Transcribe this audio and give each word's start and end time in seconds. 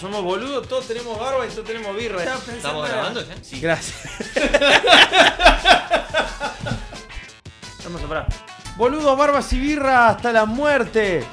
Somos 0.00 0.22
boludos, 0.22 0.68
todos 0.68 0.86
tenemos 0.86 1.18
barba 1.18 1.46
y 1.46 1.50
todos 1.50 1.64
tenemos 1.64 1.96
birra. 1.96 2.22
¿Estamos 2.22 2.88
grabando 2.88 3.26
ya? 3.26 3.34
Sí. 3.42 3.60
Gracias. 3.60 4.08
Vamos 7.84 8.02
a 8.02 8.06
parar. 8.08 8.26
Boludos, 8.76 9.16
barbas 9.16 9.52
y 9.52 9.60
birra 9.60 10.08
hasta 10.08 10.32
la 10.32 10.44
muerte. 10.44 11.24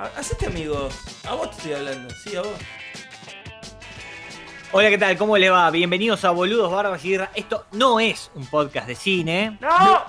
Ha- 0.00 0.18
Hacete 0.18 0.46
amigo. 0.46 0.88
A 1.28 1.34
vos 1.34 1.50
te 1.50 1.56
estoy 1.58 1.72
hablando. 1.74 2.12
Sí, 2.24 2.34
a 2.36 2.42
vos. 2.42 2.50
Hola, 4.72 4.88
¿qué 4.90 4.98
tal? 4.98 5.16
¿Cómo 5.16 5.38
le 5.38 5.48
va? 5.50 5.70
Bienvenidos 5.70 6.24
a 6.24 6.30
Boludos 6.30 6.70
Barbas 6.72 7.04
y 7.04 7.10
Guerra. 7.10 7.30
Esto 7.34 7.66
no 7.72 8.00
es 8.00 8.30
un 8.34 8.46
podcast 8.46 8.88
de 8.88 8.94
cine. 8.96 9.56
¡No! 9.60 10.02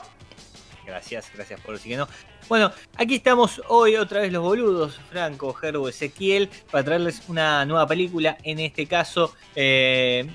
Gracias, 0.86 1.28
gracias 1.36 1.60
por 1.62 1.76
decir 1.76 1.92
que 1.92 1.98
no. 1.98 2.08
Bueno, 2.50 2.72
aquí 2.98 3.16
estamos 3.16 3.62
hoy 3.68 3.96
otra 3.96 4.22
vez 4.22 4.34
los 4.34 4.42
boludos, 4.42 5.00
Franco, 5.12 5.54
Gerbo, 5.54 5.88
Ezequiel, 5.88 6.50
para 6.72 6.84
traerles 6.84 7.22
una 7.30 7.64
nueva 7.66 7.86
película. 7.86 8.38
En 8.44 8.60
este 8.60 8.88
caso, 8.88 9.36
eh, 9.56 10.28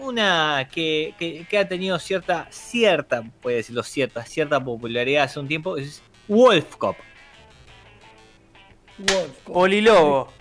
una 0.00 0.68
que, 0.70 1.14
que- 1.16 1.46
que 1.48 1.58
ha 1.58 1.68
tenido 1.68 1.96
cierta, 2.00 2.48
cierta, 2.50 3.22
puede 3.40 3.58
decirlo, 3.58 3.84
cierta, 3.84 4.24
cierta 4.24 4.62
popularidad 4.62 5.24
hace 5.24 5.38
un 5.38 5.46
tiempo. 5.46 5.76
Es 5.76 6.02
Wolf 6.26 6.74
Cop. 6.76 6.96
Wolf. 8.98 9.30
Polilobo. 9.44 10.32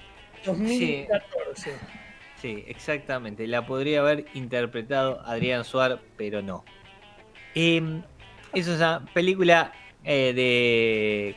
2014. 0.46 1.74
Sí, 2.42 2.64
exactamente. 2.68 3.46
La 3.46 3.66
podría 3.68 4.00
haber 4.00 4.26
interpretado 4.34 5.22
Adrián 5.26 5.64
Suar, 5.64 6.00
pero 6.18 6.42
no. 6.42 6.66
Eh, 7.54 8.02
es 8.54 8.68
una 8.68 9.06
película 9.14 9.74
eh, 10.04 10.34
de 10.34 11.36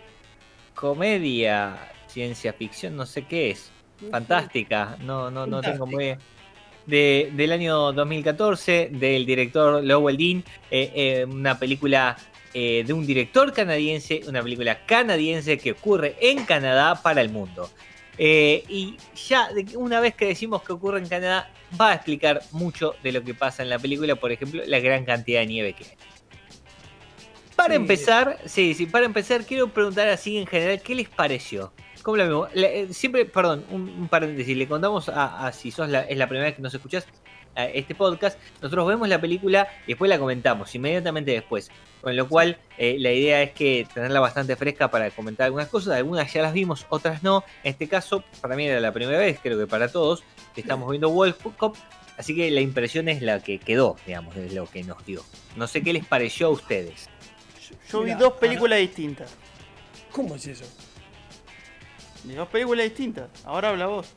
comedia, 0.74 1.92
ciencia 2.06 2.52
ficción, 2.52 2.96
no 2.96 3.06
sé 3.06 3.22
qué 3.22 3.50
es. 3.50 3.70
Fantástica, 4.10 4.96
no, 5.00 5.30
no, 5.30 5.46
no 5.46 5.60
tengo 5.60 5.86
muy. 5.86 6.16
De, 6.86 7.30
del 7.34 7.52
año 7.52 7.92
2014, 7.92 8.90
del 8.92 9.24
director 9.24 9.84
Lowell 9.84 10.16
Dean, 10.16 10.44
eh, 10.68 10.90
eh, 10.94 11.24
una 11.24 11.56
película 11.56 12.16
eh, 12.54 12.84
de 12.86 12.92
un 12.92 13.06
director 13.06 13.50
canadiense, 13.52 14.20
una 14.26 14.42
película 14.42 14.84
canadiense 14.84 15.56
que 15.56 15.72
ocurre 15.72 16.16
en 16.20 16.44
Canadá 16.44 17.00
para 17.00 17.22
el 17.22 17.30
mundo. 17.30 17.70
Eh, 18.18 18.62
y 18.68 18.96
ya 19.26 19.48
una 19.76 20.00
vez 20.00 20.14
que 20.14 20.26
decimos 20.26 20.62
que 20.62 20.74
ocurre 20.74 20.98
en 20.98 21.08
Canadá, 21.08 21.50
va 21.80 21.92
a 21.92 21.94
explicar 21.94 22.42
mucho 22.50 22.94
de 23.02 23.12
lo 23.12 23.24
que 23.24 23.32
pasa 23.32 23.62
en 23.62 23.70
la 23.70 23.78
película, 23.78 24.16
por 24.16 24.32
ejemplo, 24.32 24.62
la 24.66 24.80
gran 24.80 25.06
cantidad 25.06 25.40
de 25.40 25.46
nieve 25.46 25.72
que 25.72 25.84
hay. 25.84 25.90
Para 27.62 27.74
empezar, 27.76 28.38
sí, 28.46 28.74
sí, 28.74 28.86
para 28.86 29.04
empezar, 29.06 29.44
quiero 29.44 29.68
preguntar 29.68 30.08
así 30.08 30.38
en 30.38 30.46
general, 30.46 30.80
¿qué 30.82 30.94
les 30.94 31.08
pareció? 31.08 31.72
¿Cómo 32.02 32.16
la? 32.16 32.24
La- 32.54 32.66
eh, 32.66 32.88
siempre, 32.92 33.24
perdón, 33.24 33.64
un, 33.70 33.88
un 33.88 34.08
paréntesis, 34.08 34.56
le 34.56 34.66
contamos 34.66 35.08
a, 35.08 35.46
a 35.46 35.52
si 35.52 35.70
sos 35.70 35.88
la, 35.88 36.00
es 36.02 36.16
la 36.18 36.26
primera 36.28 36.46
vez 36.48 36.56
que 36.56 36.62
nos 36.62 36.74
escuchás 36.74 37.06
a 37.54 37.66
este 37.66 37.94
podcast, 37.94 38.38
nosotros 38.62 38.88
vemos 38.88 39.08
la 39.08 39.20
película 39.20 39.68
y 39.86 39.88
después 39.92 40.08
la 40.08 40.18
comentamos, 40.18 40.74
inmediatamente 40.74 41.30
después. 41.32 41.70
Con 42.00 42.16
lo 42.16 42.26
cual, 42.26 42.58
eh, 42.78 42.96
la 42.98 43.12
idea 43.12 43.42
es 43.42 43.52
que 43.52 43.86
tenerla 43.94 44.20
bastante 44.20 44.56
fresca 44.56 44.90
para 44.90 45.10
comentar 45.10 45.44
algunas 45.46 45.68
cosas. 45.68 45.94
Algunas 45.94 46.32
ya 46.32 46.42
las 46.42 46.54
vimos, 46.54 46.86
otras 46.88 47.22
no. 47.22 47.44
En 47.62 47.72
este 47.72 47.88
caso, 47.88 48.24
para 48.40 48.56
mí 48.56 48.66
era 48.66 48.80
la 48.80 48.92
primera 48.92 49.18
vez, 49.18 49.38
creo 49.40 49.58
que 49.58 49.66
para 49.66 49.88
todos, 49.88 50.24
que 50.54 50.62
estamos 50.62 50.90
viendo 50.90 51.10
Wolf 51.10 51.46
Cop. 51.58 51.76
Así 52.16 52.34
que 52.34 52.50
la 52.50 52.60
impresión 52.60 53.08
es 53.08 53.22
la 53.22 53.40
que 53.40 53.58
quedó, 53.58 53.96
digamos, 54.06 54.34
de 54.34 54.50
lo 54.50 54.66
que 54.66 54.82
nos 54.82 55.04
dio. 55.06 55.22
No 55.56 55.66
sé 55.66 55.82
qué 55.82 55.92
les 55.92 56.04
pareció 56.06 56.48
a 56.48 56.50
ustedes. 56.50 57.08
Yo 57.90 58.02
vi 58.02 58.14
dos 58.14 58.34
películas 58.34 58.78
distintas. 58.78 59.34
¿Cómo 60.10 60.34
es 60.36 60.46
eso? 60.46 60.64
De 62.24 62.34
dos 62.34 62.48
películas 62.48 62.84
distintas. 62.84 63.28
Ahora 63.44 63.70
habla 63.70 63.86
vos. 63.86 64.08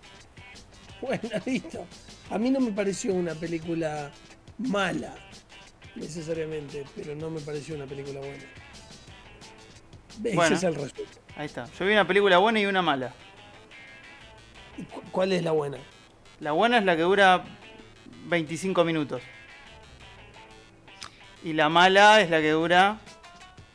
Bueno, 1.02 1.22
listo. 1.46 1.86
A 2.30 2.38
mí 2.38 2.50
no 2.50 2.60
me 2.60 2.72
pareció 2.72 3.14
una 3.14 3.34
película 3.36 4.12
mala, 4.58 5.14
necesariamente, 5.96 6.86
pero 6.96 7.16
no 7.16 7.30
me 7.30 7.40
pareció 7.42 7.76
una 7.76 7.86
película 7.86 8.20
buena. 8.20 8.44
Ese 10.24 10.36
Bueno. 10.36 10.56
es 10.56 10.64
el 10.64 10.76
resumen. 10.76 11.06
Ahí 11.36 11.46
está. 11.46 11.66
Yo 11.78 11.86
vi 11.86 11.92
una 11.92 12.08
película 12.08 12.38
buena 12.38 12.60
y 12.60 12.66
una 12.66 12.82
mala. 12.82 13.14
¿Y 14.78 14.84
cu- 14.84 15.04
¿Cuál 15.12 15.32
es 15.34 15.44
la 15.44 15.52
buena? 15.52 15.78
La 16.40 16.52
buena 16.54 16.78
es 16.78 16.86
la 16.86 16.96
que 16.96 17.02
dura 17.04 17.44
25 18.28 18.84
minutos. 18.86 19.22
Y 21.44 21.54
la 21.54 21.70
mala 21.70 22.22
es 22.22 22.30
la 22.30 22.42
que 22.42 22.52
dura 22.52 23.00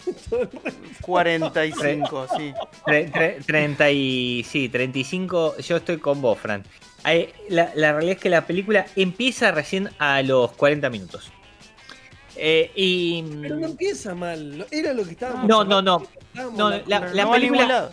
45, 1.02 2.26
sí. 2.36 2.52
Tre- 2.86 3.10
tre- 3.12 3.44
30 3.44 3.90
y, 3.90 4.44
sí, 4.48 4.68
35, 4.68 5.56
yo 5.58 5.76
estoy 5.76 5.98
con 5.98 6.20
vos, 6.20 6.38
Fran. 6.38 6.64
Ahí, 7.02 7.30
La, 7.48 7.72
la 7.74 7.92
realidad 7.92 8.16
es 8.16 8.20
que 8.22 8.28
la 8.30 8.46
película 8.46 8.86
empieza 8.96 9.50
recién 9.52 9.90
a 9.98 10.22
los 10.22 10.52
40 10.52 10.90
minutos. 10.90 11.30
Eh, 12.36 12.70
y... 12.74 13.22
Pero 13.42 13.56
no 13.56 13.66
empieza 13.66 14.14
mal. 14.14 14.66
Era 14.70 14.92
lo 14.92 15.04
que 15.04 15.10
estábamos 15.12 15.46
No, 15.46 15.64
no, 15.64 15.82
no. 15.82 16.06
No, 16.56 16.70
la- 16.86 17.30
película-. 17.30 17.90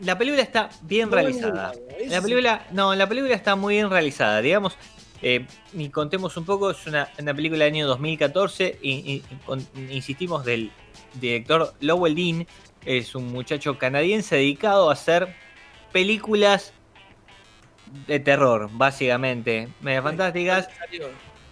La 0.00 0.16
película 0.16 0.42
está 0.42 0.70
bien 0.82 1.10
No 1.10 1.16
realizada. 1.16 1.72
La 2.06 2.22
película, 2.22 2.66
no, 2.72 2.94
la 2.94 3.06
película 3.06 3.34
está 3.34 3.54
muy 3.56 3.74
bien 3.74 3.90
realizada, 3.90 4.40
digamos. 4.40 4.74
eh, 5.20 5.44
y 5.74 5.90
contemos 5.90 6.34
un 6.38 6.46
poco, 6.46 6.70
es 6.70 6.86
una, 6.86 7.10
una 7.18 7.34
película 7.34 7.64
del 7.66 7.74
año 7.74 7.86
2014. 7.86 8.78
Y, 8.80 8.90
y- 8.90 9.22
con- 9.44 9.66
insistimos 9.90 10.44
del 10.46 10.70
director 11.14 11.74
Lowell 11.80 12.14
Dean. 12.14 12.46
Es 12.84 13.14
un 13.14 13.30
muchacho 13.32 13.78
canadiense 13.78 14.36
dedicado 14.36 14.90
a 14.90 14.94
hacer 14.94 15.34
películas 15.92 16.72
de 18.06 18.20
terror, 18.20 18.70
básicamente. 18.72 19.68
Medio 19.80 20.02
fantásticas. 20.02 20.68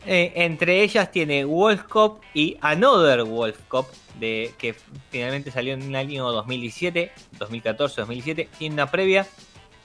Eh, 0.06 0.32
entre 0.36 0.82
ellas 0.82 1.10
tiene 1.10 1.44
Wolf 1.44 1.82
Cop 1.82 2.22
y 2.32 2.56
Another 2.60 3.24
Wolf 3.24 3.58
Cop, 3.68 3.88
de, 4.18 4.52
que 4.56 4.74
finalmente 5.10 5.50
salió 5.50 5.74
en 5.74 5.82
el 5.82 5.96
año 5.96 6.30
2017, 6.32 7.12
2014, 7.38 8.00
2017. 8.02 8.48
Tiene 8.58 8.74
una 8.74 8.90
previa 8.90 9.26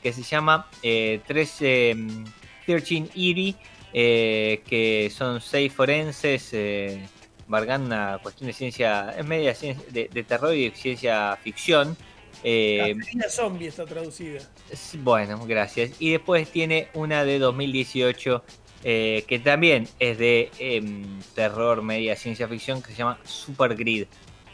que 0.01 0.13
se 0.13 0.23
llama 0.23 0.67
eh, 0.81 1.19
13, 1.27 1.95
mm, 1.95 2.23
13 2.65 3.09
Eerie, 3.15 3.55
eh, 3.91 4.61
que 4.67 5.11
son 5.13 5.41
seis 5.41 5.73
forenses, 5.73 6.53
embargando 7.53 7.85
una 7.87 8.19
cuestión 8.21 8.47
de 8.47 8.53
ciencia, 8.53 9.13
es 9.17 9.25
media 9.25 9.53
ciencia, 9.53 9.85
de, 9.91 10.09
de 10.11 10.23
terror 10.23 10.55
y 10.55 10.69
de 10.69 10.75
ciencia 10.75 11.37
ficción. 11.37 11.95
Eh, 12.43 12.95
Cacería 12.97 13.29
zombie 13.29 13.67
está 13.67 13.85
traducida. 13.85 14.41
Bueno, 14.99 15.39
gracias. 15.45 15.91
Y 15.99 16.11
después 16.11 16.49
tiene 16.49 16.87
una 16.95 17.23
de 17.23 17.37
2018 17.37 18.43
eh, 18.83 19.23
que 19.27 19.39
también 19.39 19.87
es 19.99 20.17
de 20.17 20.51
em, 20.57 21.21
terror, 21.35 21.83
media 21.83 22.15
ciencia 22.15 22.47
ficción, 22.47 22.81
que 22.81 22.91
se 22.91 22.97
llama 22.97 23.19
Super 23.23 23.75
Grid, 23.75 24.07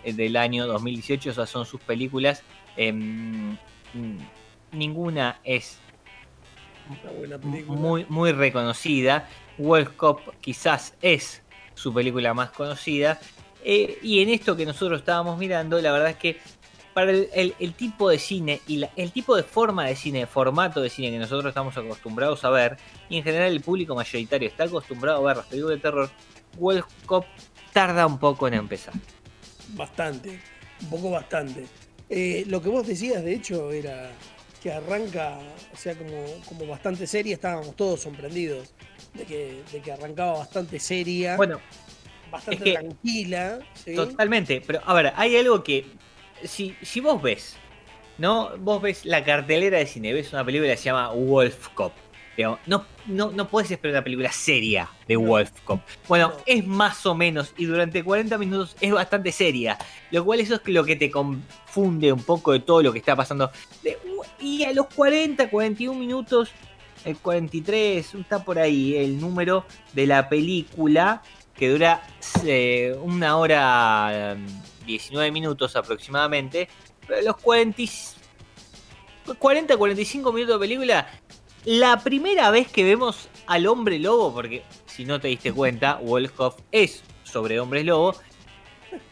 eh, 0.03 0.13
del 0.13 0.35
año 0.35 0.67
2018. 0.67 1.29
Esas 1.29 1.49
son 1.49 1.65
sus 1.65 1.79
películas. 1.79 2.43
Em, 2.75 3.57
ninguna 4.71 5.39
es 5.45 5.79
buena 7.17 7.37
muy, 7.37 8.05
muy 8.09 8.33
reconocida. 8.33 9.27
Wolf 9.57 9.91
Cop 9.95 10.19
quizás 10.41 10.95
es 11.01 11.41
su 11.79 11.93
película 11.93 12.33
más 12.33 12.51
conocida. 12.51 13.19
Eh, 13.63 13.97
y 14.01 14.21
en 14.21 14.29
esto 14.29 14.55
que 14.55 14.65
nosotros 14.65 14.99
estábamos 14.99 15.37
mirando, 15.37 15.81
la 15.81 15.91
verdad 15.91 16.09
es 16.09 16.17
que 16.17 16.37
para 16.93 17.11
el, 17.11 17.73
tipo 17.75 18.09
de 18.09 18.19
cine 18.19 18.61
y 18.67 18.83
el 18.95 19.11
tipo 19.11 19.35
de 19.35 19.43
forma 19.43 19.85
de 19.85 19.95
cine, 19.95 20.25
formato 20.27 20.81
de 20.81 20.89
cine 20.89 21.11
que 21.11 21.19
nosotros 21.19 21.51
estamos 21.51 21.77
acostumbrados 21.77 22.43
a 22.43 22.49
ver, 22.49 22.77
y 23.09 23.17
en 23.17 23.23
general 23.23 23.51
el 23.51 23.61
público 23.61 23.95
mayoritario 23.95 24.49
está 24.49 24.65
acostumbrado 24.65 25.19
a 25.19 25.27
ver 25.27 25.37
las 25.37 25.45
películas 25.45 25.77
de 25.77 25.81
terror, 25.81 26.09
Wolf 26.57 26.85
Cop 27.05 27.25
tarda 27.71 28.05
un 28.05 28.17
poco 28.17 28.47
en 28.47 28.55
empezar. 28.55 28.93
Bastante. 29.69 30.39
Un 30.81 30.89
poco 30.89 31.11
bastante. 31.11 31.65
Eh, 32.09 32.43
lo 32.47 32.61
que 32.61 32.69
vos 32.69 32.87
decías, 32.87 33.23
de 33.23 33.35
hecho, 33.35 33.71
era 33.71 34.11
que 34.61 34.73
arranca, 34.73 35.37
o 35.71 35.77
sea, 35.77 35.95
como, 35.95 36.25
como 36.45 36.65
bastante 36.65 37.05
seria. 37.05 37.35
Estábamos 37.35 37.75
todos 37.75 38.01
sorprendidos 38.01 38.73
de 39.13 39.25
que, 39.25 39.63
de 39.71 39.81
que 39.81 39.91
arrancaba 39.91 40.39
bastante 40.39 40.79
seria, 40.79 41.35
Bueno, 41.35 41.59
bastante 42.31 42.55
es 42.57 42.63
que- 42.63 42.73
tranquila. 42.73 43.59
¿sí? 43.73 43.95
Totalmente, 43.95 44.61
pero 44.65 44.81
a 44.85 44.93
ver, 44.93 45.13
hay 45.15 45.35
algo 45.37 45.63
que 45.63 45.85
si, 46.43 46.75
si 46.81 46.99
vos 46.99 47.21
ves, 47.21 47.57
¿no? 48.17 48.57
Vos 48.57 48.81
ves 48.81 49.05
la 49.05 49.23
cartelera 49.23 49.77
de 49.77 49.85
cine, 49.87 50.13
ves 50.13 50.31
una 50.33 50.45
película 50.45 50.69
que 50.71 50.77
se 50.77 50.85
llama 50.85 51.11
Wolf 51.11 51.69
Cop. 51.69 51.93
Digamos, 52.37 52.59
no, 52.67 52.85
no, 53.07 53.31
no 53.31 53.49
puedes 53.49 53.69
esperar 53.69 53.95
una 53.95 54.03
película 54.03 54.31
seria 54.31 54.89
de 55.09 55.17
Wolf 55.17 55.51
Cop. 55.65 55.81
Bueno, 56.07 56.29
No. 56.29 56.37
es 56.45 56.65
más 56.65 57.05
o 57.05 57.13
menos, 57.13 57.53
y 57.57 57.65
durante 57.65 58.01
40 58.01 58.37
minutos 58.37 58.77
es 58.79 58.93
bastante 58.93 59.33
seria. 59.33 59.77
Lo 60.11 60.23
cual 60.23 60.39
eso 60.39 60.55
es 60.55 60.61
lo 60.65 60.85
que 60.85 60.95
te 60.95 61.11
confunde 61.11 62.13
un 62.13 62.23
poco 62.23 62.53
de 62.53 62.61
todo 62.61 62.81
lo 62.81 62.93
que 62.93 62.99
está 62.99 63.13
pasando. 63.17 63.51
De- 63.83 63.97
y 64.39 64.63
a 64.63 64.71
los 64.71 64.85
40, 64.87 65.49
41 65.49 65.99
minutos, 65.99 66.51
el 67.05 67.17
43, 67.17 68.15
está 68.15 68.43
por 68.43 68.59
ahí 68.59 68.95
el 68.95 69.19
número 69.19 69.65
de 69.93 70.07
la 70.07 70.29
película 70.29 71.21
que 71.55 71.69
dura 71.69 72.01
eh, 72.45 72.95
una 73.01 73.37
hora 73.37 74.33
eh, 74.35 74.37
19 74.85 75.31
minutos 75.31 75.75
aproximadamente. 75.75 76.67
Pero 77.07 77.21
los 77.21 77.37
40, 77.37 77.81
y- 77.81 77.89
40, 79.37 79.77
45 79.77 80.31
minutos 80.33 80.55
de 80.55 80.59
película, 80.59 81.07
la 81.65 81.99
primera 81.99 82.49
vez 82.51 82.67
que 82.69 82.83
vemos 82.83 83.29
al 83.47 83.67
hombre 83.67 83.99
lobo, 83.99 84.33
porque 84.33 84.63
si 84.85 85.05
no 85.05 85.19
te 85.19 85.27
diste 85.27 85.51
cuenta, 85.51 85.95
Wolfhoff 86.01 86.55
es 86.71 87.03
sobre 87.23 87.59
hombres 87.59 87.85
lobo, 87.85 88.15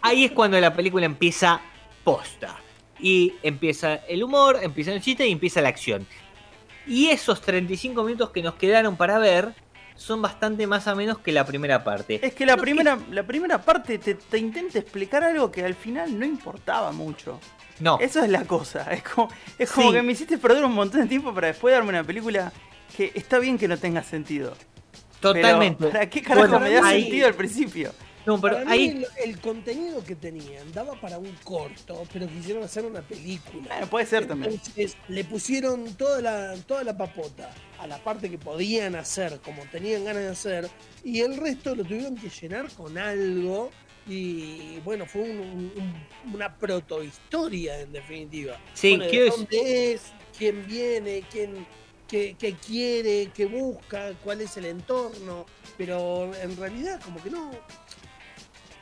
ahí 0.02 0.26
es 0.26 0.32
cuando 0.32 0.60
la 0.60 0.74
película 0.74 1.06
empieza 1.06 1.62
posta. 2.04 2.58
Y 3.00 3.34
empieza 3.44 3.96
el 4.08 4.24
humor, 4.24 4.58
empieza 4.64 4.92
el 4.92 5.02
chiste 5.02 5.28
y 5.28 5.32
empieza 5.32 5.62
la 5.62 5.70
acción. 5.70 6.08
Y 6.88 7.08
esos 7.10 7.42
35 7.42 8.04
minutos 8.04 8.30
que 8.32 8.42
nos 8.42 8.56
quedaron 8.56 8.96
para 8.98 9.20
ver 9.20 9.54
son 9.96 10.22
bastante 10.22 10.68
más 10.68 10.88
o 10.88 10.96
menos 10.96 11.18
que 11.20 11.32
la 11.32 11.46
primera 11.46 11.84
parte. 11.84 12.20
Es 12.26 12.34
que 12.34 12.46
la 12.46 12.56
primera, 12.58 12.98
la 13.12 13.24
primera 13.24 13.60
parte 13.62 13.98
te, 13.98 14.14
te 14.16 14.38
intenta 14.38 14.78
explicar 14.80 15.24
algo 15.24 15.52
que 15.52 15.64
al 15.66 15.74
final 15.76 16.18
no 16.20 16.26
importaba 16.26 16.92
mucho. 16.92 17.40
No, 17.80 18.00
Eso 18.00 18.24
es 18.24 18.30
la 18.30 18.46
cosa. 18.46 18.92
Es 18.92 19.04
como, 19.04 19.30
es 19.58 19.72
como 19.72 19.90
Sí. 19.90 19.96
que 19.96 20.02
me 20.04 20.12
hiciste 20.14 20.38
perder 20.38 20.64
un 20.66 20.74
montón 20.74 21.02
de 21.02 21.08
tiempo 21.08 21.34
para 21.34 21.48
después 21.48 21.74
darme 21.74 21.90
una 21.90 22.04
película 22.04 22.52
que 22.96 23.12
está 23.16 23.40
bien 23.40 23.58
que 23.58 23.68
no 23.68 23.78
tenga 23.78 24.04
sentido. 24.04 24.56
totalmente. 25.20 25.78
Pero, 25.80 25.92
¿Para 25.92 26.10
qué 26.10 26.22
carajo 26.22 26.48
Bueno, 26.48 26.60
me 26.60 26.72
da 26.72 26.88
ahí- 26.88 27.02
sentido 27.04 27.28
al 27.28 27.34
principio? 27.34 27.92
No, 28.28 28.40
pero 28.42 28.58
Para 28.58 28.66
mí 28.66 28.72
ahí 28.74 28.88
el, 28.90 29.08
el 29.30 29.40
contenido 29.40 30.04
que 30.04 30.16
tenían 30.16 30.72
daba 30.74 31.00
para 31.00 31.18
un 31.18 31.32
corto, 31.44 32.04
pero 32.14 32.28
quisieron 32.28 32.62
hacer 32.64 32.86
una 32.86 33.02
película. 33.02 33.64
Bueno, 33.70 33.88
puede 33.90 34.06
ser 34.06 34.28
también. 34.28 34.52
Entonces 34.54 34.98
le 35.08 35.24
pusieron 35.24 35.96
toda 35.96 36.22
la, 36.22 36.54
toda 36.68 36.84
la 36.84 36.96
papota 36.96 37.50
a 37.80 37.88
la 37.88 37.98
parte 38.04 38.30
que 38.30 38.38
podían 38.38 38.96
hacer, 38.96 39.40
como 39.40 39.64
tenían 39.72 40.04
ganas 40.06 40.24
de 40.24 40.30
hacer, 40.30 40.70
y 41.04 41.22
el 41.22 41.38
resto 41.38 41.74
lo 41.74 41.84
tuvieron 41.84 42.16
que 42.16 42.30
llenar 42.30 42.70
con 42.74 42.98
algo. 42.98 43.72
Y 44.10 44.80
bueno, 44.86 45.06
fue 45.06 45.22
un- 45.24 45.40
un- 45.40 45.74
un- 45.76 46.34
una 46.36 46.58
protohistoria 46.58 47.80
en 47.82 47.92
definitiva. 47.92 48.58
Sí, 48.74 48.96
Bueno, 48.98 49.10
quiero 49.10 49.36
dónde 49.36 49.94
es, 49.94 50.02
quién 50.38 50.66
viene, 50.68 51.24
quién, 51.32 51.66
qué, 52.08 52.36
qué 52.40 52.54
quiere, 52.54 53.32
qué 53.34 53.46
busca, 53.48 54.12
cuál 54.24 54.42
es 54.42 54.56
el 54.58 54.66
entorno. 54.66 55.46
Pero 55.78 56.34
en 56.36 56.56
realidad, 56.58 57.02
como 57.02 57.22
que 57.22 57.30
no. 57.30 57.52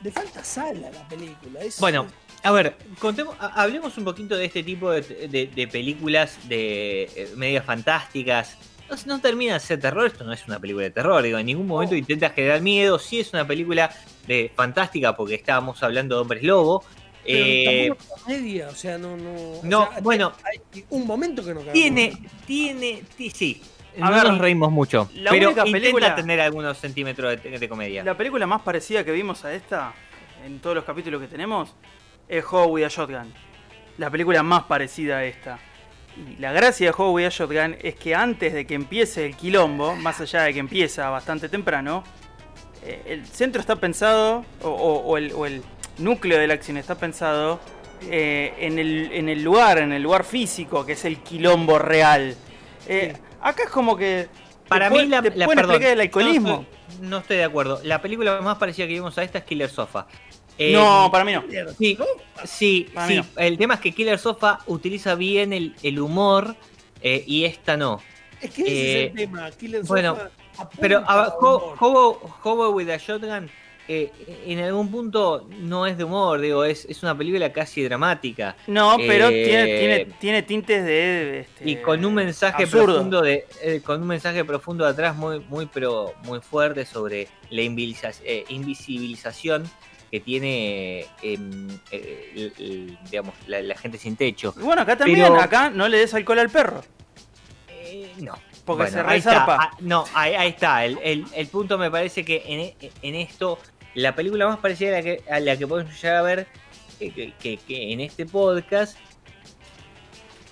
Le 0.02 0.10
falta 0.10 0.44
sal 0.44 0.84
a 0.84 0.90
la 0.90 1.08
película. 1.08 1.60
es- 1.60 1.80
Bueno, 1.80 2.06
a 2.42 2.50
ver, 2.52 2.76
contemos, 2.98 3.34
ha- 3.40 3.62
hablemos 3.62 3.96
un 3.98 4.04
poquito 4.04 4.36
de 4.36 4.44
este 4.44 4.62
tipo 4.62 4.90
de, 4.90 5.00
de- 5.28 5.46
de 5.54 5.68
películas 5.68 6.38
de 6.48 7.04
eh, 7.16 7.32
medias 7.36 7.64
fantásticas. 7.64 8.56
No, 8.88 8.96
no 9.06 9.20
termina 9.20 9.54
de 9.54 9.60
ser 9.60 9.80
terror, 9.80 10.06
esto 10.06 10.22
no 10.22 10.32
es 10.32 10.46
una 10.46 10.60
película 10.60 10.84
de 10.84 10.90
terror, 10.92 11.20
digo, 11.22 11.38
en 11.38 11.46
ningún 11.46 11.66
momento 11.66 11.94
No. 11.94 11.98
intenta 11.98 12.30
generar 12.30 12.60
miedo, 12.60 12.98
sí 13.00 13.18
es 13.18 13.32
una 13.32 13.44
película 13.46 13.90
de 14.28 14.52
fantástica 14.54 15.16
porque 15.16 15.34
estábamos 15.34 15.82
hablando 15.82 16.14
de 16.16 16.20
hombres 16.22 16.42
lobo. 16.44 16.84
pero 17.24 17.44
eh, 17.44 17.92
comedia, 18.22 18.68
o 18.68 18.74
sea, 18.76 18.96
no. 18.98 19.16
No, 19.16 19.60
no, 19.64 19.88
sea, 19.90 20.00
bueno. 20.00 20.32
Hay 20.44 20.84
un 20.90 21.04
momento 21.04 21.44
que 21.44 21.52
no 21.54 21.60
tiene, 21.72 22.12
tiene, 22.46 23.02
ti- 23.16 23.30
sí. 23.30 23.60
A 24.00 24.10
no 24.10 24.16
ver, 24.16 24.24
nos 24.28 24.38
reímos 24.38 24.70
mucho, 24.70 25.08
la 25.14 25.30
pero 25.30 25.48
única 25.48 25.64
película- 25.64 26.14
tener 26.14 26.40
algunos 26.40 26.78
centímetros 26.78 27.42
de, 27.42 27.58
de 27.58 27.68
comedia. 27.68 28.04
La 28.04 28.16
película 28.16 28.46
más 28.46 28.62
parecida 28.62 29.04
que 29.04 29.12
vimos 29.12 29.44
a 29.44 29.54
esta, 29.54 29.92
en 30.44 30.58
todos 30.60 30.76
los 30.76 30.84
capítulos 30.84 31.20
que 31.20 31.28
tenemos, 31.28 31.74
es 32.28 32.44
How 32.44 32.66
with 32.68 32.84
a 32.84 32.88
Shotgun. 32.88 33.32
La 33.98 34.10
película 34.10 34.42
más 34.42 34.64
parecida 34.64 35.18
a 35.18 35.24
esta. 35.24 35.58
Y 36.16 36.40
la 36.40 36.52
gracia 36.52 36.90
de 36.90 36.94
How 36.96 37.12
with 37.12 37.26
a 37.26 37.28
Shotgun 37.30 37.76
es 37.82 37.94
que 37.94 38.14
antes 38.14 38.52
de 38.52 38.66
que 38.66 38.74
empiece 38.74 39.24
el 39.26 39.36
quilombo, 39.36 39.94
más 39.96 40.20
allá 40.20 40.42
de 40.42 40.52
que 40.54 40.60
empieza 40.60 41.08
bastante 41.10 41.48
temprano, 41.48 42.04
eh, 42.84 43.02
el 43.06 43.26
centro 43.26 43.60
está 43.60 43.76
pensado, 43.76 44.44
o, 44.62 44.68
o- 44.68 45.00
o 45.00 45.16
el, 45.18 45.32
o 45.32 45.46
el 45.46 45.62
núcleo 45.98 46.38
de 46.38 46.46
la 46.46 46.54
acción 46.54 46.76
está 46.76 46.94
pensado 46.96 47.60
eh, 48.10 48.52
en, 48.58 48.78
el, 48.78 49.10
en 49.12 49.28
el 49.30 49.42
lugar, 49.42 49.78
en 49.78 49.92
el 49.92 50.02
lugar 50.02 50.24
físico, 50.24 50.84
que 50.84 50.92
es 50.92 51.04
el 51.06 51.18
quilombo 51.20 51.78
real. 51.78 52.36
Eh, 52.88 53.14
Acá 53.46 53.64
es 53.64 53.70
como 53.70 53.96
que... 53.96 54.28
Para 54.68 54.90
mí, 54.90 55.06
la, 55.06 55.22
la- 55.22 55.46
perdón, 55.46 55.80
el 55.80 56.00
alcoholismo. 56.00 56.48
No 56.48 56.60
estoy, 56.62 57.08
no 57.08 57.18
estoy 57.18 57.36
de 57.36 57.44
acuerdo. 57.44 57.80
La 57.84 58.02
película 58.02 58.40
más 58.40 58.58
parecida 58.58 58.88
que 58.88 58.94
vimos 58.94 59.16
a 59.16 59.22
esta 59.22 59.38
es 59.38 59.44
Killer 59.44 59.70
Sofa. 59.70 60.08
Eh, 60.58 60.72
no, 60.72 61.08
para 61.12 61.24
mí 61.24 61.32
no. 61.32 61.44
Sí, 61.78 61.96
sí, 62.44 62.88
no. 62.96 63.24
El 63.36 63.58
tema 63.58 63.74
es 63.74 63.80
que 63.80 63.92
Killer 63.92 64.18
Sofa 64.18 64.58
utiliza 64.66 65.14
bien 65.14 65.52
el, 65.52 65.76
el 65.84 66.00
humor 66.00 66.56
eh, 67.00 67.22
y 67.26 67.44
esta 67.44 67.76
no. 67.76 68.00
Es 68.40 68.50
que 68.50 68.62
ese 68.62 68.72
eh, 68.72 69.04
es 69.04 69.10
el 69.10 69.16
tema. 69.16 69.50
Killer 69.52 69.82
bueno, 69.84 70.16
Sofa 70.16 70.30
apunta 70.58 70.78
Pero 70.80 71.04
a. 71.06 71.28
Hobo, 71.38 72.34
Hobo 72.42 72.70
with 72.70 72.90
a 72.90 72.96
Shotgun 72.96 73.48
eh, 73.88 74.10
en 74.46 74.58
algún 74.60 74.90
punto 74.90 75.46
no 75.60 75.86
es 75.86 75.96
de 75.96 76.04
humor, 76.04 76.40
digo, 76.40 76.64
es, 76.64 76.84
es 76.86 77.02
una 77.02 77.16
película 77.16 77.52
casi 77.52 77.82
dramática. 77.82 78.56
No, 78.66 78.96
pero 78.98 79.28
Eh, 79.28 79.44
tiene, 79.44 79.78
tiene, 79.78 80.04
tiene 80.20 80.42
tintes 80.42 80.84
de. 80.84 81.40
este, 81.40 81.70
Y 81.70 81.76
con 81.76 82.04
un 82.04 82.14
mensaje 82.14 82.64
absurdo. 82.64 82.86
profundo 82.94 83.22
de, 83.22 83.46
eh, 83.62 83.80
con 83.84 84.02
un 84.02 84.08
mensaje 84.08 84.44
profundo 84.44 84.84
de 84.84 84.90
atrás 84.90 85.14
muy, 85.16 85.40
muy 85.40 85.66
pero 85.66 86.14
muy 86.24 86.40
fuerte 86.40 86.84
sobre 86.86 87.28
la 87.50 87.62
invisibiliza- 87.62 88.22
invisibilización 88.48 89.64
que 90.10 90.20
tiene 90.20 91.06
em, 91.22 91.68
digamos 93.10 93.34
la, 93.46 93.60
la 93.62 93.76
gente 93.76 93.98
sin 93.98 94.16
techo. 94.16 94.54
Y 94.56 94.62
Bueno, 94.62 94.82
acá 94.82 94.96
también, 94.96 95.20
Pero- 95.22 95.40
acá 95.40 95.70
no 95.70 95.88
le 95.88 95.98
des 95.98 96.14
alcohol 96.14 96.38
al 96.38 96.50
perro. 96.50 96.82
Eh, 97.68 98.12
no. 98.18 98.34
Porque 98.64 98.84
Bueno, 98.84 99.02
se 99.04 99.08
ahí 99.12 99.18
está. 99.18 99.30
resarpa. 99.30 99.58
Ah, 99.60 99.76
no, 99.80 100.04
ahí, 100.14 100.34
ahí 100.34 100.48
está. 100.50 100.84
El, 100.84 100.98
el- 101.02 101.24
el 101.34 101.46
punto 101.46 101.78
me 101.78 101.88
parece 101.90 102.24
que 102.24 102.42
en, 102.46 102.90
en 103.02 103.14
esto, 103.14 103.58
la 103.96 104.14
película 104.14 104.46
más 104.46 104.58
parecida 104.58 104.90
a 104.90 104.92
la 104.92 105.02
que, 105.02 105.22
a 105.30 105.40
la 105.40 105.56
que 105.56 105.66
podemos 105.66 105.94
llegar 106.00 106.16
a 106.16 106.22
ver 106.22 106.46
eh, 107.00 107.10
que, 107.12 107.32
que- 107.38 107.56
que 107.58 107.92
en 107.92 108.00
este 108.00 108.26
podcast, 108.26 108.96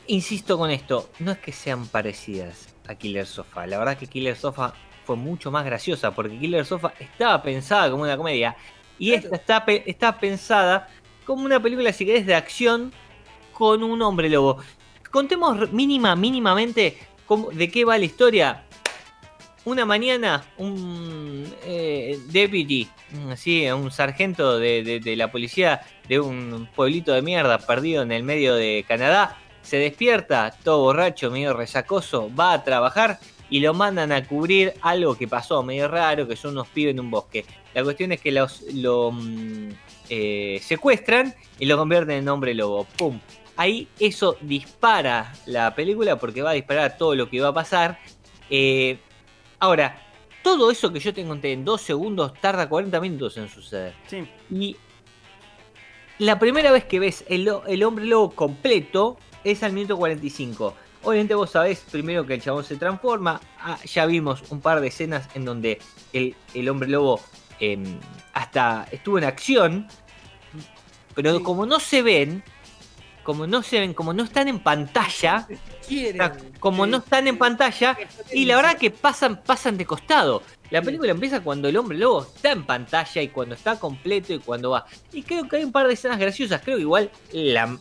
insisto 0.06 0.58
con 0.58 0.70
esto, 0.70 1.11
no 1.19 1.32
es 1.32 1.38
que 1.38 1.52
sean 1.52 1.87
parecidas 1.87 2.75
a 2.87 2.94
Killer 2.94 3.26
Sofa. 3.26 3.67
La 3.67 3.79
verdad 3.79 3.96
que 3.96 4.06
Killer 4.06 4.37
Sofa 4.37 4.75
fue 5.05 5.17
mucho 5.17 5.50
más 5.50 5.64
graciosa 5.64 6.11
porque 6.14 6.38
Killer 6.38 6.64
Sofa 6.64 6.93
estaba 6.99 7.43
pensada 7.43 7.91
como 7.91 8.02
una 8.02 8.17
comedia 8.17 8.56
y 8.98 9.13
esta 9.13 9.36
está, 9.36 9.65
pe- 9.65 9.82
está 9.86 10.19
pensada 10.19 10.89
como 11.27 11.44
una 11.44 11.60
película, 11.60 11.93
si 11.93 12.05
querés, 12.06 12.27
de 12.27 12.34
acción 12.34 12.93
con 13.53 13.82
un 13.82 14.01
hombre 14.03 14.29
lobo. 14.29 14.58
Contemos 15.10 15.70
mínima, 15.72 16.17
mínimamente 16.17 16.98
cómo- 17.27 17.51
de 17.51 17.70
qué 17.70 17.84
va 17.84 17.96
la 17.98 18.05
historia. 18.05 18.65
Una 19.65 19.87
mañana, 19.87 20.44
un 20.59 21.44
eh, 21.65 22.19
deputy, 22.29 22.87
un 23.73 23.91
sargento 23.91 24.59
de, 24.59 24.83
de- 24.83 25.01
de 25.01 25.17
la 25.17 25.33
policía 25.33 25.81
de 26.06 26.21
un 26.21 26.69
pueblito 26.75 27.13
de 27.15 27.23
mierda 27.23 27.59
perdido 27.59 28.03
en 28.03 28.13
el 28.13 28.23
medio 28.25 28.55
de 28.55 28.85
Canadá, 28.87 29.39
se 29.63 29.79
despierta, 29.79 30.55
todo 30.63 30.81
borracho, 30.83 31.31
medio 31.31 31.55
resacoso, 31.55 32.31
va 32.39 32.53
a 32.53 32.63
trabajar 32.65 33.19
y 33.49 33.61
lo 33.61 33.73
mandan 33.73 34.13
a 34.13 34.27
cubrir 34.27 34.75
algo 34.83 35.17
que 35.17 35.27
pasó 35.29 35.63
medio 35.63 35.89
raro, 35.89 36.29
que 36.29 36.37
son 36.37 36.51
unos 36.53 36.69
pibes 36.69 36.93
en 36.93 37.01
un 37.01 37.11
bosque. 37.11 37.47
La 37.73 37.83
cuestión 37.83 38.13
es 38.13 38.21
que 38.21 38.33
los, 38.33 38.63
lo 38.75 39.13
mm, 39.13 39.69
eh, 40.11 40.61
secuestran 40.63 41.35
y 41.59 41.65
lo 41.65 41.79
convierten 41.79 42.17
en 42.19 42.29
hombre 42.29 42.53
lobo. 42.53 42.87
¡Pum! 42.99 43.19
Ahí 43.56 43.89
eso 43.99 44.37
dispara 44.43 45.33
la 45.47 45.75
película 45.75 46.17
porque 46.17 46.43
va 46.43 46.51
a 46.51 46.55
disparar 46.55 46.99
todo 46.99 47.15
lo 47.15 47.31
que 47.31 47.41
va 47.41 47.49
a 47.49 47.55
pasar. 47.55 47.99
Eh, 48.51 48.99
ahora, 49.58 49.99
todo 50.43 50.70
eso 50.70 50.93
que 50.93 51.01
yo 51.01 51.13
te 51.15 51.25
conté 51.25 51.53
en 51.53 51.65
dos 51.65 51.81
segundos 51.81 52.34
tarda 52.41 52.69
40 52.69 53.01
minutos 53.01 53.37
en 53.39 53.49
suceder. 53.49 53.94
Sí. 54.06 54.29
Y 54.51 54.77
la 56.19 56.39
primera 56.39 56.70
vez 56.70 56.84
que 56.84 57.01
ves 57.01 57.25
el, 57.29 57.51
el 57.67 57.82
hombre 57.82 58.05
lobo 58.06 58.31
completo 58.34 59.19
es 59.43 59.63
al 59.63 59.73
minuto 59.73 59.96
45. 59.96 60.75
Obviamente 61.03 61.34
vos 61.34 61.51
sabés 61.51 61.81
primero 61.91 62.25
que 62.27 62.34
el 62.34 62.43
chabón 62.43 62.65
se 62.65 62.77
transforma. 62.77 63.41
Ah, 63.58 63.79
ya 63.84 64.06
vimos 64.06 64.43
un 64.51 64.61
par 64.61 64.81
de 64.81 64.89
escenas 64.89 65.29
en 65.34 65.44
donde 65.44 65.79
el, 66.13 66.34
el 66.55 66.69
hombre 66.69 66.89
lobo 66.89 67.20
em, 67.61 67.99
hasta 68.32 68.87
estuvo 68.91 69.19
en 69.19 69.25
acción. 69.25 69.87
Pero 71.15 71.37
Sí. 71.39 71.43
como 71.43 71.67
no 71.67 71.79
se 71.79 72.03
ven, 72.03 72.43
como 73.24 73.46
no 73.46 73.62
se 73.62 73.81
ven, 73.81 73.94
como 73.94 74.12
no 74.12 74.22
están 74.22 74.46
en 74.46 74.60
pantalla, 74.60 75.48
Quieren. 75.88 76.20
o 76.20 76.24
sea, 76.24 76.36
como 76.60 76.86
no 76.86 76.98
están 76.98 77.26
en 77.26 77.38
pantalla, 77.38 77.98
y 78.32 78.44
la 78.44 78.56
verdad 78.56 78.78
que 78.78 78.90
pasan, 78.90 79.43
pasan 79.43 79.76
de 79.76 79.84
costado. 79.84 80.43
La 80.70 80.82
película 80.82 81.10
empieza 81.12 81.40
cuando 81.40 81.69
el 81.69 81.76
hombre 81.76 81.98
lobo 81.98 82.22
está 82.22 82.50
en 82.52 82.64
pantalla 82.64 83.22
y 83.22 83.28
cuando 83.28 83.54
está 83.54 83.78
completo 83.78 84.32
y 84.32 84.38
cuando 84.38 84.70
va. 84.70 84.86
Y 85.12 85.22
creo 85.22 85.48
que 85.48 85.56
hay 85.56 85.64
un 85.64 85.72
par 85.72 85.86
de 85.86 85.94
escenas 85.94 86.19
graciosas. 86.19 86.62
Creo 86.62 86.76
que 86.76 86.82
igual 86.82 87.10
la, 87.32 87.78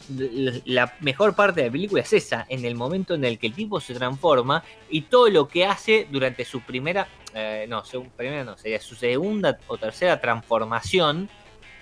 la 0.66 0.94
mejor 1.00 1.34
parte 1.36 1.62
de 1.62 1.68
la 1.68 1.72
película 1.72 2.02
es 2.02 2.14
esa, 2.14 2.46
en 2.50 2.66
el 2.66 2.76
momento 2.76 3.16
en 3.16 3.24
el 3.26 3.40
que 3.40 3.48
el 3.48 3.54
tipo 3.54 3.80
se 3.80 3.94
transforma 3.94 4.64
y 4.90 5.02
todo 5.04 5.30
lo 5.30 5.48
que 5.48 5.66
hace 5.66 6.08
durante 6.12 6.46
su 6.46 6.62
primera, 6.62 7.08
eh, 7.34 7.66
no, 7.68 7.84
su 7.84 8.04
primera 8.10 8.44
no, 8.44 8.58
sería 8.58 8.80
su 8.80 8.96
segunda 8.96 9.58
o 9.68 9.78
tercera 9.78 10.20
transformación. 10.20 11.30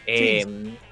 eh, 0.06 0.46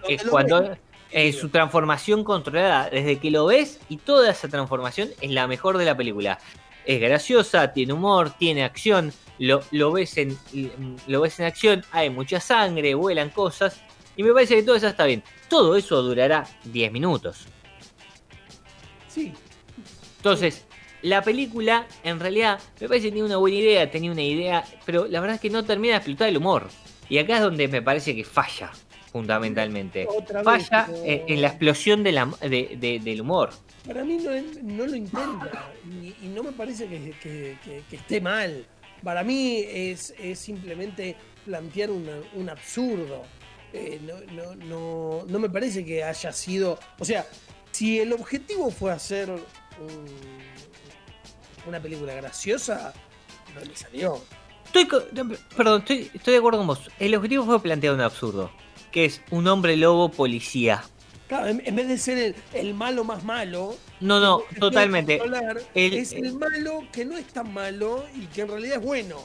es 0.08 0.24
cuando. 0.24 0.76
Eh, 1.12 1.34
su 1.34 1.50
transformación 1.50 2.24
controlada, 2.24 2.90
desde 2.90 3.20
que 3.20 3.32
lo 3.32 3.46
ves 3.48 3.80
y 3.90 3.98
toda 3.98 4.32
esa 4.32 4.48
transformación 4.48 5.10
es 5.22 5.32
la 5.32 5.48
mejor 5.48 5.78
de 5.78 5.86
la 5.86 5.98
película. 5.98 6.40
Es 6.86 7.00
graciosa, 7.02 7.74
tiene 7.74 7.94
humor, 7.94 8.32
tiene 8.38 8.64
acción, 8.64 9.14
lo, 9.38 9.62
lo, 9.72 9.92
ves 9.92 10.18
en, 10.18 10.38
lo 11.08 11.22
ves 11.22 11.40
en 11.40 11.46
acción, 11.46 11.84
hay 11.92 12.10
mucha 12.10 12.40
sangre, 12.40 12.94
vuelan 12.96 13.30
cosas, 13.30 13.82
y 14.20 14.24
me 14.24 14.34
parece 14.34 14.56
que 14.56 14.64
todo 14.64 14.76
eso 14.76 14.88
está 14.88 15.06
bien. 15.06 15.24
Todo 15.48 15.78
eso 15.78 16.02
durará 16.02 16.46
10 16.66 16.92
minutos. 16.92 17.46
Sí, 19.08 19.34
Entonces, 20.18 20.66
la 21.02 21.22
película, 21.22 21.88
en 22.04 22.20
realidad, 22.20 22.60
me 22.82 22.90
parece 22.90 23.06
que 23.06 23.12
tenía 23.12 23.24
una 23.24 23.38
buena 23.38 23.56
idea, 23.56 23.90
tenía 23.90 24.12
una 24.12 24.22
idea, 24.22 24.66
pero 24.86 25.08
la 25.08 25.22
verdad 25.22 25.36
es 25.36 25.42
que 25.42 25.50
no 25.50 25.64
termina 25.64 25.94
de 25.94 25.98
explotar 26.00 26.28
el 26.28 26.36
humor. 26.36 26.68
Y 27.08 27.18
acá 27.18 27.38
es 27.38 27.42
donde 27.42 27.70
me 27.70 27.82
parece 27.82 28.14
que 28.14 28.26
falla, 28.26 28.72
fundamentalmente. 29.12 30.06
otra. 30.10 30.44
Falla 30.44 30.88
en, 31.04 31.24
en 31.28 31.42
la 31.42 31.48
explosión 31.50 32.04
de 32.04 32.12
la- 32.12 32.26
de- 32.42 32.78
de- 32.80 33.00
del 33.00 33.22
humor. 33.22 33.50
Para 33.88 34.04
mí 34.04 34.18
no, 34.18 34.32
no 34.64 34.86
lo 34.88 34.96
intenta. 34.96 35.72
Y, 35.90 36.14
y 36.26 36.28
no 36.34 36.44
me 36.44 36.52
parece 36.52 36.88
que, 36.88 37.12
que- 37.22 37.58
que- 37.64 37.84
que 37.90 37.96
esté 37.96 38.22
mal. 38.22 38.66
Para 39.04 39.24
mí 39.24 39.64
es, 39.68 40.14
es 40.20 40.38
simplemente 40.40 41.16
plantear 41.46 41.90
una- 41.92 42.20
un 42.36 42.50
absurdo. 42.50 43.24
Eh, 43.72 44.00
no, 44.04 44.16
no, 44.34 44.56
no, 44.56 45.26
no 45.28 45.40
me 45.40 45.50
parece 45.50 45.86
que 45.86 46.04
haya 46.04 46.32
sido. 46.32 46.80
O 47.00 47.06
sea, 47.06 47.26
si 47.72 48.00
el 48.00 48.12
objetivo 48.14 48.70
fue 48.72 48.92
hacer 48.92 49.30
un- 49.30 49.40
una 51.68 51.80
película 51.80 52.14
graciosa, 52.16 52.94
no 53.56 53.62
le 53.62 53.76
salió. 53.76 54.22
Estoy, 54.66 54.88
perdón, 55.56 55.80
estoy, 55.82 56.12
estoy 56.14 56.34
de 56.34 56.38
acuerdo 56.38 56.60
con 56.60 56.68
vos. 56.68 56.92
El 57.00 57.16
objetivo 57.16 57.46
fue 57.46 57.62
plantear 57.62 57.94
un 57.96 58.02
absurdo, 58.02 58.52
que 58.92 59.06
es 59.06 59.22
un 59.32 59.48
hombre 59.48 59.76
lobo 59.78 60.10
policía. 60.10 60.84
Claro, 61.28 61.48
en, 61.48 61.76
vez 61.76 61.88
de 61.88 61.98
ser 62.00 62.18
el, 62.18 62.36
el 62.54 62.74
malo 62.74 63.04
más 63.04 63.24
malo, 63.24 63.76
No, 64.00 64.20
no, 64.20 64.42
totalmente. 64.60 65.22
El- 65.76 65.94
es 65.94 66.12
el 66.14 66.34
malo 66.34 66.84
que 66.92 67.06
no 67.06 67.18
es 67.18 67.28
tan 67.28 67.54
malo 67.54 68.04
y 68.16 68.26
que 68.28 68.42
en 68.42 68.48
realidad 68.48 68.78
es 68.80 68.84
bueno. 68.84 69.18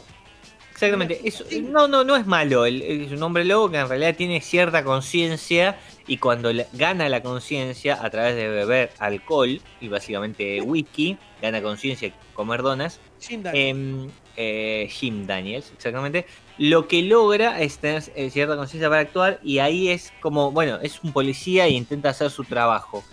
Exactamente. 0.73 1.21
Es- 1.25 1.44
no, 1.62 1.87
no, 1.88 2.04
no 2.04 2.16
es 2.16 2.26
malo. 2.26 2.66
el- 2.66 2.83
Es 2.83 3.12
un 3.12 3.23
hombre 3.23 3.44
lobo 3.44 3.71
que 3.71 3.78
en 3.78 3.88
realidad 3.88 4.14
tiene 4.16 4.40
cierta 4.40 4.85
conciencia 4.85 5.78
y 6.06 6.18
cuando 6.18 6.52
la- 6.52 6.66
gana 6.73 7.09
la 7.09 7.23
conciencia 7.23 7.99
a 8.04 8.11
través 8.11 8.35
de 8.37 8.49
beber 8.49 8.90
alcohol 8.99 9.61
y 9.80 9.88
básicamente 9.88 10.61
whisky, 10.61 11.16
gana 11.40 11.62
conciencia 11.62 12.09
y 12.09 12.12
comer 12.35 12.62
donas, 12.62 13.00
Jim 13.21 13.42
Daniels. 13.42 13.76
em, 13.78 14.11
eh, 14.37 14.88
Jim 14.90 15.26
Daniels, 15.26 15.71
exactamente, 15.75 16.26
lo 16.59 16.87
que 16.88 17.02
logra 17.02 17.61
es 17.61 17.78
tener 17.78 18.02
eh, 18.14 18.30
cierta 18.30 18.56
conciencia 18.56 18.88
para 18.88 19.00
actuar 19.02 19.40
y 19.42 19.59
ahí 19.59 19.88
es 19.88 20.12
como, 20.21 20.50
bueno, 20.52 20.78
es 20.83 21.02
un 21.02 21.12
policía 21.12 21.66
e 21.66 21.71
intenta 21.71 22.11
hacer 22.11 22.30
su 22.30 22.44
trabajo. 22.44 23.04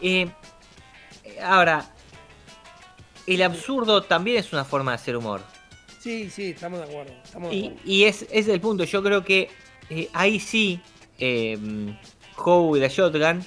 Eh, 0.00 0.28
ahora, 1.42 1.92
el 3.26 3.42
absurdo 3.42 4.02
también 4.02 4.38
es 4.38 4.52
una 4.52 4.64
forma 4.64 4.92
de 4.92 4.94
hacer 4.96 5.16
humor. 5.16 5.40
Sí, 6.00 6.30
sí, 6.30 6.50
estamos 6.50 6.78
de 6.78 6.84
acuerdo. 6.86 7.12
Estamos 7.24 7.50
de 7.50 7.56
Y, 7.56 7.64
acuerdo. 7.66 7.82
y 7.84 8.04
es, 8.04 8.26
es 8.30 8.48
el 8.48 8.60
punto. 8.60 8.84
Yo 8.84 9.02
creo 9.02 9.24
que 9.24 9.48
eh, 9.90 10.08
ahí 10.12 10.38
sí, 10.38 10.80
eh, 11.18 11.58
Howe 12.36 12.78
the 12.78 12.88
Shotgun, 12.88 13.44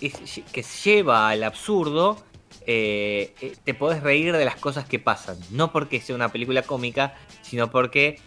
es- 0.00 0.42
que 0.52 0.62
lleva 0.84 1.28
al 1.28 1.42
absurdo, 1.44 2.22
eh, 2.66 3.32
eh, 3.40 3.54
te 3.64 3.74
podés 3.74 4.02
reír 4.02 4.36
de 4.36 4.44
las 4.44 4.56
cosas 4.56 4.86
que 4.86 4.98
pasan. 4.98 5.38
No 5.50 5.72
porque 5.72 6.00
sea 6.00 6.14
una 6.16 6.30
película 6.30 6.62
cómica, 6.62 7.14
sino 7.42 7.70
porque 7.70 8.18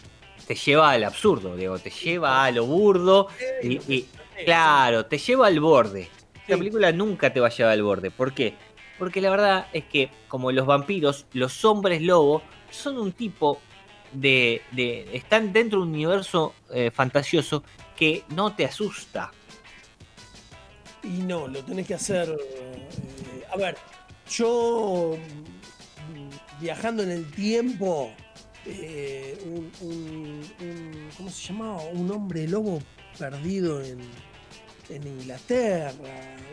te 0.47 0.55
lleva 0.55 0.91
al 0.91 1.03
absurdo, 1.03 1.55
digo, 1.55 1.77
te 1.77 1.89
lleva 1.89 2.45
a 2.45 2.51
lo 2.51 2.65
burdo. 2.65 3.27
Y, 3.61 3.77
y- 3.93 4.09
claro, 4.45 5.05
te 5.05 5.17
lleva 5.17 5.47
al 5.47 5.59
borde. 5.59 6.09
La 6.47 6.57
película 6.57 6.91
nunca 6.91 7.31
te 7.31 7.39
va 7.39 7.47
a 7.47 7.51
llevar 7.51 7.73
al 7.73 7.83
borde. 7.83 8.09
¿Por 8.11 8.33
qué? 8.33 8.55
Porque 8.97 9.21
la 9.21 9.29
verdad 9.29 9.67
es 9.73 9.83
que, 9.85 10.09
como 10.27 10.51
los 10.51 10.65
vampiros, 10.65 11.25
los 11.33 11.63
hombres 11.65 12.01
lobo 12.01 12.41
son 12.71 12.97
un 12.97 13.11
tipo 13.11 13.59
de. 14.13 14.61
de- 14.71 15.09
están 15.13 15.53
dentro 15.53 15.79
de 15.79 15.83
un 15.85 15.93
universo 15.93 16.53
eh, 16.73 16.89
fantasioso 16.91 17.63
que 17.95 18.23
no 18.29 18.55
te 18.55 18.65
asusta. 18.65 19.31
Y 21.03 21.19
no, 21.23 21.47
lo 21.47 21.63
tenés 21.63 21.85
que 21.87 21.93
hacer. 21.93 22.29
eh, 22.29 23.45
a 23.53 23.57
ver, 23.57 23.77
yo 24.29 25.15
mm, 26.15 26.61
viajando 26.61 27.03
en 27.03 27.11
el 27.11 27.29
tiempo, 27.31 28.11
eh, 28.65 29.37
un, 29.45 29.71
un- 29.81 30.51
un- 30.61 31.09
¿Cómo 31.17 31.29
se 31.29 31.47
llamaba? 31.47 31.81
Un 31.93 32.09
hombre 32.11 32.47
lobo 32.47 32.79
perdido 33.17 33.81
en, 33.81 33.99
en 34.89 35.07
Inglaterra. 35.07 35.91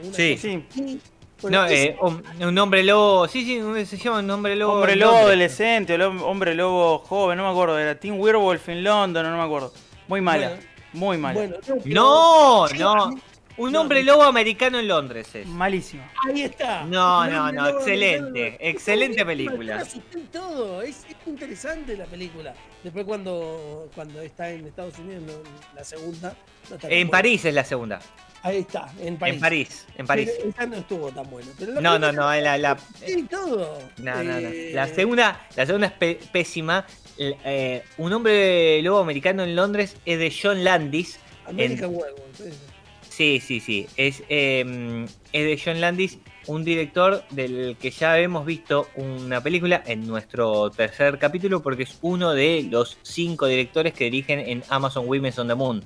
una 0.02 0.12
Sí. 0.14 0.35
cosa 0.35 0.49
Sí. 0.75 1.00
Bueno, 1.42 1.64
No, 1.64 1.68
eh, 1.68 1.95
un, 2.40 2.59
hombre 2.59 2.83
lobo. 2.83 3.28
Sí, 3.28 3.45
sí, 3.45 3.85
se 3.87 3.99
llama 3.99 4.21
un 4.21 4.30
hombre 4.30 4.56
lobo. 4.56 4.75
Hombre 4.76 4.97
lobo 4.97 5.16
adolescente, 5.18 5.92
o 5.95 5.99
lo- 5.99 6.26
hombre 6.26 6.54
lobo 6.54 6.99
joven, 7.00 7.37
no 7.37 7.45
me 7.45 7.50
acuerdo. 7.50 7.78
Era 7.78 7.95
Teen 8.00 8.18
Werewolf 8.18 8.66
en 8.71 8.83
London, 8.83 9.23
no 9.30 9.37
me 9.37 9.42
acuerdo. 9.42 9.71
Muy 10.09 10.23
mala, 10.23 10.49
Bueno, 10.49 10.62
muy 10.95 11.18
mala. 11.18 11.35
bueno, 11.35 11.56
no, 11.68 11.76
pero- 11.83 11.95
No, 11.95 12.68
no. 13.11 13.21
Un 13.58 13.72
No, 13.72 13.80
hombre 13.82 14.02
lobo 14.02 14.22
americano 14.25 14.78
en 14.78 14.88
Londres 14.88 15.34
es. 15.34 15.46
Malísima. 15.46 16.10
Ahí 16.28 16.42
está. 16.42 16.84
No, 16.84 17.26
no, 17.26 17.50
no, 17.52 17.68
excelente, 17.68 18.26
americano. 18.28 18.56
excelente 18.60 19.25
película. 19.26 19.82
en 20.14 20.26
todo. 20.26 20.82
Es, 20.82 21.04
es 21.08 21.16
interesante 21.26 21.96
la 21.96 22.04
película. 22.04 22.54
Después 22.84 23.06
cuando, 23.06 23.88
cuando 23.94 24.20
está 24.20 24.50
en 24.50 24.66
Estados 24.66 24.98
Unidos, 24.98 25.22
no, 25.26 25.32
la 25.75 25.84
segunda. 25.84 26.36
no 26.68 26.75
está 26.76 26.78
tan 26.78 26.92
En 26.92 27.06
buena. 27.08 27.10
París 27.10 27.44
es 27.46 27.54
la 27.54 27.64
segunda. 27.64 28.00
Ahí 28.42 28.58
está, 28.58 28.92
en 29.00 29.16
París. 29.16 29.34
En 29.34 29.40
París, 29.40 29.86
en 29.96 30.06
París. 30.06 30.30
Pero 30.36 30.50
esa 30.50 30.66
no 30.66 30.76
estuvo 30.76 31.10
tan 31.10 31.28
buena. 31.30 31.50
Pero 31.58 31.72
la 31.72 31.80
No, 31.80 31.98
no, 31.98 32.12
no, 32.12 32.30
la, 32.34 32.58
la, 32.58 32.76
Sí, 33.04 33.22
todo. 33.28 33.78
no, 33.96 34.14
no, 34.22 34.22
no. 34.22 34.48
Eh, 34.48 34.70
La 34.75 34.86
segunda, 34.86 35.46
la 35.56 35.66
segunda 35.66 35.86
es 35.88 35.92
pe- 35.94 36.20
pésima. 36.30 36.86
Eh, 37.18 37.82
un 37.96 38.12
hombre 38.12 38.82
lobo 38.82 38.98
americano 39.00 39.42
en 39.42 39.56
Londres 39.56 39.96
es 40.04 40.18
de 40.18 40.32
John 40.42 40.62
Landis. 40.62 41.18
American 41.46 41.90
Werewolf. 41.94 42.40
esa. 42.40 42.75
Sí, 43.16 43.40
sí, 43.40 43.61
sí. 43.61 43.87
Es, 43.96 44.23
eh, 44.28 45.06
es 45.32 45.44
de 45.44 45.62
John 45.64 45.80
Landis, 45.80 46.18
un 46.49 46.64
director 46.64 47.25
del 47.30 47.76
que 47.80 47.90
ya 47.90 48.18
hemos 48.18 48.44
visto 48.44 48.88
una 48.96 49.40
película 49.40 49.82
en 49.87 50.06
nuestro 50.06 50.70
tercer 50.70 51.18
capítulo, 51.18 51.62
porque 51.62 51.85
es 51.85 51.99
uno 52.02 52.32
de 52.35 52.66
los 52.70 52.99
cinco 53.02 53.46
directores 53.46 53.94
que 53.94 54.04
dirigen 54.04 54.40
en 54.40 54.62
Amazon 54.68 55.06
Women's 55.08 55.38
on 55.38 55.49
the 55.49 55.54
Moon. 55.54 55.82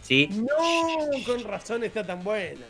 ¿Sí? 0.00 0.28
No, 0.32 0.46
con 1.26 1.44
razón 1.44 1.84
está 1.84 2.04
tan 2.06 2.24
buena. 2.24 2.62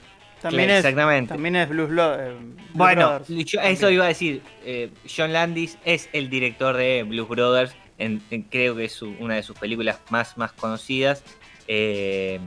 También 0.43 0.64
Claro, 0.64 0.73
es, 0.73 0.85
exactamente. 0.85 1.29
También 1.35 1.55
es 1.57 1.69
Blues 1.69 1.90
Blo- 1.90 2.17
eh, 2.19 2.33
Blues 2.35 2.57
Bueno, 2.75 3.09
Brothers. 3.21 3.45
yo- 3.47 3.61
eso 3.61 3.90
iba 3.90 4.07
a 4.07 4.09
decir. 4.09 4.43
eh, 4.64 4.90
John 5.17 5.33
Landis 5.33 5.79
es 5.85 6.09
el 6.12 6.29
director 6.31 6.76
de 6.76 7.05
Blues 7.05 7.29
Brothers. 7.29 7.75
en- 7.99 8.23
en- 8.31 8.43
creo 8.45 8.75
que 8.75 8.87
es 8.87 8.93
su- 8.93 9.14
una 9.21 9.35
de 9.35 9.43
sus 9.43 9.57
películas 9.59 10.00
más, 10.11 10.37
más 10.38 10.50
conocidas. 10.52 11.23
eh, 11.69 12.40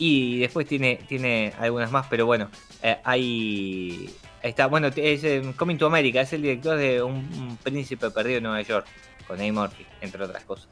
y 0.00 0.38
después 0.38 0.66
tiene, 0.66 0.96
tiene 1.06 1.52
algunas 1.58 1.92
más, 1.92 2.06
pero 2.08 2.24
bueno, 2.24 2.50
eh, 2.82 2.96
hay. 3.04 4.10
está, 4.42 4.66
bueno, 4.66 4.88
es 4.88 5.22
eh, 5.24 5.42
Coming 5.56 5.76
to 5.76 5.86
America, 5.86 6.22
es 6.22 6.32
el 6.32 6.40
director 6.40 6.78
de 6.78 7.02
un, 7.02 7.16
un 7.16 7.58
príncipe 7.58 8.10
perdido 8.10 8.38
en 8.38 8.44
Nueva 8.44 8.62
York, 8.62 8.86
con 9.28 9.38
Eddie 9.38 9.52
Murphy, 9.52 9.84
entre 10.00 10.24
otras 10.24 10.42
cosas. 10.44 10.68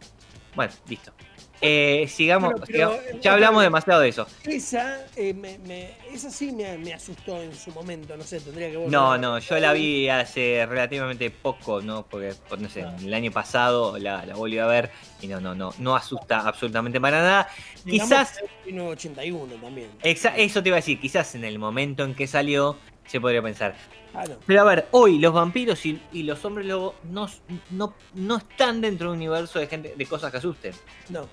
Bueno, 0.56 0.72
listo. 0.88 1.12
Eh, 1.60 2.06
sigamos, 2.08 2.52
Bueno, 2.52 2.64
pero, 2.70 2.90
sigamos. 2.92 3.10
eh, 3.14 3.18
ya 3.20 3.32
hablamos 3.32 3.60
vez. 3.60 3.66
demasiado 3.66 4.00
de 4.00 4.08
eso. 4.10 4.26
Esa, 4.44 5.00
eh, 5.16 5.34
me, 5.34 5.58
me- 5.58 5.90
esa 6.12 6.30
sí 6.30 6.52
me, 6.52 6.78
me 6.78 6.94
asustó 6.94 7.42
en 7.42 7.54
su 7.54 7.72
momento. 7.72 8.16
No 8.16 8.22
sé, 8.22 8.40
tendría 8.40 8.70
que 8.70 8.76
volver 8.76 8.92
No, 8.92 9.18
no, 9.18 9.38
yo 9.40 9.58
la 9.58 9.72
vi 9.72 10.08
hace 10.08 10.64
relativamente 10.68 11.30
poco, 11.30 11.80
¿no? 11.82 12.06
Porque, 12.06 12.32
no 12.58 12.68
sé, 12.68 12.84
el 13.02 13.12
año 13.12 13.32
pasado 13.32 13.98
la, 13.98 14.24
la 14.24 14.34
volví 14.34 14.58
a 14.58 14.66
ver 14.66 14.90
y 15.20 15.26
no, 15.26 15.40
no, 15.40 15.54
no, 15.54 15.74
no 15.78 15.96
asusta 15.96 16.40
absolutamente 16.46 17.00
para 17.00 17.18
nada. 17.22 17.48
Digamos 17.84 18.08
Quizás, 18.10 18.38
que 18.38 18.44
es 18.44 18.50
1981 18.66 19.54
también. 19.54 19.88
exa- 20.02 20.34
eso 20.36 20.62
te 20.62 20.68
iba 20.68 20.76
a 20.76 20.80
decir, 20.80 21.00
quizás 21.00 21.34
en 21.34 21.44
el 21.44 21.58
momento 21.58 22.04
en 22.04 22.14
que 22.14 22.26
salió 22.26 22.76
se 23.08 23.20
podría 23.20 23.42
pensar. 23.42 23.74
No. 24.14 24.36
Pero 24.46 24.60
a 24.62 24.64
ver, 24.64 24.88
hoy 24.92 25.18
los 25.18 25.32
vampiros 25.32 25.84
y, 25.86 26.00
y 26.12 26.22
los 26.22 26.44
hombres 26.44 26.66
lobo 26.66 26.94
no, 27.04 27.28
no, 27.70 27.94
no 28.14 28.36
están 28.36 28.80
dentro 28.80 29.08
de 29.08 29.12
un 29.12 29.18
universo 29.18 29.58
de 29.58 29.66
gente 29.66 29.94
de 29.96 30.06
cosas 30.06 30.30
que 30.30 30.38
asusten. 30.38 30.72
No. 31.08 31.28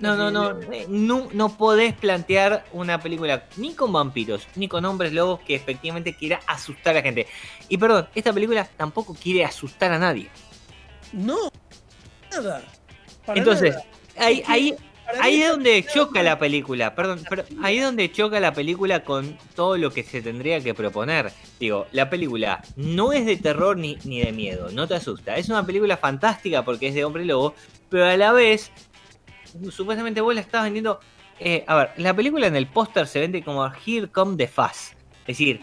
No, 0.00 0.16
no, 0.16 0.30
no, 0.30 0.58
eh, 0.72 0.86
no, 0.88 1.28
no 1.34 1.58
podés 1.58 1.92
plantear 1.92 2.64
una 2.72 3.00
película 3.00 3.44
ni 3.58 3.74
con 3.74 3.92
vampiros, 3.92 4.48
ni 4.56 4.66
con 4.66 4.82
hombres 4.86 5.12
lobos 5.12 5.40
que 5.40 5.54
efectivamente 5.54 6.16
quiera 6.16 6.40
asustar 6.46 6.92
a 6.92 7.00
la 7.00 7.02
gente. 7.02 7.26
Y 7.68 7.76
perdón, 7.76 8.08
esta 8.14 8.32
película 8.32 8.64
tampoco 8.78 9.14
quiere 9.14 9.44
asustar 9.44 9.92
a 9.92 9.98
nadie. 9.98 10.30
No, 11.12 11.50
nada. 12.32 12.62
Para 13.26 13.38
Entonces, 13.38 13.74
nada. 13.74 13.86
ahí, 14.16 14.42
ahí, 14.46 14.74
ahí 15.20 15.42
es 15.42 15.50
donde 15.50 15.84
choca 15.92 16.22
la 16.22 16.38
película, 16.38 16.94
perdón, 16.94 17.24
pero 17.28 17.44
ahí 17.62 17.78
es 17.78 17.84
donde 17.84 18.10
choca 18.12 18.38
la 18.40 18.52
película 18.52 19.02
con 19.04 19.36
todo 19.54 19.76
lo 19.76 19.90
que 19.92 20.02
se 20.02 20.22
tendría 20.22 20.60
que 20.60 20.74
proponer. 20.74 21.32
Digo, 21.58 21.86
la 21.92 22.08
película 22.10 22.62
no 22.76 23.12
es 23.12 23.26
de 23.26 23.36
terror 23.36 23.76
ni, 23.76 23.96
ni 24.04 24.20
de 24.20 24.32
miedo, 24.32 24.70
no 24.72 24.86
te 24.86 24.94
asusta. 24.94 25.36
Es 25.36 25.48
una 25.48 25.64
película 25.66 25.96
fantástica 25.96 26.64
porque 26.64 26.88
es 26.88 26.94
de 26.94 27.04
hombre 27.04 27.24
lobo, 27.24 27.54
pero 27.88 28.04
a 28.06 28.16
la 28.16 28.32
vez, 28.32 28.70
supuestamente 29.70 30.20
vos 30.20 30.34
la 30.34 30.40
estás 30.40 30.64
vendiendo... 30.64 31.00
eh, 31.38 31.64
a 31.66 31.74
ver, 31.76 31.90
la 31.96 32.14
película 32.14 32.46
en 32.46 32.56
el 32.56 32.66
póster 32.66 33.06
se 33.06 33.20
vende 33.20 33.42
como 33.42 33.66
Here 33.86 34.08
Come 34.08 34.36
the 34.36 34.46
Fast. 34.48 34.92
Es 35.22 35.38
decir, 35.38 35.60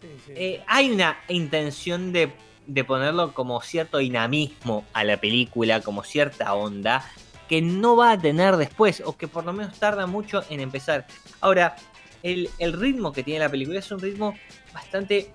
Sí, 0.00 0.06
sí. 0.26 0.32
eh, 0.34 0.62
hay 0.66 0.90
una 0.90 1.18
intención 1.28 2.10
de, 2.12 2.32
de 2.66 2.84
ponerlo 2.84 3.34
como 3.34 3.60
cierto 3.60 3.98
dinamismo 3.98 4.86
a 4.94 5.04
la 5.04 5.18
película, 5.18 5.82
como 5.82 6.04
cierta 6.04 6.54
onda, 6.54 7.04
que 7.50 7.60
no 7.60 7.96
va 7.96 8.12
a 8.12 8.18
tener 8.20 8.56
después, 8.56 9.02
o 9.04 9.16
que 9.16 9.26
por 9.26 9.44
lo 9.44 9.52
menos 9.52 9.76
tarda 9.76 10.06
mucho 10.06 10.44
en 10.50 10.60
empezar. 10.60 11.08
Ahora, 11.40 11.74
el, 12.22 12.48
el 12.60 12.72
ritmo 12.72 13.12
que 13.12 13.24
tiene 13.24 13.40
la 13.40 13.48
película 13.48 13.80
es 13.80 13.90
un 13.90 13.98
ritmo 13.98 14.36
bastante, 14.72 15.32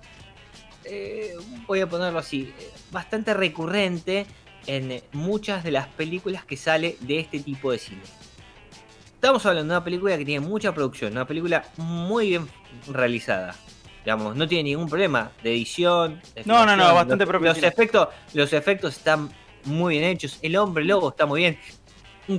eh, 0.84 1.34
voy 1.66 1.80
a 1.80 1.86
ponerlo 1.86 2.18
así, 2.18 2.54
bastante 2.90 3.34
recurrente 3.34 4.24
en 4.66 5.02
muchas 5.12 5.62
de 5.62 5.72
las 5.72 5.88
películas 5.88 6.46
que 6.46 6.56
sale 6.56 6.96
de 7.00 7.20
este 7.20 7.40
tipo 7.40 7.70
de 7.70 7.76
cine. 7.76 8.00
Estamos 9.12 9.44
hablando 9.44 9.74
de 9.74 9.78
una 9.78 9.84
película 9.84 10.16
que 10.16 10.24
tiene 10.24 10.46
mucha 10.46 10.72
producción, 10.72 11.12
una 11.12 11.26
película 11.26 11.66
muy 11.76 12.30
bien 12.30 12.48
realizada. 12.88 13.54
Digamos, 14.06 14.34
no 14.34 14.48
tiene 14.48 14.70
ningún 14.70 14.88
problema 14.88 15.32
de 15.42 15.50
edición. 15.52 16.22
de 16.34 16.44
No, 16.46 16.64
no, 16.64 16.78
no, 16.78 16.94
bastante 16.94 17.26
los. 17.26 17.42
Los 17.42 17.62
efectos, 17.62 18.08
los 18.32 18.54
efectos 18.54 18.96
están 18.96 19.28
muy 19.64 19.98
bien 19.98 20.04
hechos. 20.04 20.38
El 20.40 20.56
hombre 20.56 20.82
lobo 20.82 21.10
está 21.10 21.26
muy 21.26 21.40
bien. 21.40 21.58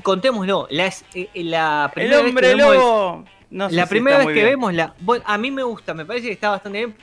Contémoslo, 0.04 0.68
la, 0.70 0.88
es- 0.88 1.06
eh, 1.14 1.30
la 1.36 1.86
El 1.86 1.92
primera 1.94 2.18
vez 2.18 2.24
que 2.24 2.30
hombre 2.30 2.48
vemos 2.56 2.74
el- 2.74 2.80
lobo. 2.80 3.26
No 3.50 3.70
sé 3.70 3.76
la 3.76 3.84
si 3.84 3.90
primera 3.90 4.18
vez 4.18 4.28
que 4.28 4.34
bien. 4.34 4.46
vemos 4.48 4.74
la. 4.74 4.94
bueno, 5.00 5.24
a 5.28 5.38
mí 5.38 5.52
me 5.52 5.64
gusta, 5.64 5.94
me 5.94 6.06
parece 6.06 6.28
que 6.28 6.34
está 6.34 6.50
bastante 6.50 6.78
bien 6.80 6.96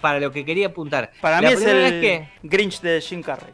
para 0.00 0.18
lo 0.18 0.32
que 0.32 0.44
quería 0.44 0.68
apuntar. 0.68 1.12
Para 1.20 1.40
La 1.40 1.48
mí 1.48 1.54
es 1.54 1.62
el 1.62 2.00
que- 2.00 2.28
Grinch 2.42 2.80
de 2.80 3.00
Jim 3.00 3.22
Carrey. 3.22 3.52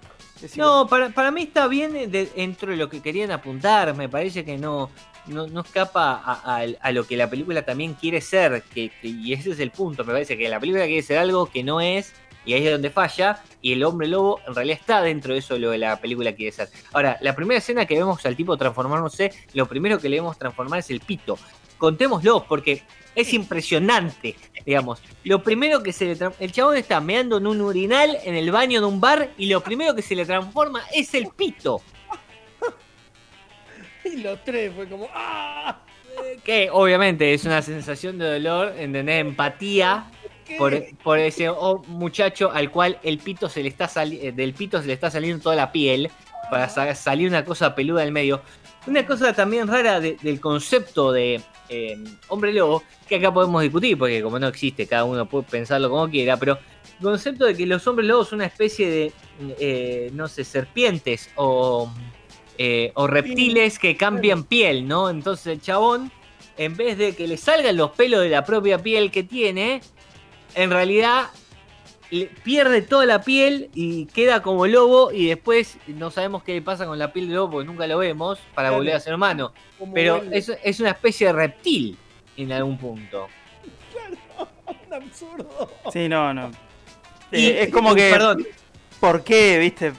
No, 0.57 0.87
para, 0.87 1.11
para 1.11 1.31
mí 1.33 1.43
está 1.43 1.67
bien 1.67 1.93
de- 1.93 2.27
dentro 2.27 2.71
de 2.71 2.77
lo 2.77 2.89
que 2.89 3.03
querían 3.03 3.31
apuntar. 3.33 3.95
Me 3.97 4.09
parece 4.09 4.45
que 4.45 4.57
no, 4.57 4.89
no, 5.27 5.47
no 5.49 5.61
escapa 5.63 6.13
a, 6.25 6.59
a- 6.61 6.67
a 6.81 6.93
lo 6.93 7.05
que 7.07 7.17
la 7.17 7.29
película 7.29 7.63
también 7.63 7.95
quiere 7.95 8.21
ser. 8.21 8.63
Que, 8.73 8.91
que- 9.03 9.09
y 9.09 9.33
ese 9.33 9.51
es 9.51 9.59
el 9.61 9.71
punto. 9.73 10.05
Me 10.05 10.13
parece 10.13 10.39
que 10.39 10.49
la 10.49 10.61
película 10.61 10.87
quiere 10.87 11.03
ser 11.03 11.19
algo 11.19 11.47
que 11.47 11.63
no 11.65 11.81
es. 11.81 12.15
Y 12.49 12.55
ahí 12.55 12.67
es 12.67 12.73
donde 12.73 12.89
falla. 12.89 13.43
Y 13.61 13.75
el 13.75 13.85
hombre 13.85 14.09
lobo 14.09 14.41
en 14.47 14.55
realidad 14.55 14.79
está 14.81 15.03
dentro 15.03 15.35
de 15.35 15.41
eso 15.41 15.59
lo 15.59 15.71
de 15.71 15.79
la 15.79 16.01
película 16.01 16.33
quiere 16.33 16.51
ser. 16.51 16.71
Ahora, 16.95 17.19
la 17.21 17.37
primera 17.37 17.59
escena 17.59 17.85
que 17.85 17.95
vemos 17.95 18.25
al 18.25 18.37
tipo 18.37 18.57
transformándose, 18.57 19.31
lo 19.53 19.67
primero 19.67 19.99
que 19.99 20.09
le 20.09 20.17
vemos 20.17 20.39
transformar 20.39 20.79
es 20.79 20.91
el 20.91 21.01
pito. 21.01 21.39
Contémoslo, 21.77 22.47
porque 22.49 22.83
es 23.15 23.35
impresionante, 23.35 24.35
digamos. 24.65 25.03
Lo 25.25 25.43
primero 25.43 25.83
que 25.83 25.93
se 25.93 26.07
le 26.07 26.31
El 26.41 26.51
chabón 26.51 26.79
está 26.79 27.03
meando 27.03 27.37
en 27.37 27.47
un 27.47 27.61
urinal 27.61 28.17
en 28.25 28.35
el 28.35 28.51
baño 28.51 28.81
de 28.81 28.87
un 28.87 28.99
bar 28.99 29.31
y 29.37 29.47
lo 29.47 29.61
primero 29.61 29.95
que 29.95 30.03
se 30.03 30.17
le 30.17 30.25
transforma 30.25 30.83
es 30.95 31.13
el 31.13 31.29
pito. 31.29 31.83
Y 34.05 34.17
los 34.23 34.43
tres 34.43 34.73
fue 34.75 34.89
como. 34.89 35.07
¡Ah! 35.13 35.83
Que 36.43 36.71
obviamente 36.73 37.35
es 37.35 37.45
una 37.45 37.61
sensación 37.61 38.17
de 38.17 38.33
dolor, 38.33 38.75
¿entendés? 38.79 39.21
Empatía 39.21 40.11
¿Qué? 40.49 40.57
por, 40.57 40.75
por 41.05 41.19
ese 41.19 41.49
oh, 41.51 41.83
muchacho 41.87 42.51
al 42.51 42.71
cual 42.71 42.99
el 43.05 43.19
pito 43.19 43.49
se 43.49 43.63
le 43.63 43.69
está 43.69 43.87
sali- 43.87 44.19
eh, 44.21 44.33
del 44.33 44.55
pito 44.55 44.81
se 44.81 44.87
le 44.89 44.95
está 44.95 45.11
saliendo 45.11 45.43
toda 45.43 45.55
la 45.55 45.71
piel 45.71 46.11
para 46.51 46.69
sa- 46.69 46.95
salir 46.95 47.29
una 47.29 47.45
cosa 47.45 47.75
peluda 47.75 48.01
del 48.01 48.13
medio. 48.13 48.41
Una 48.87 49.05
cosa 49.07 49.35
también 49.35 49.69
rara 49.69 50.01
de- 50.01 50.17
del 50.23 50.41
concepto 50.41 51.13
de 51.13 51.41
eh, 51.69 51.99
hombre 52.29 52.55
lobo, 52.55 52.83
que 53.07 53.17
acá 53.17 53.33
podemos 53.33 53.61
discutir, 53.61 53.99
porque 53.99 54.23
como 54.23 54.39
no 54.39 54.49
existe, 54.49 54.87
cada 54.87 55.05
uno 55.05 55.27
puede 55.29 55.45
pensarlo 55.45 55.91
como 55.91 56.09
quiera, 56.09 56.39
pero 56.39 56.59
el 56.99 57.05
concepto 57.05 57.45
de 57.45 57.55
que 57.55 57.67
los 57.67 57.87
hombres 57.87 58.09
lobos 58.09 58.29
son 58.31 58.37
una 58.39 58.47
especie 58.47 58.89
de, 58.91 59.13
eh, 59.61 60.11
no 60.15 60.27
sé, 60.29 60.45
serpientes 60.45 61.29
o, 61.37 61.93
eh, 62.57 62.91
o 62.95 63.07
reptiles 63.07 63.79
que 63.79 63.99
cambian 63.99 64.45
piel, 64.45 64.89
¿no? 64.89 65.11
Entonces 65.11 65.47
el 65.49 65.61
chabón, 65.61 66.11
en 66.57 66.75
vez 66.75 66.97
de 66.97 67.15
que 67.15 67.29
le 67.29 67.37
salgan 67.37 67.77
los 67.77 67.91
pelos 67.91 68.23
de 68.23 68.31
la 68.31 68.47
propia 68.47 68.79
piel 68.79 69.11
que 69.11 69.23
tiene, 69.23 69.83
en 70.55 70.71
realidad 70.71 71.29
pierde 72.43 72.81
toda 72.83 73.05
la 73.05 73.21
piel 73.21 73.69
y 73.75 74.07
queda 74.07 74.41
como 74.41 74.67
lobo 74.67 75.13
y 75.13 75.27
después 75.27 75.77
no 75.89 76.11
sabemos 76.11 76.43
qué 76.43 76.55
le 76.55 76.63
pasa 76.63 76.87
con 76.87 76.99
la 76.99 77.13
piel 77.13 77.29
de 77.29 77.35
lobo 77.35 77.51
porque 77.53 77.67
nunca 77.67 77.87
lo 77.87 77.99
vemos 77.99 78.39
para 78.55 78.69
Claro. 78.69 78.77
volver 78.79 78.95
a 78.97 79.01
ser 79.01 79.15
humano. 79.15 79.53
Como 79.79 79.93
Pero 79.93 80.23
es, 80.31 80.51
es 80.63 80.81
una 80.81 80.91
especie 80.91 81.27
de 81.27 81.33
reptil 81.35 81.99
en 82.37 82.51
algún 82.53 82.79
punto. 82.79 83.29
Un 84.87 84.95
absurdo. 84.95 85.71
Sí, 85.93 86.09
no, 86.09 86.33
no. 86.33 86.51
Y- 87.31 87.47
Eh, 87.47 87.63
es 87.65 87.71
como 87.71 87.95
que. 87.95 88.11
Perdón, 88.11 88.47
¿Por 89.01 89.23
qué, 89.23 89.59
viste? 89.59 89.93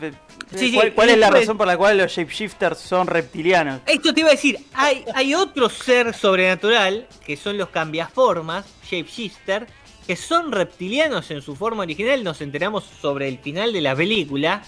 Sí, 0.56 0.78
¿Cuál, 0.96 1.10
es 1.12 1.18
la 1.20 1.30
razón 1.30 1.58
por 1.60 1.68
la 1.68 1.78
cual 1.78 2.00
los 2.00 2.12
shapeshifters 2.12 2.80
son 2.80 3.06
reptilianos? 3.06 3.82
esto 3.86 4.14
te 4.14 4.22
iba 4.22 4.30
a 4.30 4.32
decir, 4.32 4.58
hay, 4.74 5.06
hay 5.14 5.36
otro 5.36 5.70
ser 5.70 6.14
sobrenatural 6.16 7.08
que 7.24 7.38
son 7.38 7.56
los 7.58 7.70
cambiaformas, 7.70 8.66
shapeshifter, 8.84 9.68
que 10.10 10.16
son 10.16 10.52
reptilianos 10.52 11.30
en 11.30 11.44
su 11.44 11.56
forma 11.56 11.84
original, 11.84 12.24
nos 12.24 12.42
enteramos 12.42 12.84
sobre 12.84 13.28
el 13.28 13.38
final 13.38 13.72
de 13.72 13.80
la 13.80 13.96
película 13.96 14.64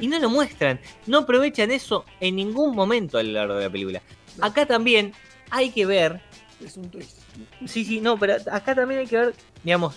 y 0.00 0.06
no 0.06 0.18
lo 0.18 0.30
muestran, 0.30 0.80
no 1.06 1.18
aprovechan 1.18 1.70
eso 1.70 2.06
en 2.18 2.36
ningún 2.36 2.74
momento 2.74 3.18
a 3.18 3.22
lo 3.22 3.32
largo 3.32 3.56
de 3.56 3.64
la 3.64 3.70
película. 3.70 4.02
Acá 4.40 4.64
también 4.64 5.12
hay 5.50 5.68
que 5.68 5.84
ver 5.84 6.22
Es 6.64 6.78
un 6.78 6.90
twist. 6.90 7.18
Sí, 7.66 7.84
sí, 7.84 8.00
no, 8.00 8.18
pero 8.18 8.36
acá 8.50 8.74
también 8.74 9.00
hay 9.00 9.06
que 9.06 9.18
ver, 9.18 9.34
digamos, 9.62 9.96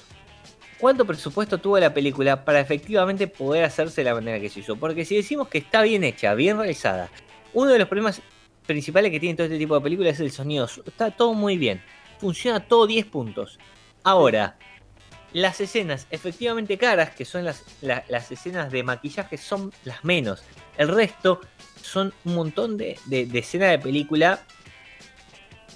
cuánto 0.78 1.06
presupuesto 1.06 1.60
tuvo 1.60 1.80
la 1.80 1.94
película 1.94 2.44
para 2.44 2.60
efectivamente 2.60 3.26
poder 3.28 3.64
hacerse 3.64 4.02
de 4.02 4.10
la 4.10 4.16
manera 4.16 4.38
que 4.42 4.50
se 4.50 4.60
hizo. 4.60 4.76
Porque 4.76 5.06
si 5.06 5.16
decimos 5.16 5.48
que 5.48 5.60
está 5.60 5.82
bien 5.82 6.04
hecha, 6.04 6.34
bien 6.34 6.58
realizada, 6.58 7.10
uno 7.54 7.72
de 7.72 7.80
los 7.80 7.88
problemas 7.88 8.22
principales 8.66 9.12
que 9.12 9.22
tiene 9.22 9.38
todo 9.38 9.46
este 9.46 9.60
tipo 9.60 9.76
de 9.76 9.82
películas 9.82 10.16
es 10.16 10.20
el 10.20 10.32
sonido. 10.32 10.66
Está 10.66 11.10
todo 11.10 11.34
muy 11.34 11.58
bien, 11.58 11.82
funciona 12.18 12.60
todo 12.60 12.86
10 12.86 13.06
puntos. 13.06 13.60
Ahora, 14.04 14.58
las 15.34 15.62
escenas 15.62 16.08
efectivamente 16.10 16.78
caras, 16.78 17.12
que 17.12 17.26
son 17.26 17.46
las, 17.46 17.64
la- 17.82 18.04
las 18.10 18.32
escenas 18.32 18.72
de 18.72 18.84
maquillaje, 18.84 19.38
son 19.38 19.72
las 19.86 20.04
menos. 20.04 20.44
El 20.78 20.88
resto 20.88 21.42
son 21.82 22.14
un 22.26 22.36
montón 22.36 22.78
de, 22.78 22.98
de, 23.06 23.26
de 23.26 23.40
escenas 23.40 23.70
de 23.72 23.80
película 23.80 24.42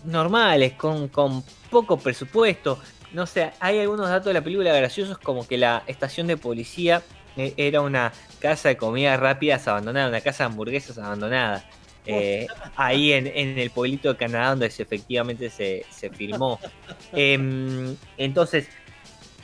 normales, 0.05 0.73
con, 0.73 1.07
con 1.07 1.43
poco 1.69 1.97
presupuesto. 1.97 2.79
No 3.13 3.25
sé, 3.27 3.51
hay 3.59 3.79
algunos 3.79 4.09
datos 4.09 4.25
de 4.25 4.33
la 4.33 4.41
película 4.41 4.73
graciosos 4.73 5.17
como 5.17 5.47
que 5.47 5.57
la 5.57 5.83
estación 5.87 6.27
de 6.27 6.35
policía 6.37 7.01
eh, 7.37 7.53
era 7.57 7.81
una 7.81 8.11
casa 8.39 8.69
de 8.69 8.77
comidas 8.77 9.19
rápidas 9.19 9.67
abandonada, 9.67 10.09
una 10.09 10.21
casa 10.21 10.43
de 10.45 10.49
hamburguesas 10.49 10.97
abandonada. 10.97 11.63
eh, 12.05 12.47
ahí 12.75 13.13
en, 13.13 13.27
en 13.27 13.57
el 13.57 13.69
pueblito 13.69 14.09
de 14.09 14.17
Canadá 14.17 14.49
donde 14.49 14.69
se- 14.71 14.83
efectivamente 14.83 15.49
se, 15.49 15.85
se 15.89 16.09
filmó. 16.09 16.59
Em, 17.13 17.95
entonces, 18.17 18.67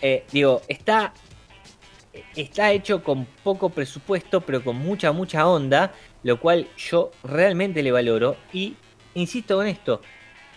eh, 0.01 0.25
digo, 0.31 0.61
está, 0.67 1.13
está 2.35 2.71
hecho 2.71 3.03
con 3.03 3.25
poco 3.43 3.69
presupuesto, 3.69 4.41
pero 4.41 4.63
con 4.63 4.77
mucha, 4.77 5.11
mucha 5.11 5.47
onda, 5.47 5.93
lo 6.23 6.39
cual 6.39 6.67
yo 6.77 7.11
realmente 7.23 7.83
le 7.83 7.91
valoro. 7.91 8.37
Y 8.53 8.75
insisto 9.13 9.57
con 9.57 9.67
esto, 9.67 10.01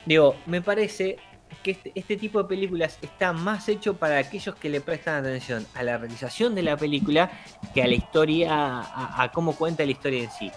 digo, 0.07 0.37
me 0.47 0.63
parece 0.63 1.17
que 1.63 1.73
este, 1.73 1.93
este 1.95 2.17
tipo 2.17 2.43
de 2.43 2.49
películas 2.49 2.99
está 3.03 3.33
más 3.33 3.69
hecho 3.69 3.97
para 3.97 4.19
aquellos 4.19 4.55
que 4.57 4.69
le 4.69 4.81
prestan 4.81 5.25
atención 5.25 5.67
a 5.75 5.83
la 5.83 5.99
realización 5.99 6.55
de 6.55 6.63
la 6.63 6.77
película 6.77 7.31
que 7.75 7.83
a 7.83 7.87
la 7.87 7.95
historia, 7.95 8.51
a, 8.51 9.31
cómo 9.33 9.55
cuenta 9.55 9.85
la 9.85 9.91
historia 9.91 10.25
en 10.25 10.31
sí. 10.31 10.51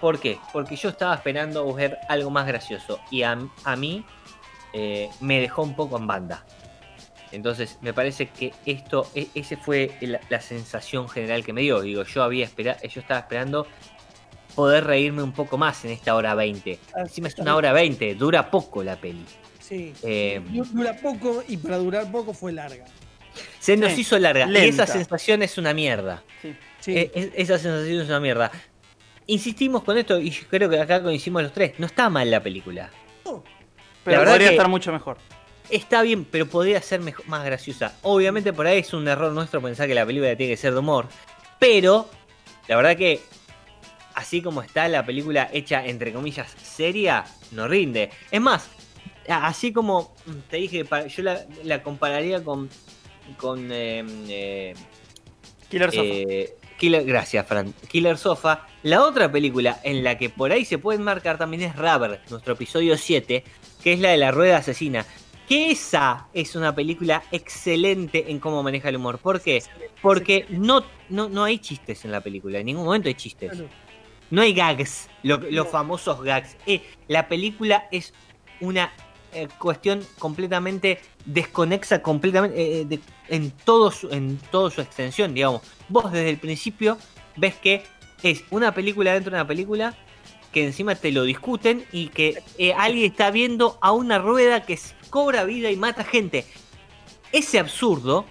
¿Por 0.00 0.18
qué? 0.18 0.38
Porque 0.52 0.76
yo 0.76 0.88
estaba 0.88 1.14
esperando 1.14 1.72
ver 1.72 1.98
algo 2.08 2.28
más 2.30 2.46
gracioso 2.46 2.98
y 3.10 3.22
a, 3.22 3.38
a 3.64 3.76
mí 3.76 4.04
eh, 4.72 5.08
me 5.20 5.40
dejó 5.40 5.62
un 5.62 5.76
poco 5.76 5.96
en 5.96 6.06
banda. 6.06 6.44
Entonces 7.32 7.78
me 7.80 7.92
parece 7.94 8.28
que 8.28 8.52
esto, 8.66 9.10
e- 9.14 9.28
ese 9.34 9.56
fue 9.56 9.90
la, 10.00 10.20
la 10.28 10.40
sensación 10.40 11.08
general 11.08 11.44
que 11.44 11.52
me 11.52 11.62
dio. 11.62 11.80
Digo, 11.80 12.04
yo 12.04 12.22
había 12.22 12.44
esperado, 12.44 12.78
yo 12.86 13.00
estaba 13.00 13.20
esperando 13.20 13.66
poder 14.54 14.84
reírme 14.84 15.22
un 15.22 15.32
poco 15.32 15.56
más 15.58 15.84
en 15.84 15.92
esta 15.92 16.14
hora 16.14 16.34
20. 16.34 16.78
Encima 16.96 17.28
es 17.28 17.38
una 17.38 17.56
hora 17.56 17.72
20, 17.72 18.14
dura 18.16 18.50
poco 18.50 18.84
la 18.84 18.96
peli. 18.96 19.24
Sí. 19.58 19.94
Eh, 20.02 20.40
Du- 20.50 20.64
Dura 20.64 20.94
poco 20.96 21.42
y 21.48 21.56
para 21.56 21.78
durar 21.78 22.10
poco 22.12 22.34
fue 22.34 22.52
larga. 22.52 22.84
se 23.58 23.76
nos 23.78 23.92
Sí, 23.92 24.02
hizo 24.02 24.18
larga 24.18 24.46
y 24.46 24.56
esa 24.68 24.86
sensación 24.86 25.42
es 25.42 25.56
una 25.56 25.72
mierda. 25.72 26.22
Sí. 26.42 26.54
Sí. 26.80 26.96
Eh, 26.98 27.10
es- 27.14 27.30
esa 27.34 27.58
sensación 27.58 28.00
es 28.02 28.08
una 28.08 28.20
mierda. 28.20 28.50
insistimos 29.26 29.84
con 29.84 29.96
esto 29.96 30.18
y 30.18 30.30
yo 30.30 30.42
creo 30.50 30.68
que 30.68 30.78
acá 30.80 31.00
coincidimos 31.02 31.44
los 31.44 31.52
tres. 31.52 31.74
No 31.78 31.86
está 31.86 32.10
mal 32.10 32.28
la 32.30 32.42
película. 32.42 32.90
No, 33.24 33.42
Pero 34.04 34.18
verdad 34.18 34.32
podría 34.34 34.48
que- 34.48 34.54
estar 34.56 34.68
mucho 34.68 34.92
mejor. 34.92 35.16
Está 35.72 36.02
bien, 36.02 36.26
pero 36.26 36.44
podría 36.44 36.82
ser 36.82 37.00
más 37.00 37.44
graciosa. 37.46 37.96
Obviamente 38.02 38.52
por 38.52 38.66
ahí 38.66 38.80
es 38.80 38.92
un 38.92 39.08
error 39.08 39.32
nuestro 39.32 39.62
pensar 39.62 39.88
que 39.88 39.94
la 39.94 40.04
película 40.04 40.36
tiene 40.36 40.52
que 40.52 40.56
ser 40.58 40.74
de 40.74 40.80
humor. 40.80 41.08
Pero 41.58 42.10
la 42.68 42.76
verdad 42.76 42.94
que 42.94 43.22
así 44.14 44.42
como 44.42 44.60
está 44.60 44.86
la 44.88 45.06
película 45.06 45.48
hecha 45.50 45.86
entre 45.86 46.12
comillas 46.12 46.54
seria, 46.62 47.24
no 47.52 47.68
rinde. 47.68 48.10
Es 48.30 48.40
más, 48.40 48.68
así 49.26 49.72
como 49.72 50.14
mm, 50.26 50.32
te 50.50 50.58
dije, 50.58 50.84
yo 51.08 51.22
la, 51.22 51.40
la 51.64 51.82
compararía 51.82 52.44
con... 52.44 52.68
con 53.38 53.70
eh, 53.72 54.04
eh, 54.28 54.74
Killer 55.70 55.90
Sofa. 55.90 56.04
eh, 56.04 56.54
Killer, 56.78 57.04
gracias, 57.04 57.46
Fran. 57.46 57.72
Killer 57.88 58.18
Sofa. 58.18 58.66
La 58.82 59.02
otra 59.02 59.32
película 59.32 59.80
en 59.84 60.04
la 60.04 60.18
que 60.18 60.28
por 60.28 60.52
ahí 60.52 60.66
se 60.66 60.76
pueden 60.76 61.02
marcar 61.02 61.38
también 61.38 61.62
es 61.62 61.76
Rubber, 61.76 62.20
nuestro 62.28 62.52
episodio 62.54 62.98
7, 62.98 63.42
que 63.82 63.92
es 63.94 64.00
la 64.00 64.10
de 64.10 64.18
la 64.18 64.32
rueda 64.32 64.58
asesina. 64.58 65.06
Que 65.52 65.70
esa 65.70 66.28
es 66.32 66.56
una 66.56 66.74
película 66.74 67.22
excelente 67.30 68.30
en 68.30 68.38
cómo 68.38 68.62
maneja 68.62 68.88
el 68.88 68.96
humor. 68.96 69.18
¿Por 69.18 69.42
qué? 69.42 69.62
Porque 70.00 70.46
no, 70.48 70.82
no, 71.10 71.28
no 71.28 71.44
hay 71.44 71.58
chistes 71.58 72.06
en 72.06 72.10
la 72.10 72.22
película, 72.22 72.58
en 72.58 72.64
ningún 72.64 72.86
momento 72.86 73.08
hay 73.08 73.14
chistes. 73.14 73.62
No 74.30 74.40
hay 74.40 74.54
gags, 74.54 75.10
lo- 75.22 75.36
los 75.50 75.68
famosos 75.68 76.22
gags. 76.22 76.56
Eh, 76.64 76.80
la 77.06 77.28
película 77.28 77.86
es 77.92 78.14
una 78.62 78.92
eh, 79.34 79.46
cuestión 79.58 80.00
completamente 80.18 81.00
desconexa, 81.26 82.00
completamente 82.00 82.80
eh, 82.80 82.84
de- 82.86 83.00
en, 83.28 83.50
todo 83.50 83.90
su, 83.90 84.08
en 84.08 84.38
toda 84.50 84.70
su 84.70 84.80
extensión, 84.80 85.34
digamos. 85.34 85.60
Vos 85.90 86.10
desde 86.10 86.30
el 86.30 86.38
principio 86.38 86.96
ves 87.36 87.56
que 87.56 87.82
es 88.22 88.42
una 88.50 88.72
película 88.72 89.12
dentro 89.12 89.32
de 89.32 89.36
una 89.36 89.46
película 89.46 89.94
que 90.52 90.64
encima 90.64 90.94
te 90.94 91.10
lo 91.12 91.24
discuten 91.24 91.84
y 91.92 92.08
que 92.08 92.42
eh, 92.58 92.74
alguien 92.74 93.10
está 93.10 93.30
viendo 93.30 93.78
a 93.80 93.92
una 93.92 94.18
rueda 94.18 94.64
que 94.64 94.78
cobra 95.10 95.44
vida 95.44 95.70
y 95.70 95.76
mata 95.76 96.04
gente. 96.04 96.44
Ese 97.32 97.58
absurdo 97.58 98.26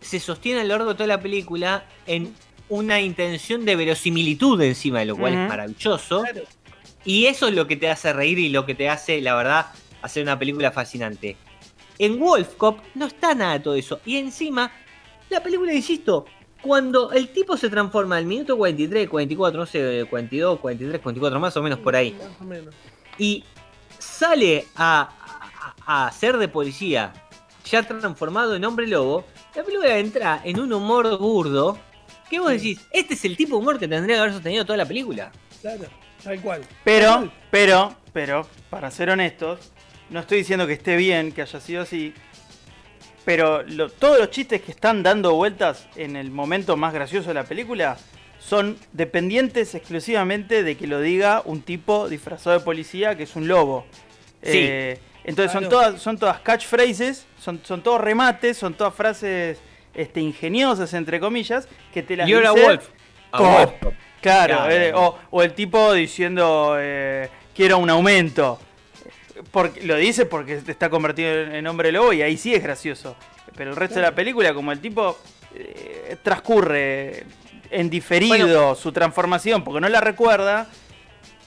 se 0.00 0.20
sostiene 0.20 0.60
a 0.60 0.64
lo 0.64 0.70
largo 0.70 0.90
de 0.90 0.94
toda 0.94 1.06
la 1.08 1.20
película 1.20 1.84
en 2.06 2.34
una 2.68 3.00
intención 3.00 3.64
de 3.64 3.76
verosimilitud 3.76 4.60
encima, 4.62 5.00
de 5.00 5.06
lo 5.06 5.16
cual 5.16 5.34
es 5.34 5.48
maravilloso. 5.48 6.22
Claro. 6.22 6.42
Y 7.04 7.26
eso 7.26 7.48
es 7.48 7.54
lo 7.54 7.66
que 7.66 7.76
te 7.76 7.90
hace 7.90 8.12
reír 8.12 8.38
y 8.38 8.48
lo 8.48 8.64
que 8.64 8.74
te 8.74 8.88
hace, 8.88 9.20
la 9.20 9.34
verdad, 9.34 9.66
hacer 10.02 10.22
una 10.22 10.38
película 10.38 10.70
fascinante. 10.70 11.36
En 11.98 12.18
Wolf 12.18 12.54
Cop 12.56 12.80
no 12.94 13.06
está 13.06 13.34
nada 13.34 13.54
de 13.54 13.60
todo 13.60 13.74
eso. 13.74 14.00
Y 14.06 14.16
encima, 14.16 14.72
la 15.28 15.42
película, 15.42 15.72
insisto, 15.74 16.26
cuando 16.62 17.12
el 17.12 17.28
tipo 17.28 17.56
se 17.56 17.68
transforma 17.68 18.16
al 18.16 18.24
minuto 18.24 18.56
43, 18.56 19.08
44, 19.08 19.60
no 19.60 19.66
sé, 19.66 20.06
42, 20.08 20.60
43, 20.60 21.00
44, 21.02 21.40
más 21.40 21.56
o 21.56 21.62
menos 21.62 21.78
por 21.80 21.94
ahí, 21.96 22.12
Más 22.18 22.40
o 22.40 22.44
menos. 22.44 22.74
y 23.18 23.44
sale 23.98 24.66
a, 24.76 25.74
a, 25.86 26.06
a 26.06 26.12
ser 26.12 26.38
de 26.38 26.48
policía, 26.48 27.12
ya 27.64 27.82
transformado 27.82 28.54
en 28.56 28.64
hombre 28.64 28.86
lobo, 28.86 29.24
la 29.54 29.62
película 29.62 29.98
entra 29.98 30.40
en 30.44 30.58
un 30.60 30.72
humor 30.72 31.18
burdo. 31.18 31.78
Que 32.30 32.40
vos 32.40 32.50
decís, 32.50 32.80
este 32.92 33.12
es 33.14 33.24
el 33.26 33.36
tipo 33.36 33.56
de 33.56 33.60
humor 33.60 33.78
que 33.78 33.86
tendría 33.86 34.16
que 34.16 34.20
haber 34.20 34.32
sostenido 34.32 34.64
toda 34.64 34.78
la 34.78 34.86
película. 34.86 35.30
Claro, 35.60 35.84
tal 36.24 36.40
cual. 36.40 36.62
Pero, 36.82 37.06
Tal 37.08 37.18
cual. 37.20 37.32
pero, 37.50 37.94
pero, 38.14 38.46
para 38.70 38.90
ser 38.90 39.10
honestos, 39.10 39.70
no 40.08 40.20
estoy 40.20 40.38
diciendo 40.38 40.66
que 40.66 40.72
esté 40.72 40.96
bien 40.96 41.32
que 41.32 41.42
haya 41.42 41.60
sido 41.60 41.82
así. 41.82 42.14
Pero 43.24 43.62
lo- 43.62 43.88
todos 43.88 44.18
los 44.18 44.30
chistes 44.30 44.62
que 44.62 44.72
están 44.72 45.02
dando 45.02 45.34
vueltas 45.34 45.86
en 45.96 46.16
el 46.16 46.30
momento 46.30 46.76
más 46.76 46.92
gracioso 46.92 47.28
de 47.28 47.34
la 47.34 47.44
película 47.44 47.96
son 48.40 48.76
dependientes 48.92 49.74
exclusivamente 49.76 50.64
de 50.64 50.76
que 50.76 50.86
lo 50.88 51.00
diga 51.00 51.42
un 51.44 51.62
tipo 51.62 52.08
disfrazado 52.08 52.58
de 52.58 52.64
policía 52.64 53.16
que 53.16 53.22
es 53.22 53.36
un 53.36 53.46
lobo. 53.46 53.86
Sí. 54.42 54.50
Eh, 54.54 54.98
entonces 55.24 55.52
son 55.52 55.68
todas, 55.68 56.02
son 56.02 56.18
todas 56.18 56.40
catchphrases, 56.40 57.26
son, 57.38 57.60
son 57.62 57.80
todos 57.82 58.00
remates, 58.00 58.56
son 58.58 58.74
todas 58.74 58.92
frases 58.92 59.58
este, 59.94 60.20
ingeniosas 60.20 60.92
entre 60.94 61.20
comillas 61.20 61.68
que 61.94 62.02
te 62.02 62.16
las 62.16 62.28
Y 62.28 62.32
ahora 62.34 62.50
dice 62.52 62.66
Wolf. 62.66 62.88
A 63.30 63.40
Wolf 63.40 63.72
Cop. 63.80 63.94
Claro, 64.20 64.56
Claro. 64.56 64.72
eh, 64.72 64.92
o, 64.94 65.16
o 65.30 65.42
el 65.44 65.52
tipo 65.54 65.92
diciendo 65.92 66.74
eh, 66.78 67.28
quiero 67.54 67.78
un 67.78 67.88
aumento. 67.90 68.58
Porque, 69.50 69.82
lo 69.82 69.96
dice 69.96 70.26
porque 70.26 70.54
está 70.66 70.90
convertido 70.90 71.30
en, 71.30 71.66
hombre 71.66 71.92
lobo 71.92 72.12
y 72.12 72.22
ahí 72.22 72.36
sí 72.36 72.54
es 72.54 72.62
gracioso. 72.62 73.16
Pero 73.56 73.70
el 73.70 73.76
resto 73.76 73.96
de 73.96 74.02
la 74.02 74.14
película, 74.14 74.54
como 74.54 74.72
el 74.72 74.80
tipo 74.80 75.18
eh, 75.54 76.16
transcurre 76.22 77.24
en 77.70 77.90
diferido 77.90 78.60
Bueno. 78.60 78.74
su 78.74 78.92
transformación 78.92 79.64
porque 79.64 79.80
no 79.80 79.88
la 79.88 80.00
recuerda 80.00 80.68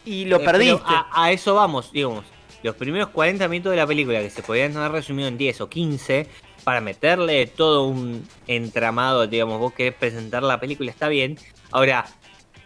y 0.04 0.26
lo 0.26 0.38
Eh, 0.38 0.46
perdiste. 0.46 0.84
A, 0.86 1.08
a 1.12 1.32
eso 1.32 1.56
vamos, 1.56 1.92
digamos. 1.92 2.26
Los 2.64 2.76
primeros 2.76 3.10
40 3.10 3.48
minutos 3.48 3.72
de 3.72 3.78
la 3.78 3.86
película, 3.86 4.20
que 4.20 4.30
se 4.30 4.42
podrían 4.42 4.76
haber 4.78 4.92
resumido 4.92 5.28
en 5.28 5.38
10 5.38 5.62
o 5.62 5.70
15, 5.70 6.28
para 6.66 6.82
meterle 6.82 7.46
todo 7.46 7.86
un 7.86 8.28
entramado, 8.48 9.28
digamos, 9.28 9.60
vos 9.60 9.72
querés 9.72 9.94
presentar 9.94 10.42
la 10.42 10.60
película, 10.60 10.90
está 10.90 11.08
bien. 11.08 11.38
Ahora, 11.72 12.06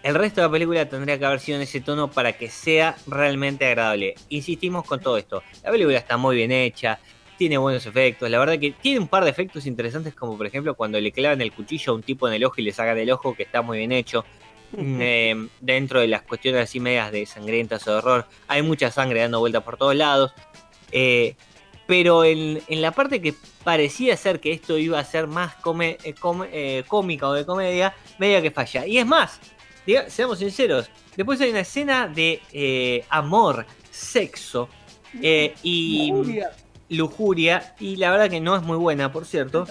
el 0.03 0.15
resto 0.15 0.41
de 0.41 0.47
la 0.47 0.51
película 0.51 0.87
tendría 0.87 1.17
que 1.19 1.25
haber 1.25 1.39
sido 1.39 1.57
en 1.57 1.63
ese 1.63 1.81
tono 1.81 2.09
para 2.09 2.33
que 2.33 2.49
sea 2.49 2.95
realmente 3.07 3.65
agradable. 3.65 4.15
Insistimos 4.29 4.85
con 4.85 4.99
todo 4.99 5.17
esto. 5.17 5.43
La 5.63 5.71
película 5.71 5.97
está 5.97 6.17
muy 6.17 6.35
bien 6.37 6.51
hecha, 6.51 6.99
tiene 7.37 7.57
buenos 7.57 7.85
efectos. 7.85 8.29
La 8.29 8.39
verdad 8.39 8.59
que 8.59 8.71
tiene 8.71 8.99
un 8.99 9.07
par 9.07 9.23
de 9.23 9.29
efectos 9.29 9.65
interesantes, 9.65 10.13
como 10.13 10.37
por 10.37 10.45
ejemplo 10.45 10.75
cuando 10.75 10.99
le 10.99 11.11
clavan 11.11 11.41
el 11.41 11.51
cuchillo 11.51 11.91
a 11.93 11.95
un 11.95 12.03
tipo 12.03 12.27
en 12.27 12.33
el 12.33 12.43
ojo 12.45 12.55
y 12.57 12.63
le 12.63 12.71
sacan 12.71 12.97
el 12.97 13.11
ojo, 13.11 13.35
que 13.35 13.43
está 13.43 13.61
muy 13.61 13.77
bien 13.79 13.91
hecho. 13.91 14.25
Eh, 14.77 15.47
dentro 15.61 15.99
de 15.99 16.07
las 16.07 16.21
cuestiones 16.21 16.61
así 16.61 16.79
medias 16.79 17.11
de 17.11 17.25
sangrientas 17.25 17.87
o 17.87 17.91
de 17.91 17.97
horror, 17.97 18.27
hay 18.47 18.61
mucha 18.61 18.91
sangre 18.91 19.21
dando 19.21 19.39
vueltas 19.39 19.63
por 19.63 19.77
todos 19.77 19.95
lados. 19.95 20.31
Eh, 20.91 21.33
pero 21.87 22.23
en, 22.23 22.61
en 22.67 22.81
la 22.83 22.91
parte 22.91 23.19
que 23.19 23.33
parecía 23.63 24.15
ser 24.15 24.39
que 24.39 24.51
esto 24.51 24.77
iba 24.77 24.99
a 24.99 25.03
ser 25.03 25.25
más 25.25 25.55
come- 25.55 25.97
come- 26.19 26.49
eh, 26.51 26.83
cómica 26.87 27.27
o 27.27 27.33
de 27.33 27.47
comedia, 27.47 27.95
media 28.19 28.43
que 28.43 28.51
falla. 28.51 28.85
Y 28.85 28.99
es 28.99 29.07
más, 29.07 29.39
diga- 29.89 30.09
seamos 30.09 30.39
sinceros, 30.39 30.89
después 31.15 31.39
hay 31.41 31.49
una 31.51 31.59
escena 31.61 32.07
de 32.07 32.41
eh, 32.53 33.05
amor, 33.09 33.65
sexo 33.91 34.69
eh, 35.21 35.53
y 35.63 36.11
Lujuria. 36.11 36.51
lujuria, 36.89 37.75
y 37.79 37.95
la 37.97 38.11
verdad 38.11 38.29
que 38.29 38.39
no 38.39 38.55
es 38.55 38.61
muy 38.63 38.77
buena, 38.77 39.11
por 39.11 39.25
cierto. 39.25 39.65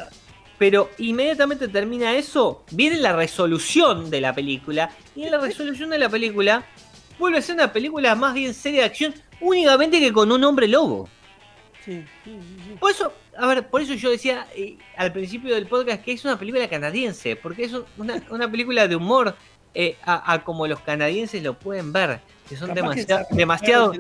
Pero 0.59 0.91
inmediatamente 0.99 1.69
termina 1.69 2.17
eso, 2.17 2.65
viene 2.73 2.97
la 2.97 3.15
resolución 3.15 4.11
de 4.11 4.21
la 4.21 4.35
película, 4.35 4.91
y 5.15 5.23
en 5.25 5.31
la 5.31 5.39
resolución 5.39 5.91
de 5.91 5.99
la 5.99 6.09
película 6.09 6.65
vuelve 7.19 7.39
a 7.39 7.43
ser 7.43 7.55
una 7.55 7.73
película 7.73 8.15
más 8.17 8.35
bien 8.35 8.53
seria 8.55 8.81
de 8.81 8.87
acción, 8.87 9.15
únicamente 9.41 10.01
que 10.01 10.13
con 10.13 10.33
un 10.33 10.43
hombre 10.43 10.67
lobo. 10.67 11.09
Sí, 11.85 12.05
sí, 12.25 12.31
sí, 12.41 12.57
sí. 12.67 12.75
Por 12.81 12.91
eso, 12.91 13.13
a 13.37 13.47
ver, 13.47 13.69
por 13.69 13.81
eso 13.81 13.95
yo 13.95 14.11
decía 14.11 14.49
eh, 14.55 14.77
al 14.97 15.13
principio 15.13 15.55
del 15.55 15.67
podcast 15.69 16.03
que 16.05 16.13
es 16.13 16.25
una 16.25 16.37
película 16.39 16.69
canadiense, 16.69 17.37
porque 17.37 17.63
es 17.65 17.73
una, 17.97 18.21
una 18.31 18.51
película 18.51 18.89
de 18.89 18.97
humor 18.97 19.37
eh, 19.75 19.97
a, 20.05 20.33
a 20.33 20.45
como 20.45 20.67
los 20.67 20.81
canadienses 20.81 21.43
lo 21.43 21.59
pueden 21.59 21.93
ver, 21.93 22.21
que 22.49 22.57
son 22.57 22.69
que 22.69 22.75
demasiado, 23.31 23.91
de 23.93 23.99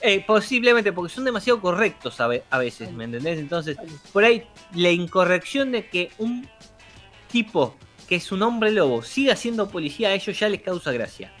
eh, 0.00 0.24
posiblemente, 0.26 0.92
porque 0.92 1.12
son 1.14 1.24
demasiado 1.24 1.60
correctos 1.60 2.20
a, 2.20 2.26
ve- 2.26 2.44
a 2.50 2.58
veces, 2.58 2.90
¿me 2.92 3.04
entendés? 3.04 3.38
Entonces, 3.38 3.76
por 4.12 4.24
ahí 4.24 4.44
la 4.72 4.90
incorrección 4.90 5.72
de 5.72 5.88
que 5.88 6.10
un 6.18 6.48
tipo 7.30 7.76
que 8.08 8.16
es 8.16 8.30
un 8.32 8.42
hombre 8.42 8.70
lobo 8.70 9.02
siga 9.02 9.34
siendo 9.36 9.68
policía 9.68 10.08
a 10.08 10.12
ellos 10.14 10.38
ya 10.38 10.48
les 10.48 10.62
causa 10.62 10.92
gracia. 10.92 11.32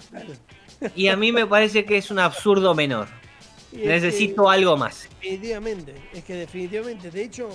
Y 0.94 1.08
a 1.08 1.16
mí 1.16 1.32
me 1.32 1.46
parece 1.46 1.84
que 1.84 1.96
es 1.96 2.10
un 2.10 2.18
absurdo 2.18 2.74
menor. 2.74 3.08
Que- 3.70 3.84
Necesito 3.88 4.48
algo 4.48 4.76
más. 4.76 5.08
Definitivamente, 5.20 5.94
es 6.14 6.24
que 6.24 6.34
definitivamente, 6.34 7.10
de 7.10 7.22
hecho, 7.24 7.48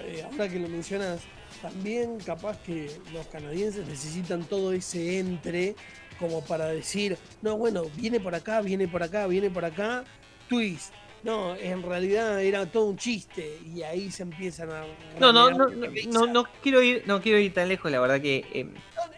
eh, 0.00 0.22
ahora 0.30 0.48
que 0.48 0.58
lo 0.58 0.68
mencionas, 0.68 1.20
también 1.62 2.18
capaz 2.18 2.58
que 2.62 2.90
los 3.12 3.26
canadienses 3.28 3.86
necesitan 3.86 4.44
todo 4.44 4.72
ese 4.72 5.18
entre 5.18 5.74
como 6.18 6.44
para 6.44 6.66
decir, 6.66 7.16
no, 7.40 7.56
bueno, 7.56 7.84
viene 7.96 8.20
por 8.20 8.34
acá, 8.34 8.60
viene 8.60 8.86
por 8.86 9.02
acá, 9.02 9.26
viene 9.26 9.50
por 9.50 9.64
acá, 9.64 10.04
twist. 10.48 10.92
No, 11.24 11.54
en 11.54 11.82
realidad 11.84 12.42
era 12.42 12.66
todo 12.66 12.86
un 12.86 12.96
chiste 12.96 13.58
y 13.64 13.82
ahí 13.82 14.10
se 14.10 14.24
empiezan 14.24 14.70
a... 14.72 14.84
No, 15.20 15.32
no, 15.32 15.50
no, 15.50 15.68
no, 15.68 15.86
no, 16.08 16.26
no 16.26 16.44
quiero 16.60 16.82
ir, 16.82 17.04
no 17.06 17.22
quiero 17.22 17.38
ir 17.38 17.54
tan 17.54 17.68
lejos, 17.68 17.90
la 17.92 18.00
verdad 18.00 18.20
que 18.20 18.44
eh, 18.52 18.68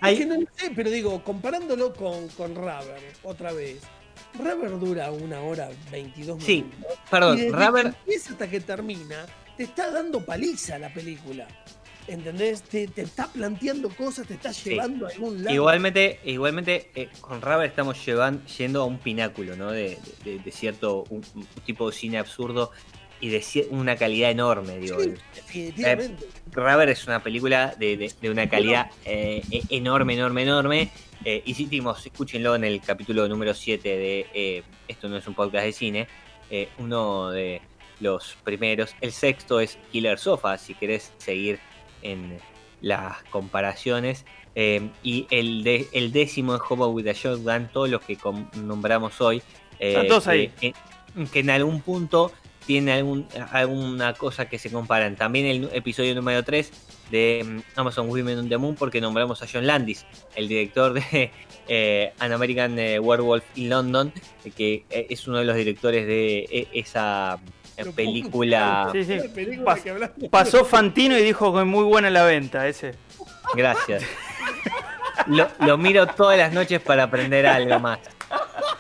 Es 0.03 0.19
que 0.19 0.27
no 0.27 0.35
lo 0.35 0.47
sé, 0.55 0.71
pero 0.77 0.91
digo, 0.91 1.25
comparándolo 1.25 1.95
con, 1.95 2.29
con 2.29 2.55
Rubber, 2.55 3.01
otra 3.23 3.53
vez. 3.53 3.81
Rubber 4.39 4.79
dura 4.79 5.11
una 5.13 5.41
hora 5.41 5.71
22 5.91 6.37
minutos. 6.37 6.45
Sí, 6.47 6.67
perdón, 7.11 7.39
y 7.39 7.43
desde 7.43 7.57
Rubber- 7.57 7.83
que 7.93 7.99
empieza 8.01 8.33
hasta 8.33 8.51
que 8.51 8.61
termina, 8.61 9.27
te 9.57 9.63
está 9.65 9.91
dando 9.91 10.23
paliza 10.25 10.79
la 10.79 10.93
película. 10.93 11.49
¿Entendés? 12.07 12.63
Te, 12.63 12.87
te 12.89 13.03
está 13.03 13.27
planteando 13.33 13.89
cosas, 13.89 14.27
te 14.27 14.35
está 14.35 14.53
llevando 14.53 15.07
a 15.07 15.11
algún 15.11 15.43
lado. 15.43 15.55
Igualmente, 15.55 16.21
igualmente 16.25 16.91
eh, 16.95 17.09
con 17.21 17.41
Rubber 17.41 17.67
estamos 17.67 18.05
llevan- 18.07 18.45
yendo 18.47 18.83
a 18.83 18.85
un 18.85 18.99
pináculo, 18.99 19.57
¿no? 19.57 19.71
De, 19.71 19.99
de- 20.25 20.39
de 20.39 20.51
cierto 20.51 21.05
un, 21.11 21.25
un 21.35 21.47
tipo 21.65 21.91
de 21.91 21.97
cine 21.97 22.19
absurdo 22.19 22.71
y 23.21 23.29
de 23.31 23.43
una 23.71 23.97
calidad 23.97 24.31
enorme, 24.31 24.77
digo. 24.79 25.01
Sí, 25.01 25.15
definitivamente. 25.35 26.27
Rubber 26.53 26.91
es 26.91 27.07
una 27.07 27.23
película 27.23 27.75
de, 27.79 27.97
de- 27.97 28.13
de 28.21 28.31
una 28.31 28.49
calidad 28.51 28.91
eh, 29.07 29.43
e- 29.51 29.63
enorme, 29.71 30.13
enorme, 30.15 30.43
enorme. 30.43 30.91
eh, 31.25 31.43
hicimos, 31.47 32.05
escúchenlo 32.05 32.55
en 32.55 32.65
el 32.65 32.83
capítulo 32.83 33.27
número 33.29 33.55
7 33.55 33.89
de 33.89 34.27
eh, 34.35 34.63
Esto 34.89 35.09
no 35.09 35.17
es 35.17 35.27
un 35.27 35.33
podcast 35.35 35.65
de 35.65 35.73
cine, 35.73 36.09
eh, 36.51 36.69
uno 36.79 37.31
de 37.31 37.63
los 38.01 38.37
primeros. 38.45 38.95
El 39.01 39.13
sexto 39.13 39.59
es 39.61 39.79
Killer 39.91 40.19
Sofa, 40.19 40.59
si 40.59 40.75
querés 40.75 41.13
seguir 41.17 41.61
en 42.05 42.39
las 42.81 43.23
comparaciones. 43.31 44.25
Eh, 44.55 44.89
y 45.03 45.27
el, 45.31 45.65
de- 45.65 45.89
el 45.93 46.13
décimo 46.13 46.55
es 46.55 46.61
Hobo 46.69 46.87
with 46.89 47.09
a 47.09 47.13
Shotgun, 47.13 47.69
todos 47.73 47.89
los 47.91 48.01
que 48.03 48.17
nombramos 48.63 49.21
hoy. 49.21 49.43
eh, 49.81 50.05
todos 50.07 50.29
ahí. 50.29 50.49
Que, 50.61 50.73
en 51.41 51.51
algún 51.51 51.81
punto 51.81 52.33
tiene 52.67 52.93
algún, 52.93 53.27
alguna 53.53 54.15
cosa 54.15 54.49
que 54.49 54.59
se 54.59 54.71
comparan. 54.71 55.17
También 55.17 55.47
el 55.47 55.69
episodio 55.73 56.15
número 56.15 56.43
3 56.45 56.73
de 57.11 57.45
mm, 57.45 57.79
Amazon 57.81 58.09
Women 58.09 58.39
on 58.39 58.49
the 58.49 58.57
Moon, 58.57 58.75
porque 58.75 59.01
nombramos 59.01 59.43
a 59.43 59.47
John 59.53 59.67
Landis, 59.67 60.07
el 60.35 60.49
director 60.49 60.93
de 60.95 61.31
eh, 61.69 62.13
An 62.21 62.33
American 62.33 62.79
eh, 62.79 62.99
Werewolf 63.01 63.45
in 63.57 63.69
London, 63.69 64.13
que 64.57 64.85
es 64.91 65.27
uno 65.29 65.39
de 65.39 65.45
los 65.45 65.57
directores 65.57 66.07
de 66.07 66.39
eh, 66.51 66.69
esa 66.73 67.39
Pero 67.77 67.93
película. 67.93 68.89
Sí, 68.93 69.05
sí. 69.05 69.17
La 69.17 69.35
película 69.35 69.75
Pas- 69.75 69.83
que 69.83 69.91
hablaste. 69.91 70.29
Pasó 70.29 70.65
Fantino 70.65 71.17
y 71.19 71.23
dijo 71.23 71.53
que 71.53 71.61
es 71.61 71.67
muy 71.67 71.85
buena 71.85 72.11
la 72.11 72.25
venta 72.25 72.67
ese. 72.69 72.95
Gracias. 73.55 74.03
Lo, 75.27 75.49
lo 75.61 75.79
miro 75.79 76.07
todas 76.07 76.37
las 76.39 76.53
noches 76.53 76.81
para 76.81 77.05
aprender 77.05 77.47
algo 77.47 77.79
más. 77.81 77.99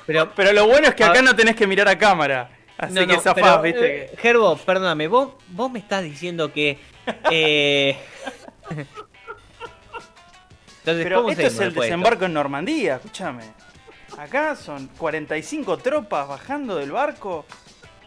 Pero, 0.06 0.30
Pero 0.34 0.52
lo 0.52 0.66
bueno 0.66 0.88
es 0.88 0.94
que 0.94 1.04
acá 1.04 1.22
no 1.22 1.34
tenés 1.34 1.56
que 1.56 1.66
mirar 1.66 1.88
a 1.88 1.96
cámara. 1.98 2.50
Así 2.76 2.92
no, 2.94 3.06
que 3.06 3.14
no, 3.14 3.20
zafás, 3.20 3.34
pero, 3.42 3.62
viste. 3.62 4.04
eh, 4.06 4.10
Gerbo, 4.18 4.56
perdóname, 4.56 5.06
vos, 5.08 5.34
vos 5.48 5.70
me 5.70 5.78
estás 5.78 6.02
diciendo 6.02 6.52
que. 6.52 6.78
eh, 7.30 7.96
Entonces, 10.80 11.04
Pero 11.04 11.16
¿cómo 11.18 11.30
esto 11.30 11.42
es 11.42 11.52
seguimos 11.52 11.60
el 11.62 11.68
esto? 11.68 11.80
desembarco 11.82 12.24
en 12.26 12.32
Normandía, 12.34 12.96
escúchame. 12.96 13.44
Acá 14.18 14.54
son 14.54 14.88
45 14.98 15.78
tropas 15.78 16.28
bajando 16.28 16.76
del 16.76 16.92
barco. 16.92 17.46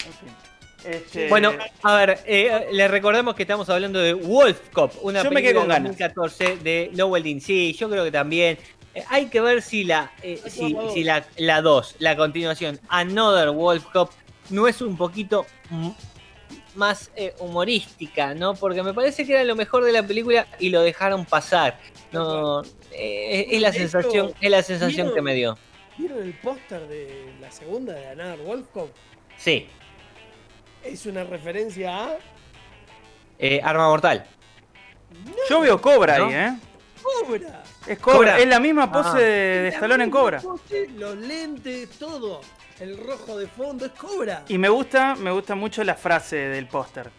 En 0.06 0.13
fin. 0.13 0.36
Este, 0.84 1.28
Bueno, 1.28 1.54
a 1.84 1.96
ver, 1.96 2.20
eh, 2.26 2.68
les 2.72 2.90
recordamos 2.90 3.36
que 3.36 3.44
estamos 3.44 3.70
hablando 3.70 4.00
de 4.00 4.13
Wolf 4.13 4.70
Cop, 4.72 4.94
una 5.02 5.24
Yo 5.24 5.32
me 5.32 5.42
quedé 5.42 5.54
película 5.54 5.76
con 5.76 5.84
de 5.84 5.90
ganas. 5.90 5.98
2014 5.98 6.58
de 6.58 6.92
Lowell 6.94 7.24
Dean. 7.24 7.42
Sí, 7.42 7.74
yo 7.74 7.90
creo 7.90 8.04
que 8.04 8.12
también. 8.12 8.58
Eh, 8.94 9.04
hay 9.10 9.28
que 9.28 9.42
ver 9.42 9.62
si 9.62 9.84
la 9.84 10.12
eh, 10.24 10.42
si, 10.48 10.76
si 10.94 11.04
la, 11.04 11.26
la 11.38 11.62
2, 11.62 11.96
la 12.00 12.16
continuación, 12.16 12.80
Another 12.90 13.50
Wolf 13.50 13.86
Cop, 13.92 14.12
no 14.50 14.68
es 14.68 14.82
un 14.82 14.98
poquito 14.98 15.46
más 16.76 17.12
eh, 17.16 17.34
humorística, 17.40 18.34
¿no? 18.34 18.56
Porque 18.56 18.84
me 18.84 18.94
parece 18.94 19.26
que 19.26 19.34
era 19.34 19.44
lo 19.44 19.56
mejor 19.56 19.84
de 19.84 19.92
la 19.92 20.04
película 20.04 20.48
y 20.60 20.70
lo 20.70 20.82
dejaron 20.82 21.26
pasar. 21.26 21.80
No, 22.12 22.62
eh, 22.92 23.48
es 23.50 23.62
la 23.62 23.74
sensación, 23.74 24.34
es 24.40 24.52
la 24.52 24.63
sensación 24.63 25.08
¿vieron? 25.08 25.16
que 25.16 25.22
me 25.22 25.34
dio. 25.34 25.58
¿Vieron 25.98 26.22
el 26.22 26.34
póster 26.34 26.88
de 26.88 27.34
la 27.42 27.52
segunda 27.52 27.94
de 27.94 28.08
Another 28.08 28.40
Wolfcop? 28.46 28.90
Sí, 29.38 29.68
Es 30.88 31.06
una 31.06 31.23
referencia 31.23 32.06
a 32.06 32.17
eh, 33.39 33.62
Arma 33.63 33.88
Mortal. 33.89 34.26
yo 35.50 35.60
veo 35.62 35.80
Cobra 35.82 36.17
¿No? 36.17 36.26
ahí, 36.28 36.34
¿eh? 36.34 36.54
Cobra. 37.02 37.63
Es 37.88 38.00
Cobra, 38.00 38.17
Cobra. 38.17 38.39
es 38.39 38.47
la 38.47 38.60
misma 38.60 38.91
pose 38.91 39.10
Ah. 39.10 39.13
de, 39.19 39.26
de 39.62 39.67
Stallone 39.69 40.04
en 40.06 40.12
Cobra. 40.12 40.41
Los 40.97 41.15
lentes, 41.17 41.89
todo. 41.91 42.41
El 42.80 42.97
rojo 42.97 43.38
de 43.38 43.47
fondo 43.47 43.86
es 43.86 43.91
Cobra. 43.93 44.43
Y 44.50 44.58
me 44.58 44.69
gusta, 44.69 45.15
me 45.15 45.32
gusta 45.32 45.56
mucho 45.56 45.84
la 45.84 45.95
frase 45.95 46.36
del 46.36 46.67
póster. 46.67 47.10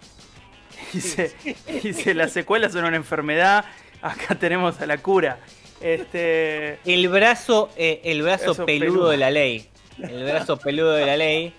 Dice, 0.93 1.35
dice, 1.83 2.15
las 2.15 2.33
secuelas 2.33 2.73
son 2.73 2.85
una 2.85 2.97
enfermedad, 2.97 3.65
acá 4.01 4.35
tenemos 4.37 4.81
a 4.81 4.87
la 4.87 4.99
cura. 4.99 5.39
Este, 5.81 6.79
El 6.85 7.09
brazo, 7.09 7.71
eh, 7.77 8.01
el 8.05 8.23
brazo 8.23 8.45
Brazo 8.47 8.67
peludo, 8.67 8.87
peludo. 8.93 9.09
de 9.11 9.17
la 9.17 9.31
ley. 9.31 9.69
El 9.99 10.25
brazo 10.25 10.57
peludo 10.57 10.93
de 10.93 11.07
la 11.07 11.17
ley. 11.17 11.53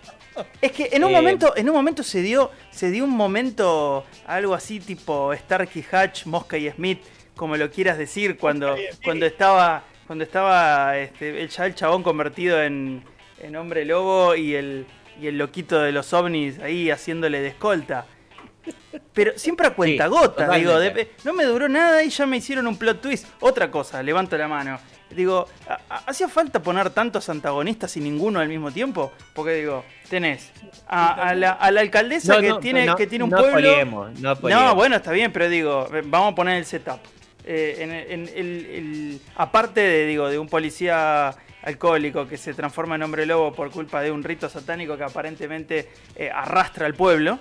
Es 0.61 0.71
que 0.71 0.89
en 0.91 1.03
un 1.03 1.11
Eh, 1.11 1.13
momento, 1.13 1.55
en 1.55 1.69
un 1.69 1.75
momento 1.75 2.03
se 2.03 2.21
dio, 2.21 2.51
se 2.71 2.91
dio 2.91 3.03
un 3.03 3.11
momento 3.11 4.05
algo 4.27 4.53
así 4.53 4.79
tipo 4.79 5.33
Starkey 5.35 5.85
Hatch, 5.91 6.25
Mosca 6.25 6.57
y 6.57 6.69
Smith, 6.71 7.01
como 7.35 7.55
lo 7.57 7.69
quieras 7.71 7.97
decir, 7.97 8.37
cuando, 8.37 8.75
cuando 9.03 9.25
estaba, 9.25 9.83
cuando 10.07 10.23
estaba 10.23 10.97
este, 10.97 11.41
el, 11.41 11.49
ya 11.49 11.65
el 11.65 11.75
chabón 11.75 12.03
convertido 12.03 12.61
en, 12.61 13.03
en 13.39 13.55
hombre 13.55 13.85
lobo 13.85 14.35
y 14.35 14.55
el, 14.55 14.85
y 15.21 15.27
el 15.27 15.37
loquito 15.37 15.79
de 15.81 15.91
los 15.91 16.11
ovnis 16.13 16.59
ahí 16.59 16.89
haciéndole 16.91 17.41
de 17.41 17.47
escolta. 17.49 18.05
Pero 19.13 19.31
siempre 19.37 19.67
a 19.67 19.73
cuenta 19.73 20.07
gotas, 20.07 20.53
digo, 20.55 20.73
totalmente. 20.73 21.05
de- 21.05 21.11
no 21.23 21.33
me 21.33 21.43
duró 21.45 21.67
nada 21.69 22.03
y 22.03 22.09
ya 22.09 22.25
me 22.25 22.37
hicieron 22.37 22.67
un 22.67 22.77
plot 22.77 23.01
twist. 23.01 23.25
Otra 23.39 23.71
cosa, 23.71 24.03
levanto 24.03 24.37
la 24.37 24.47
mano. 24.47 24.79
Digo, 25.11 25.47
¿ha- 25.67 25.79
ha- 25.89 26.03
¿hacía 26.07 26.27
falta 26.29 26.61
poner 26.61 26.91
tantos 26.91 27.29
antagonistas 27.29 27.97
y 27.97 27.99
ninguno 27.99 28.39
al 28.39 28.47
mismo 28.47 28.71
tiempo? 28.71 29.11
Porque 29.33 29.53
digo, 29.55 29.83
tenés 30.09 30.51
a, 30.87 31.29
a 31.29 31.33
la, 31.35 31.51
a 31.51 31.71
la 31.71 31.81
alcaldesa 31.81 32.35
No, 32.35 32.41
que, 32.41 32.49
no, 32.49 32.59
tiene, 32.59 32.85
no, 32.85 32.95
que 32.95 33.07
tiene 33.07 33.23
un 33.23 33.29
no 33.31 33.37
pueblo. 33.37 33.55
poliemos, 33.55 34.19
no 34.19 34.29
No, 34.29 34.35
poliemos. 34.39 34.75
bueno, 34.75 34.95
está 34.97 35.11
bien, 35.11 35.31
pero 35.31 35.49
digo, 35.49 35.87
eh, 35.93 36.01
vamos 36.05 36.33
a 36.33 36.35
poner 36.35 36.57
el 36.57 36.65
setup. 36.65 36.99
Eh, 37.43 37.77
en, 37.79 37.91
en 37.91 38.27
el, 38.35 38.65
el- 38.65 39.21
aparte 39.35 39.81
de, 39.81 40.05
digo, 40.05 40.27
de 40.29 40.37
un 40.37 40.47
policía 40.47 41.33
alcohólico 41.63 42.27
que 42.27 42.37
se 42.37 42.53
transforma 42.53 42.95
en 42.95 43.03
hombre 43.03 43.25
lobo 43.25 43.51
por 43.53 43.71
culpa 43.71 44.01
de 44.01 44.11
un 44.11 44.23
rito 44.23 44.47
satánico 44.47 44.95
que 44.95 45.03
aparentemente 45.03 45.89
eh, 46.15 46.29
arrastra 46.33 46.85
al 46.85 46.93
pueblo 46.93 47.39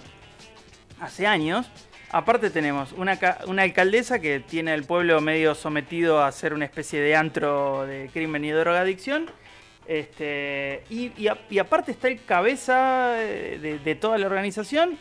hace 1.01 1.27
años. 1.27 1.71
Aparte 2.11 2.49
tenemos 2.51 2.93
una, 2.93 3.19
ca- 3.19 3.41
una 3.47 3.63
alcaldesa 3.63 4.19
que 4.19 4.41
tiene 4.41 4.73
al 4.73 4.85
pueblo 4.85 5.21
medio 5.21 5.55
sometido 5.55 6.23
a 6.25 6.33
ser 6.33 6.55
una 6.55 6.65
especie 6.65 7.01
de 7.01 7.15
antro 7.15 7.87
de 7.87 8.09
crimen 8.13 8.45
y 8.45 8.51
drogadicción. 8.51 9.31
Este, 9.87 10.85
y, 10.91 11.13
y 11.21 11.29
a- 11.29 11.39
y 11.51 11.59
aparte 11.59 11.93
está 11.93 12.09
el 12.09 12.23
cabeza 12.25 13.23
eh, 13.23 13.59
de, 13.61 13.79
de 13.79 13.95
toda 13.95 14.17
la 14.19 14.27
organización 14.27 14.99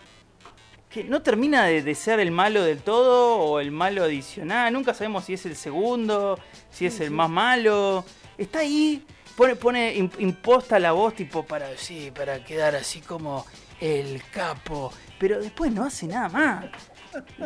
que 0.90 1.04
no 1.04 1.22
termina 1.22 1.66
de, 1.66 1.82
de 1.82 1.96
ser 1.96 2.20
el 2.22 2.32
malo 2.32 2.64
del 2.64 2.80
todo 2.80 3.38
o 3.38 3.60
el 3.60 3.72
malo 3.72 4.04
adicional. 4.04 4.72
Nunca 4.74 4.94
sabemos 4.94 5.26
si 5.26 5.34
es 5.34 5.46
el 5.46 5.56
segundo, 5.56 6.40
si 6.72 6.86
es 6.86 7.00
el 7.02 7.12
más 7.12 7.30
malo. 7.30 8.06
Está 8.38 8.60
ahí, 8.60 9.06
pone, 9.36 9.56
pone 9.56 9.96
im- 9.96 10.12
imposta 10.20 10.80
la 10.80 10.94
voz 10.94 11.14
tipo 11.16 11.44
para, 11.46 11.76
sí, 11.78 12.12
para 12.16 12.44
quedar 12.44 12.76
así 12.76 13.02
como 13.02 13.46
el 13.82 14.22
capo. 14.32 14.92
Pero 15.20 15.40
después 15.42 15.72
no 15.72 15.84
hace 15.84 16.08
nada 16.08 16.30
más. 16.30 16.66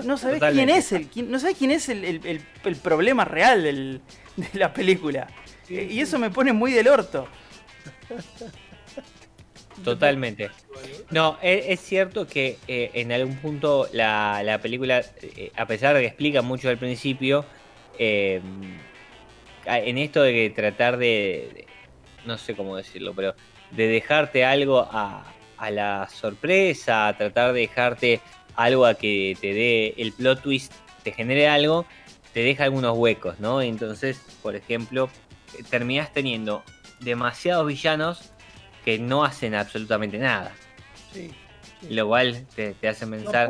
No 0.03 0.17
sabes 0.17 0.39
quién 0.53 0.69
es 0.69 0.91
el, 0.91 1.07
quién- 1.07 1.31
no 1.31 1.39
sabes 1.39 1.57
quién 1.57 1.71
es 1.71 1.89
el, 1.89 2.03
el- 2.05 2.25
el- 2.25 2.41
el 2.65 2.75
problema 2.77 3.25
real 3.25 3.63
del- 3.63 4.01
de 4.37 4.47
la 4.59 4.73
película. 4.73 5.27
Y 5.69 5.99
eso 6.01 6.19
me 6.19 6.29
pone 6.29 6.51
muy 6.53 6.71
del 6.73 6.87
orto. 6.89 7.27
Totalmente. 9.83 10.49
No, 11.09 11.37
e- 11.41 11.65
es, 11.69 11.79
cierto 11.79 12.27
que 12.27 12.57
eh, 12.67 12.91
en 12.93 13.11
algún 13.11 13.37
punto 13.37 13.87
la, 13.93 14.41
la 14.43 14.59
película, 14.59 15.01
eh, 15.21 15.51
a 15.55 15.65
pesar 15.65 15.95
de 15.95 16.01
que 16.01 16.07
explica 16.07 16.41
mucho 16.41 16.69
al 16.69 16.77
principio, 16.77 17.45
eh, 17.97 18.41
en 19.65 19.97
esto 19.97 20.21
de 20.23 20.33
que 20.33 20.49
tratar 20.51 20.97
de, 20.97 21.49
de- 21.53 21.67
no 22.25 22.37
sé 22.37 22.55
cómo 22.55 22.75
decirlo, 22.75 23.13
pero 23.15 23.33
de 23.71 23.87
dejarte 23.87 24.43
algo 24.45 24.79
a, 24.91 25.33
a 25.57 25.71
la 25.71 26.07
sorpresa, 26.09 27.13
tratar 27.17 27.53
de 27.53 27.61
dejarte 27.61 28.21
algo 28.55 28.85
a 28.85 28.93
que 28.95 29.37
te 29.39 29.53
dé 29.53 29.93
el 29.97 30.11
plot 30.13 30.41
twist, 30.41 30.73
te 31.03 31.11
genere 31.11 31.47
algo, 31.47 31.85
te 32.33 32.41
deja 32.41 32.63
algunos 32.65 32.97
huecos, 32.97 33.39
¿no? 33.39 33.61
Entonces, 33.61 34.21
por 34.41 34.55
ejemplo, 34.55 35.09
eh, 35.57 35.63
terminás 35.69 36.13
teniendo 36.13 36.63
demasiados 36.99 37.67
villanos 37.67 38.31
que 38.85 38.99
no 38.99 39.23
hacen 39.23 39.55
absolutamente 39.55 40.17
nada. 40.17 40.51
Sí. 41.13 41.31
sí. 41.81 41.93
Lo 41.93 42.07
cual 42.07 42.45
te, 42.55 42.73
te 42.73 42.87
hace 42.87 43.05
pensar, 43.07 43.49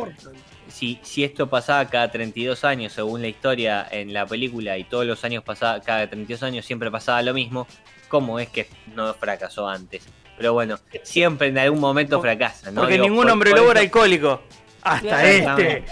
si, 0.67 0.99
si 1.03 1.23
esto 1.23 1.49
pasaba 1.49 1.85
cada 1.89 2.09
32 2.11 2.63
años 2.63 2.93
según 2.93 3.21
la 3.21 3.27
historia 3.27 3.87
en 3.91 4.13
la 4.13 4.25
película 4.25 4.77
y 4.77 4.83
todos 4.85 5.05
los 5.05 5.23
años 5.25 5.43
pasaba, 5.43 5.81
cada 5.81 6.09
32 6.09 6.43
años 6.43 6.65
siempre 6.65 6.89
pasaba 6.89 7.21
lo 7.21 7.33
mismo, 7.33 7.67
¿cómo 8.07 8.39
es 8.39 8.49
que 8.49 8.67
no 8.95 9.13
fracasó 9.13 9.67
antes? 9.67 10.03
Pero 10.37 10.53
bueno, 10.53 10.79
siempre 11.03 11.49
en 11.49 11.57
algún 11.59 11.79
momento 11.79 12.19
fracasa, 12.19 12.71
¿no? 12.71 12.81
Porque 12.81 12.93
Digo, 12.95 13.05
ningún 13.05 13.23
por- 13.23 13.31
hombre 13.33 13.51
lobo 13.51 13.71
era 13.71 13.81
alcohólico. 13.81 14.41
Hasta 14.83 15.25
este. 15.31 15.83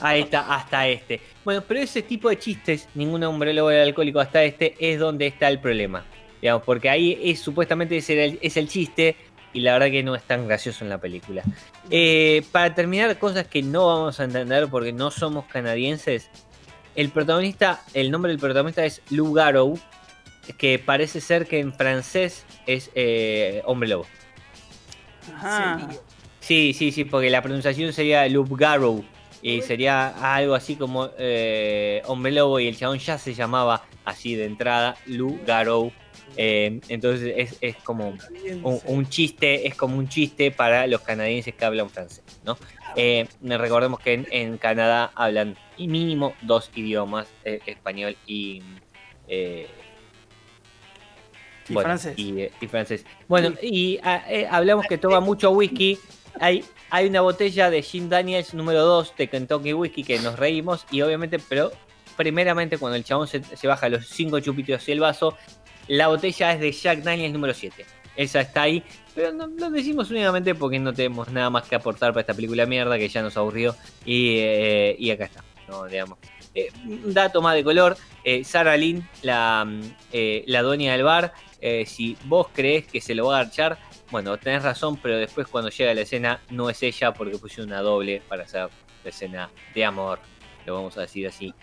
Ahí 0.00 0.20
está, 0.22 0.54
hasta 0.54 0.88
este. 0.88 1.20
Bueno, 1.44 1.62
pero 1.66 1.80
ese 1.80 2.02
tipo 2.02 2.28
de 2.28 2.38
chistes, 2.38 2.88
ningún 2.94 3.22
hombre 3.24 3.52
lobo 3.52 3.70
era 3.70 3.82
alcohólico 3.82 4.20
hasta 4.20 4.42
este, 4.44 4.74
es 4.78 4.98
donde 4.98 5.26
está 5.26 5.48
el 5.48 5.58
problema. 5.60 6.04
Digamos, 6.40 6.62
porque 6.64 6.88
ahí 6.90 7.18
es 7.22 7.40
supuestamente 7.40 7.96
ese 7.96 8.14
era 8.14 8.24
el- 8.24 8.38
es 8.42 8.56
el 8.56 8.68
chiste 8.68 9.16
y 9.52 9.60
la 9.60 9.74
verdad 9.74 9.90
que 9.90 10.02
no 10.02 10.14
es 10.14 10.22
tan 10.22 10.46
gracioso 10.48 10.82
en 10.84 10.90
la 10.90 10.98
película. 10.98 11.42
Eh, 11.90 12.42
para 12.52 12.74
terminar, 12.74 13.18
cosas 13.18 13.46
que 13.46 13.62
no 13.62 13.86
vamos 13.88 14.18
a 14.18 14.24
entender 14.24 14.68
porque 14.68 14.92
no 14.92 15.10
somos 15.10 15.44
canadienses. 15.46 16.30
El 16.94 17.10
protagonista, 17.10 17.82
el 17.94 18.10
nombre 18.10 18.30
del 18.32 18.40
protagonista 18.40 18.84
es 18.84 19.02
Lou 19.10 19.32
Garrow, 19.32 19.78
que 20.58 20.78
parece 20.78 21.20
ser 21.20 21.46
que 21.46 21.60
en 21.60 21.72
francés 21.72 22.44
es 22.66 22.90
eh, 22.94 23.62
hombre 23.64 23.88
lobo. 23.90 24.06
Ajá. 25.34 25.78
¿En 25.80 25.86
serio? 25.90 26.02
Sí, 26.42 26.74
sí, 26.74 26.92
sí, 26.92 27.04
porque 27.04 27.30
la 27.30 27.40
pronunciación 27.40 27.92
sería 27.94 28.28
Loop 28.28 28.54
Garrow. 28.58 29.02
Y 29.44 29.60
sería 29.62 30.36
algo 30.36 30.54
así 30.54 30.76
como 30.76 31.10
eh, 31.18 32.00
Hombre 32.06 32.30
Lobo 32.30 32.60
y 32.60 32.68
el 32.68 32.76
chabón 32.76 33.00
ya 33.00 33.18
se 33.18 33.34
llamaba 33.34 33.84
así 34.04 34.36
de 34.36 34.44
entrada, 34.44 34.96
Lou 35.06 35.40
Garou. 35.44 35.90
Eh, 36.36 36.80
entonces 36.88 37.34
es, 37.36 37.58
es 37.60 37.76
como 37.78 38.16
un, 38.62 38.80
un 38.86 39.08
chiste, 39.08 39.66
es 39.66 39.74
como 39.74 39.98
un 39.98 40.08
chiste 40.08 40.52
para 40.52 40.86
los 40.86 41.00
canadienses 41.00 41.54
que 41.54 41.64
hablan 41.64 41.90
francés, 41.90 42.22
¿no? 42.44 42.56
Eh, 42.94 43.26
recordemos 43.42 43.98
que 43.98 44.12
en, 44.14 44.28
en 44.30 44.58
Canadá 44.58 45.10
hablan 45.16 45.56
mínimo 45.76 46.34
dos 46.42 46.70
idiomas, 46.76 47.26
eh, 47.44 47.60
español 47.66 48.16
y, 48.26 48.62
eh, 49.26 49.66
Y 51.68 51.74
bueno, 51.74 51.88
francés. 51.88 52.18
Y, 52.18 52.40
eh, 52.42 52.52
y 52.60 52.66
francés. 52.66 53.04
Bueno, 53.28 53.54
y 53.60 53.98
ah, 54.02 54.24
eh, 54.28 54.46
hablamos 54.48 54.86
que 54.86 54.98
toma 54.98 55.20
mucho 55.20 55.50
whisky. 55.50 55.98
Hay, 56.40 56.64
una 57.06 57.20
botella 57.20 57.70
de 57.70 57.82
Jim 57.82 58.08
Daniels 58.08 58.54
número 58.54 58.84
2 58.84 59.14
de 59.16 59.28
Kentucky 59.28 59.72
Whisky 59.72 60.04
que 60.04 60.18
nos 60.18 60.38
reímos 60.38 60.86
y 60.90 61.02
obviamente, 61.02 61.38
pero 61.38 61.72
primeramente 62.16 62.78
cuando 62.78 62.96
el 62.96 63.04
chabón 63.04 63.28
se, 63.28 63.42
baja 63.66 63.88
los 63.88 64.06
cinco 64.08 64.40
chupitos 64.40 64.88
y 64.88 64.92
el 64.92 65.00
vaso, 65.00 65.36
la 65.88 66.08
botella 66.08 66.52
es 66.52 66.60
de 66.60 66.72
Jack 66.72 67.02
Daniels 67.02 67.32
número 67.32 67.54
7. 67.54 67.84
Esa 68.16 68.40
está 68.40 68.62
ahí, 68.62 68.82
pero 69.14 69.32
no 69.32 69.46
lo 69.46 69.70
decimos 69.70 70.10
únicamente 70.10 70.54
porque 70.54 70.78
no 70.78 70.92
tenemos 70.92 71.30
nada 71.30 71.48
más 71.48 71.66
que 71.68 71.74
aportar 71.74 72.12
para 72.12 72.20
esta 72.20 72.34
película 72.34 72.66
mierda 72.66 72.98
que 72.98 73.08
ya 73.08 73.22
nos 73.22 73.36
aburrió 73.36 73.74
y, 74.04 74.36
eh, 74.38 74.96
y 74.98 75.10
acá 75.10 75.24
está, 75.24 75.44
¿no? 75.68 75.84
digamos. 75.84 76.18
Eh, 76.54 76.70
un 76.84 77.14
dato 77.14 77.40
más 77.40 77.54
de 77.54 77.64
color, 77.64 77.96
eh, 78.24 78.44
Sarah 78.44 78.76
Lynn, 78.76 79.08
la, 79.22 79.64
mm, 79.66 79.80
eh, 80.12 80.44
la 80.46 80.62
dueña 80.62 80.92
del 80.92 81.02
bar, 81.02 81.32
si 81.86 82.16
vos 82.24 82.48
crees 82.52 82.88
que 82.88 83.00
se 83.00 83.14
lo 83.14 83.26
va 83.26 83.38
a 83.38 83.44
garchar, 83.44 83.78
bueno, 84.12 84.36
tenés 84.36 84.62
razón, 84.62 84.98
pero 84.98 85.16
después 85.16 85.48
cuando 85.48 85.70
llega 85.70 85.94
la 85.94 86.02
escena 86.02 86.40
no 86.50 86.68
es 86.68 86.82
ella 86.82 87.14
porque 87.14 87.38
pusieron 87.38 87.70
una 87.70 87.80
doble 87.80 88.22
para 88.28 88.44
hacer 88.44 88.68
la 89.02 89.10
escena 89.10 89.50
de 89.74 89.84
amor, 89.86 90.20
lo 90.66 90.74
vamos 90.74 90.98
a 90.98 91.00
decir 91.00 91.26
así, 91.26 91.54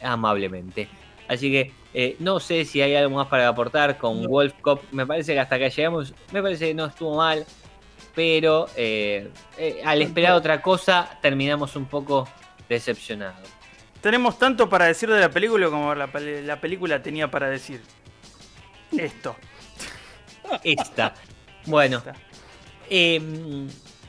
amablemente. 0.00 0.88
Así 1.26 1.50
que 1.50 1.72
eh, 1.92 2.16
no 2.20 2.38
sé 2.38 2.64
si 2.64 2.80
hay 2.80 2.94
algo 2.94 3.16
más 3.16 3.26
para 3.26 3.48
aportar 3.48 3.98
con 3.98 4.24
Wolf 4.26 4.54
Cop. 4.60 4.82
Me 4.92 5.04
parece 5.06 5.34
que 5.34 5.40
hasta 5.40 5.56
acá 5.56 5.68
llegamos. 5.68 6.14
Me 6.32 6.42
parece 6.42 6.68
que 6.68 6.74
no 6.74 6.86
estuvo 6.86 7.16
mal. 7.16 7.44
Pero 8.14 8.68
eh, 8.76 9.30
eh, 9.56 9.82
al 9.84 10.02
esperar 10.02 10.34
otra 10.34 10.60
cosa, 10.60 11.18
terminamos 11.20 11.74
un 11.74 11.86
poco 11.86 12.28
decepcionados. 12.68 13.48
Tenemos 14.00 14.38
tanto 14.38 14.68
para 14.68 14.86
decir 14.86 15.08
de 15.10 15.20
la 15.20 15.30
película 15.30 15.68
como 15.68 15.94
la 15.94 16.60
película 16.60 17.02
tenía 17.02 17.30
para 17.30 17.48
decir. 17.48 17.80
Esto. 18.96 19.34
Esta. 20.62 21.14
Bueno. 21.66 22.02
Eh, 22.90 23.20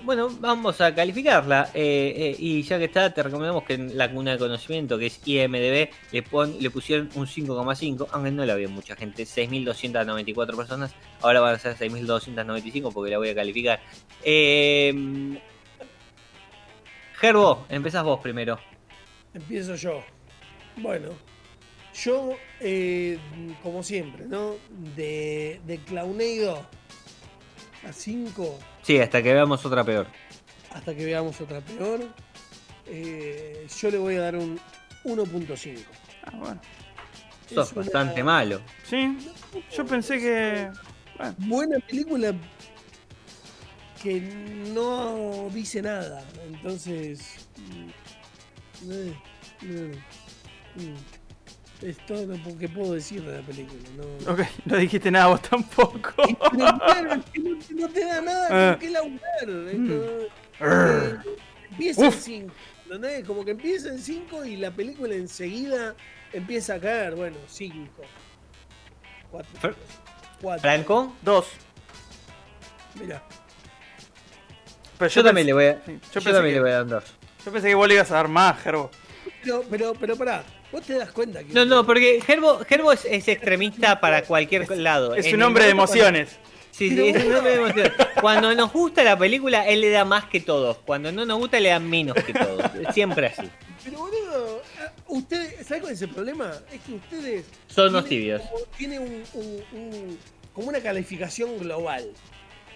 bueno, 0.02 0.30
vamos 0.40 0.82
a 0.82 0.94
calificarla. 0.94 1.70
eh, 1.74 2.14
eh, 2.18 2.36
y 2.38 2.62
ya 2.64 2.78
que 2.78 2.86
está, 2.86 3.14
te 3.14 3.24
recomendamos 3.24 3.64
que 3.64 3.76
en 3.76 3.98
la 3.98 4.12
cuna 4.12 4.32
de 4.32 4.38
conocimiento, 4.38 4.98
que 4.98 5.06
es 5.06 5.22
IMDB, 5.26 5.90
le, 6.12 6.24
pon- 6.24 6.58
le 6.60 6.70
pusieron 6.70 7.10
un 7.16 7.26
5,5, 7.26 8.08
aunque 8.12 8.32
no 8.32 8.46
la 8.46 8.56
vio 8.56 8.70
mucha 8.70 8.96
gente. 8.98 9.24
6.294 9.24 10.56
personas. 10.58 10.94
Ahora 11.22 11.40
van 11.40 11.56
a 11.56 11.60
ser 11.60 11.78
6.295 11.78 12.92
porque 12.92 13.12
la 13.12 13.18
voy 13.18 13.30
a 13.30 13.36
calificar. 13.36 13.80
Eh, 14.24 15.40
Gerbo, 17.16 17.66
empezás 17.70 18.04
vos 18.04 18.20
primero. 18.20 18.60
Empiezo 19.34 19.76
yo. 19.76 20.04
Bueno, 20.76 21.10
yo, 22.04 22.32
eh, 22.60 23.18
como 23.62 23.84
siempre, 23.84 24.26
¿no? 24.26 24.56
De, 24.98 25.62
de 25.66 25.78
Clowneido 25.78 26.66
a 27.88 27.92
5 27.94 28.60
Sí, 28.82 29.00
hasta 29.00 29.22
que 29.24 29.34
veamos 29.34 29.66
otra 29.66 29.84
peor. 29.84 30.08
hasta 30.74 30.96
que 30.96 31.06
veamos 31.06 31.40
otra 31.42 31.62
peor. 31.62 32.02
eh, 32.88 33.68
yo 33.82 33.92
le 33.92 33.98
voy 33.98 34.16
a 34.16 34.22
dar 34.22 34.36
un 34.36 34.60
1.5. 35.06 35.80
Ah, 36.26 36.32
bueno. 36.38 36.62
Sos 37.54 37.68
Es 37.68 37.74
una 37.74 37.82
bastante 37.84 38.24
malo. 38.24 38.62
Sí, 38.88 39.18
yo 39.76 39.86
pensé 39.86 40.18
que. 40.20 40.70
Bueno, 41.18 41.36
Buena 41.40 41.80
película 41.80 42.34
que 44.02 44.20
no 44.74 45.50
dice 45.54 45.82
nada. 45.82 46.24
Entonces. 46.46 47.48
eh, 48.90 49.14
mm. 49.62 51.13
Es 51.84 51.98
todo 52.06 52.26
lo 52.26 52.58
que 52.58 52.70
puedo 52.70 52.94
decir 52.94 53.22
de 53.24 53.38
la 53.42 53.46
película. 53.46 53.82
No, 53.98 54.32
ok, 54.34 54.40
no 54.66 54.78
dijiste 54.78 55.12
nada 55.12 55.28
vos 55.28 55.42
tampoco. 55.42 56.14
Pero 56.18 56.78
claro, 56.80 57.14
es 57.14 57.26
que 57.32 57.40
no, 57.40 57.58
no 57.82 57.90
te 57.90 58.06
da 58.06 58.22
nada 58.22 58.48
Ah. 58.50 58.72
con 58.74 58.80
qué 58.80 58.90
laburar. 58.90 59.48
Mm. 59.48 61.24
empieza 61.72 62.02
en 62.02 62.08
Uf. 62.08 62.20
5. 62.22 62.54
¿entendés? 62.86 63.26
Como 63.26 63.44
que 63.44 63.52
empieza 63.52 63.90
en 63.90 64.00
5 64.00 64.46
y 64.46 64.56
la 64.58 64.72
película 64.72 65.14
enseguida 65.16 65.96
empieza 66.32 66.76
a 66.76 66.80
caer. 66.80 67.16
Bueno, 67.16 67.38
5. 67.48 67.76
Fr- 69.62 69.76
4. 70.42 70.62
Franco, 70.62 71.14
Dos. 71.22 71.48
Mira. 73.00 73.24
Pero 75.00 75.10
yo 75.10 75.24
también 75.24 75.48
pensé- 75.48 75.48
le 75.48 75.54
voy 75.54 75.66
a, 75.66 75.74
sí, 75.86 75.92
yo 75.92 75.94
yo, 76.00 76.14
pensé 76.14 76.32
también 76.34 76.54
que, 76.54 76.60
le 76.60 76.62
voy 76.62 76.70
a 76.70 76.74
dar 76.76 76.84
un 76.84 76.90
dos. 76.90 77.04
yo 77.44 77.52
pensé 77.52 77.68
que 77.68 77.76
vos 77.76 77.88
le 77.88 77.94
ibas 77.96 78.12
a 78.12 78.16
dar 78.16 78.28
más, 78.28 78.62
Gerbo. 78.62 78.92
Pero, 79.44 79.64
pero, 79.70 79.94
pero 79.96 80.16
pará, 80.16 80.44
vos 80.74 80.82
te 80.82 80.96
das 80.96 81.12
cuenta 81.12 81.42
que. 81.44 81.54
No, 81.54 81.64
no, 81.64 81.86
porque 81.86 82.20
Gerbo, 82.26 82.60
Gerbo 82.68 82.92
es, 82.92 83.06
es 83.06 83.28
extremista 83.30 84.02
para 84.02 84.24
cualquier 84.24 84.70
lado. 84.78 85.16
Es 85.16 85.26
En 85.28 85.36
un 85.36 85.44
hombre 85.44 85.66
de 85.66 85.74
momento 85.74 85.94
cuando- 85.94 86.08
emociones. 86.20 86.40
Sí, 86.72 86.90
sí, 86.90 87.10
es 87.10 87.24
un 87.24 87.36
hombre 87.36 87.52
de 87.52 87.58
emociones. 87.62 87.92
Cuando 88.20 88.56
nos 88.56 88.74
gusta 88.74 89.04
la 89.04 89.16
película, 89.16 89.68
él 89.68 89.82
le 89.82 89.92
da 89.92 90.06
más 90.06 90.26
que 90.26 90.40
todos. 90.40 90.78
Cuando 90.80 91.12
no 91.12 91.24
nos 91.24 91.38
gusta, 91.38 91.60
le 91.60 91.70
da 91.70 91.80
menos 91.80 92.16
que 92.16 92.34
todos. 92.34 92.64
Siempre 92.96 93.28
así. 93.28 93.48
Pero 93.84 94.00
boludo, 94.00 94.62
ah, 94.82 94.92
ustedes, 95.08 95.68
¿sabes 95.68 95.82
cuál 95.84 95.94
es 95.94 96.02
el 96.02 96.10
problema? 96.10 96.52
Es 96.72 96.82
que 96.82 96.94
ustedes. 96.94 97.46
Son 97.68 97.92
tienen 97.92 98.10
tibios. 98.10 98.42
Tiene 98.76 98.98
un, 99.00 99.24
un- 99.36 99.64
un- 99.74 100.18
como 100.52 100.70
una 100.70 100.80
calificación 100.80 101.60
global. 101.60 102.10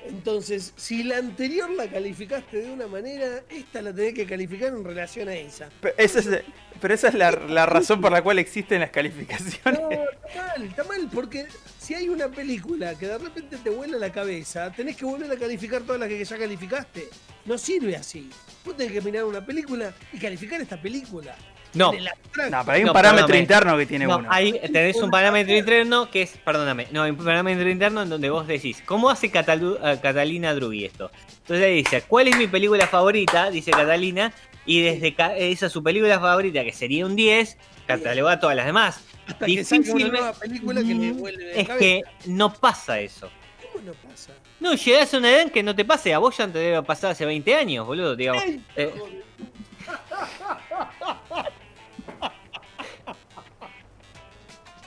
Entonces, 0.05 0.73
si 0.75 1.03
la 1.03 1.17
anterior 1.17 1.69
la 1.69 1.89
calificaste 1.89 2.61
de 2.61 2.71
una 2.71 2.87
manera, 2.87 3.43
esta 3.49 3.81
la 3.81 3.93
tenés 3.93 4.13
que 4.13 4.25
calificar 4.25 4.69
en 4.69 4.83
relación 4.83 5.27
a 5.27 5.35
esa. 5.35 5.69
Pero 5.81 5.95
esa 5.97 6.19
es, 6.19 6.43
pero 6.79 6.93
esa 6.93 7.09
es 7.09 7.13
la, 7.13 7.31
la 7.31 7.65
razón 7.65 7.99
por 8.01 8.11
la 8.11 8.21
cual 8.21 8.39
existen 8.39 8.81
las 8.81 8.91
calificaciones. 8.91 9.81
No, 9.81 9.89
está 9.91 10.47
mal, 10.47 10.63
está 10.63 10.83
mal, 10.83 11.09
porque 11.13 11.47
si 11.79 11.93
hay 11.93 12.09
una 12.09 12.29
película 12.29 12.97
que 12.97 13.07
de 13.07 13.17
repente 13.17 13.57
te 13.57 13.69
vuela 13.69 13.97
la 13.97 14.11
cabeza, 14.11 14.71
tenés 14.71 14.95
que 14.95 15.05
volver 15.05 15.31
a 15.31 15.37
calificar 15.37 15.81
todas 15.81 15.99
las 15.99 16.09
que 16.09 16.23
ya 16.23 16.37
calificaste. 16.37 17.09
No 17.45 17.57
sirve 17.57 17.95
así. 17.95 18.29
Vos 18.65 18.75
tenés 18.75 18.93
que 18.93 19.01
mirar 19.01 19.25
una 19.25 19.45
película 19.45 19.93
y 20.11 20.19
calificar 20.19 20.61
esta 20.61 20.81
película. 20.81 21.35
No. 21.77 21.91
Pero 21.91 22.71
hay 22.71 22.81
un 22.81 22.87
No, 22.87 22.93
parámetro 22.93 23.27
perdóname. 23.27 23.39
interno 23.39 23.77
que 23.77 23.85
tiene 23.85 24.05
No, 24.05 24.17
uno. 24.17 24.27
ahí 24.31 24.53
tenés 24.71 24.95
un 24.97 25.09
parámetro 25.09 25.55
interno 25.55 26.09
que 26.09 26.21
es, 26.23 26.31
perdóname, 26.43 26.87
no, 26.91 27.03
hay 27.03 27.11
un 27.11 27.17
parámetro 27.17 27.69
interno 27.69 28.01
en 28.03 28.09
donde 28.09 28.29
vos 28.29 28.45
decís, 28.47 28.81
¿cómo 28.85 29.09
hace 29.09 29.31
Catalu- 29.31 29.77
eh, 29.83 29.99
Catalina 30.01 30.53
Drugui 30.53 30.85
esto? 30.85 31.09
Entonces 31.39 31.65
ahí 31.65 31.75
dice, 31.77 32.03
¿cuál 32.07 32.27
es 32.27 32.37
mi 32.37 32.47
película 32.47 32.85
favorita? 32.87 33.49
Dice 33.49 33.71
Catalina, 33.71 34.31
y 34.65 34.81
desde 34.81 35.13
ca- 35.15 35.35
esa 35.35 35.69
su 35.69 35.81
película 35.81 36.19
favorita, 36.19 36.63
que 36.63 36.73
sería 36.73 37.05
un 37.05 37.15
10, 37.15 37.57
cataloga 37.85 38.39
todas 38.39 38.55
las 38.55 38.65
demás. 38.65 39.01
Hasta 39.27 39.45
que 39.45 39.63
saque 39.63 39.75
una 39.81 39.85
Difícilmente- 40.03 40.17
nueva 40.19 40.33
película 40.33 40.81
que 40.81 40.93
le 40.93 41.11
vuelve 41.13 41.43
la 41.45 41.51
Es 41.61 41.69
que 41.69 42.01
no 42.25 42.53
pasa 42.53 42.99
eso. 42.99 43.29
¿Cómo 43.73 43.85
no 43.85 43.93
pasa? 44.09 44.31
No, 44.59 44.73
llegás 44.73 45.13
a 45.13 45.17
una 45.17 45.29
edad 45.29 45.41
en 45.41 45.49
que 45.49 45.63
no 45.63 45.75
te 45.75 45.85
pase, 45.85 46.13
a 46.13 46.17
vos 46.19 46.35
ya 46.37 46.47
te 46.47 46.57
debe 46.59 46.81
pasar 46.83 47.11
hace 47.11 47.25
20 47.25 47.55
años, 47.55 47.85
boludo, 47.85 48.15
digamos. 48.15 48.43
Eh, 48.75 48.91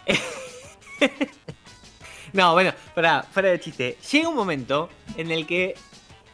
No, 2.32 2.52
bueno, 2.52 2.72
para, 2.94 3.24
fuera 3.24 3.48
de 3.50 3.58
chiste. 3.58 3.98
Llega 4.12 4.28
un 4.28 4.36
momento 4.36 4.88
en 5.16 5.32
el 5.32 5.46
que 5.46 5.74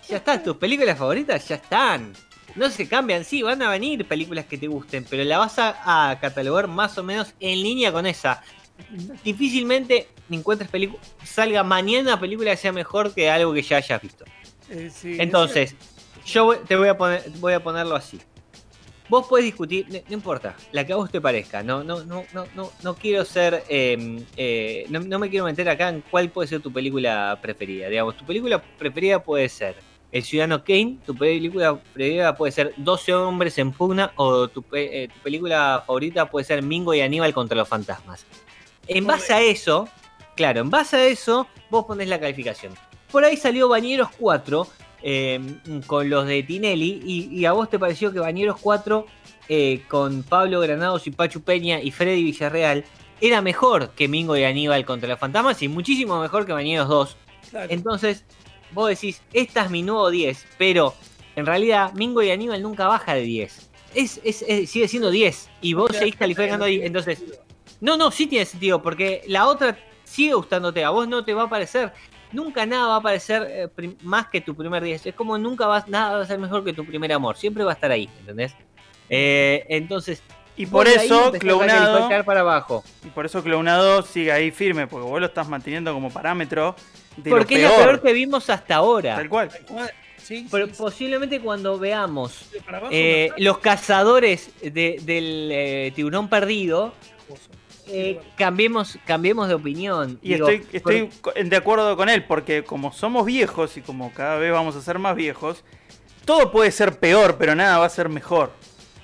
ya 0.09 0.19
está, 0.19 0.43
tus 0.43 0.57
películas 0.57 0.99
favoritas 0.99 1.49
ya 1.49 1.55
están. 1.57 2.13
No 2.55 2.69
se 2.71 2.87
cambian, 2.87 3.25
sí, 3.25 3.41
van 3.43 3.63
a 3.63 3.71
venir 3.71 4.07
películas 4.07 4.45
que 4.45 4.59
te 4.59 4.67
gusten, 4.67 5.07
pero 5.09 5.25
la 5.25 5.39
vas 5.39 5.59
a, 5.59 6.11
a 6.11 6.21
catalogar 6.21 6.69
más 6.69 6.97
o 6.99 7.03
menos 7.03 7.33
en 7.41 7.63
línea 7.63 7.93
con 7.93 8.07
esa. 8.07 8.43
Difícilmente 9.25 10.09
encuentres 10.31 10.71
película, 10.71 11.01
salga 11.25 11.63
mañana 11.63 12.03
una 12.13 12.21
película 12.21 12.51
que 12.51 12.57
sea 12.59 12.73
mejor 12.73 13.15
que 13.15 13.31
algo 13.31 13.55
que 13.55 13.63
ya 13.63 13.79
hayas 13.79 14.03
visto. 14.03 14.25
Eh, 14.69 14.91
sí, 14.95 15.17
Entonces, 15.19 15.75
yo 16.27 16.45
voy- 16.45 16.59
te 16.67 16.77
voy 16.77 16.89
a 16.89 16.99
poner, 16.99 17.23
voy 17.39 17.55
a 17.55 17.63
ponerlo 17.63 17.97
así. 17.97 18.21
Vos 19.09 19.27
podés 19.27 19.45
discutir, 19.45 19.87
no, 19.89 19.99
no 20.09 20.15
importa, 20.15 20.57
la 20.73 20.85
que 20.85 20.93
a 20.93 20.97
vos 20.97 21.11
te 21.11 21.21
parezca. 21.21 21.63
No, 21.63 21.85
no, 21.85 22.05
no, 22.05 22.25
no, 22.33 22.47
no, 22.55 22.73
no 22.83 22.95
quiero 22.95 23.25
ser, 23.25 23.63
eh, 23.69 24.25
eh, 24.37 24.87
no, 24.89 25.01
no 25.01 25.19
me 25.19 25.31
quiero 25.31 25.45
meter 25.45 25.69
acá 25.69 25.89
en 25.89 26.03
cuál 26.11 26.29
puede 26.31 26.49
ser 26.49 26.61
tu 26.61 26.73
película 26.73 27.39
preferida. 27.41 27.89
Digamos, 27.89 28.17
tu 28.17 28.25
película 28.25 28.61
preferida 28.61 29.23
puede 29.23 29.49
ser 29.49 29.77
El 30.11 30.25
Ciudadano 30.25 30.65
Kane, 30.65 30.99
tu 31.07 31.15
película 31.15 31.77
preferida 31.77 32.37
puede 32.37 32.53
ser 32.53 32.75
12 32.77 33.15
hombres 33.15 33.57
en 33.59 33.73
pugna 33.73 34.13
o 34.17 34.49
tu, 34.49 34.65
eh, 34.73 35.09
tu 35.13 35.21
película 35.21 35.85
favorita 35.87 36.29
puede 36.29 36.45
ser 36.45 36.63
Mingo 36.63 36.93
y 36.93 37.01
Aníbal 37.01 37.33
contra 37.33 37.57
los 37.57 37.69
fantasmas. 37.69 38.27
En 38.89 39.07
base 39.07 39.33
a 39.33 39.41
eso, 39.41 39.89
claro, 40.35 40.61
en 40.61 40.71
base 40.71 40.97
a 40.97 41.07
eso, 41.07 41.47
vos 41.71 41.85
ponés 41.85 42.09
la 42.09 42.19
calificación. 42.19 42.75
Por 43.11 43.25
ahí 43.25 43.37
salió 43.37 43.69
Bañeros 43.69 44.09
4 44.19 44.67
eh, 45.03 45.41
con 45.87 46.09
los 46.11 46.27
de 46.27 46.43
Tinelli. 46.43 47.01
Y, 47.05 47.29
y 47.41 47.45
a 47.47 47.53
vos 47.53 47.69
te 47.71 47.79
pareció 47.79 48.13
que 48.13 48.19
Bañeros 48.19 48.57
4 48.61 49.07
eh, 49.49 49.83
con 49.89 50.23
Pablo 50.23 50.61
Granados 50.61 51.07
y 51.07 51.11
Pachu 51.11 51.43
Peña 51.43 51.81
y 51.81 51.91
Freddy 51.91 52.23
Villarreal 52.25 52.85
era 53.21 53.41
mejor 53.43 53.91
que 53.91 54.09
Mingo 54.09 54.37
y 54.37 54.45
Aníbal 54.45 54.85
contra 54.85 55.09
los 55.09 55.19
fantasmas 55.19 55.63
y 55.63 55.69
muchísimo 55.69 56.21
mejor 56.21 56.45
que 56.47 56.53
Bañeros 56.53 56.89
2. 56.89 57.17
Claro. 57.51 57.67
Entonces, 57.71 58.25
vos 58.73 58.89
decís, 58.89 59.23
esta 59.33 59.65
es 59.65 59.71
mi 59.71 59.83
nuevo 59.83 60.11
10, 60.11 60.45
pero 60.59 60.95
en 61.37 61.47
realidad 61.47 61.93
Mingo 61.95 62.23
y 62.23 62.31
Aníbal 62.31 62.61
nunca 62.63 62.87
baja 62.89 63.15
de 63.15 63.23
10. 63.23 63.71
Es, 63.95 64.21
es- 64.25 64.45
es- 64.47 64.69
sigue 64.71 64.89
siendo 64.89 65.11
10 65.11 65.49
y 65.63 65.73
vos 65.75 65.91
seguís 65.97 66.17
calificando 66.17 66.65
ahí. 66.67 66.81
Entonces, 66.83 67.23
no, 67.81 67.97
no, 67.97 68.11
sí 68.11 68.27
tiene 68.27 68.45
sentido, 68.45 68.83
porque 68.83 69.23
la 69.29 69.47
otra 69.47 69.79
sigue 70.05 70.35
gustándote, 70.35 70.83
a 70.85 70.91
vos 70.91 71.07
no 71.09 71.25
te 71.25 71.33
va 71.35 71.45
a 71.45 71.49
parecer. 71.49 71.93
Nunca 72.33 72.67
nada 72.67 72.87
va 72.89 72.97
a 72.97 73.01
parecer 73.03 73.47
eh, 73.79 73.95
más 74.03 74.27
que 74.29 74.41
tu 74.41 74.55
primer 74.55 74.83
10. 74.83 75.07
Es 75.07 75.15
como 75.15 75.39
nunca 75.39 75.67
vas, 75.67 75.89
nada 75.89 76.17
va 76.19 76.23
a 76.23 76.27
ser 76.27 76.39
mejor 76.39 76.65
que 76.65 76.73
tu 76.73 76.85
primer 76.85 77.13
amor. 77.13 77.37
Siempre 77.37 77.65
va 77.65 77.71
a 77.73 77.75
estar 77.75 77.91
ahí, 77.91 78.09
¿entendés? 78.21 78.55
Eh, 79.09 79.65
entonces, 79.69 80.23
Y 80.57 80.67
por 80.67 80.89
eso, 80.89 81.33
para 82.25 82.41
abajo. 82.41 82.83
y 83.05 83.09
por 83.09 83.27
eso 83.27 83.43
Clownado 83.43 84.03
sigue 84.03 84.33
ahí 84.33 84.51
firme, 84.51 84.87
porque 84.87 85.07
vos 85.09 85.21
lo 85.21 85.27
estás 85.27 85.49
manteniendo 85.49 85.93
como 85.95 86.11
parámetro 86.11 86.75
de 87.17 87.31
Porque 87.31 87.59
lo 87.59 87.69
es 87.69 87.73
peor. 87.73 87.79
lo 87.79 87.91
peor 87.93 88.03
que 88.03 88.13
vimos 88.13 88.51
hasta 88.51 88.75
ahora. 88.77 89.17
Tal 89.17 89.29
cual. 89.29 89.51
Sí, 90.19 90.49
Pero 90.51 90.67
sí, 90.67 90.73
sí. 90.75 90.79
posiblemente 90.83 91.41
cuando 91.41 91.79
veamos 91.79 92.49
eh, 92.91 93.31
los 93.37 93.59
cazadores 93.59 94.51
de- 94.61 94.99
del 95.03 95.49
eh, 95.53 95.93
tiburón 95.95 96.29
perdido. 96.29 96.93
Eh, 97.89 98.21
cambiemos, 98.37 98.99
cambiemos 99.07 99.49
de 99.49 99.55
opinión. 99.55 100.19
Y 100.23 100.35
Digo, 100.35 100.49
estoy, 100.49 100.69
estoy 100.73 101.11
de 101.49 101.57
acuerdo 101.57 101.97
con 101.97 102.09
él, 102.09 102.25
porque 102.25 102.65
como 102.65 102.93
somos 102.93 103.27
viejos 103.27 103.77
y 103.77 103.81
como 103.81 104.13
cada 104.13 104.37
vez 104.37 104.53
vamos 104.53 104.77
a 104.77 104.83
ser 104.83 104.99
más 104.99 105.15
viejos, 105.15 105.65
todo 106.25 106.51
puede 106.51 106.71
ser 106.73 106.99
peor, 106.99 107.37
pero 107.39 107.55
nada 107.55 107.79
va 107.79 107.87
a 107.87 107.91
ser 107.91 108.09
mejor. 108.09 108.53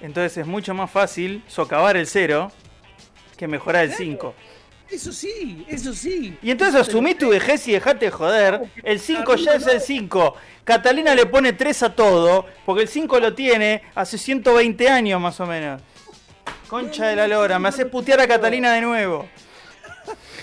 Entonces 0.01 0.39
es 0.39 0.47
mucho 0.47 0.75
más 0.75 0.91
fácil 0.91 1.45
socavar 1.47 1.97
el 1.97 2.07
0 2.07 2.51
que 3.37 3.47
mejorar 3.47 3.85
el 3.85 3.93
5. 3.93 4.35
Eso 4.91 5.11
sí, 5.13 5.65
eso 5.69 5.95
sí. 5.95 6.37
Y 6.43 6.51
entonces 6.51 6.79
asumí 6.79 7.15
tu 7.15 7.31
vejez 7.31 7.67
y 7.67 7.73
dejate 7.73 8.07
de 8.07 8.11
joder. 8.11 8.63
El 8.83 9.01
5 9.01 9.37
ya 9.37 9.55
es 9.55 9.67
el 9.67 9.81
5. 9.81 10.35
Catalina 10.65 11.15
le 11.15 11.25
pone 11.27 11.55
3 11.55 11.83
a 11.85 11.95
todo, 11.95 12.45
porque 12.67 12.83
el 12.83 12.89
5 12.89 13.19
lo 13.21 13.33
tiene 13.33 13.83
hace 13.95 14.19
120 14.19 14.89
años 14.89 15.21
más 15.21 15.41
o 15.41 15.47
menos. 15.47 15.81
Concha 16.73 17.09
de 17.09 17.17
la 17.17 17.29
lora, 17.29 17.59
me 17.59 17.69
hace 17.69 17.85
putear 17.85 18.19
a 18.21 18.27
Catalina 18.27 18.73
de 18.73 18.81
nuevo. 18.81 19.29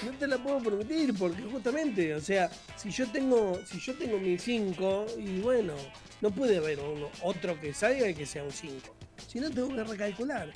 No 0.06 0.12
te 0.20 0.28
la 0.28 0.38
puedo 0.38 0.60
permitir 0.60 1.12
porque 1.18 1.42
justamente, 1.42 2.14
o 2.14 2.22
sea, 2.22 2.52
si 2.76 2.92
yo 2.92 3.10
tengo, 3.10 3.60
si 3.66 3.80
yo 3.80 3.96
tengo 3.96 4.20
mi 4.20 4.38
5 4.38 5.08
y 5.18 5.40
bueno, 5.40 5.74
no 6.22 6.30
puede 6.30 6.58
haber 6.58 6.78
otro 7.24 7.60
que 7.60 7.74
salga 7.74 8.08
y 8.08 8.14
que 8.14 8.28
sea 8.28 8.44
un 8.44 8.52
5. 8.52 8.96
Si 9.28 9.40
no 9.40 9.50
tengo 9.50 9.76
que 9.76 9.84
recalcular. 9.84 10.50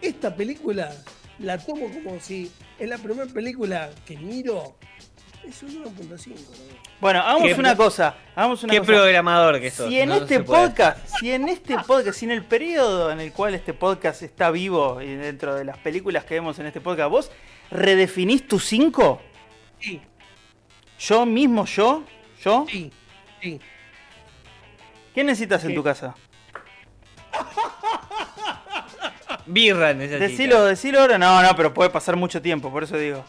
Esta 0.00 0.34
película 0.34 0.94
la 1.40 1.58
tomo 1.58 1.90
como 1.92 2.18
si 2.20 2.50
es 2.78 2.88
la 2.88 2.96
primera 2.96 3.30
película 3.30 3.90
que 4.06 4.16
miro. 4.16 4.78
Es 5.48 5.62
un 5.62 5.82
1.5. 5.82 6.28
¿no? 6.28 6.34
Bueno, 7.00 7.20
hagamos 7.20 7.42
¿Qué 7.44 7.54
una 7.54 7.74
cosa. 7.74 8.14
Hagamos 8.36 8.62
una 8.64 8.72
Qué 8.72 8.80
cosa. 8.80 8.92
programador 8.92 9.58
que 9.60 9.70
sos. 9.70 9.88
Si 9.88 9.98
en 9.98 10.10
no 10.10 10.16
este 10.16 10.40
podcast, 10.40 10.98
si 11.18 11.32
en 11.32 11.48
este 11.48 11.78
podcast, 11.78 12.18
si 12.18 12.26
en 12.26 12.32
el 12.32 12.44
periodo 12.44 13.10
en 13.10 13.18
el 13.20 13.32
cual 13.32 13.54
este 13.54 13.72
podcast 13.72 14.22
está 14.22 14.50
vivo 14.50 15.00
y 15.00 15.14
dentro 15.14 15.54
de 15.54 15.64
las 15.64 15.78
películas 15.78 16.26
que 16.26 16.34
vemos 16.34 16.58
en 16.58 16.66
este 16.66 16.82
podcast, 16.82 17.10
vos 17.10 17.30
redefinís 17.70 18.46
tu 18.46 18.58
5, 18.58 19.22
Sí, 19.80 20.02
yo 20.98 21.24
mismo, 21.24 21.64
yo, 21.64 22.02
yo, 22.42 22.66
sí, 22.68 22.90
sí. 23.40 23.60
¿qué 25.14 25.24
necesitas 25.24 25.64
en 25.64 25.74
tu 25.74 25.82
casa? 25.82 26.14
Birra 29.46 29.94
necesita. 29.94 30.26
Decilo, 30.26 30.64
decilo 30.64 31.00
ahora, 31.00 31.16
no, 31.16 31.42
no, 31.42 31.56
pero 31.56 31.72
puede 31.72 31.88
pasar 31.90 32.16
mucho 32.16 32.42
tiempo, 32.42 32.70
por 32.70 32.82
eso 32.82 32.98
digo. 32.98 33.24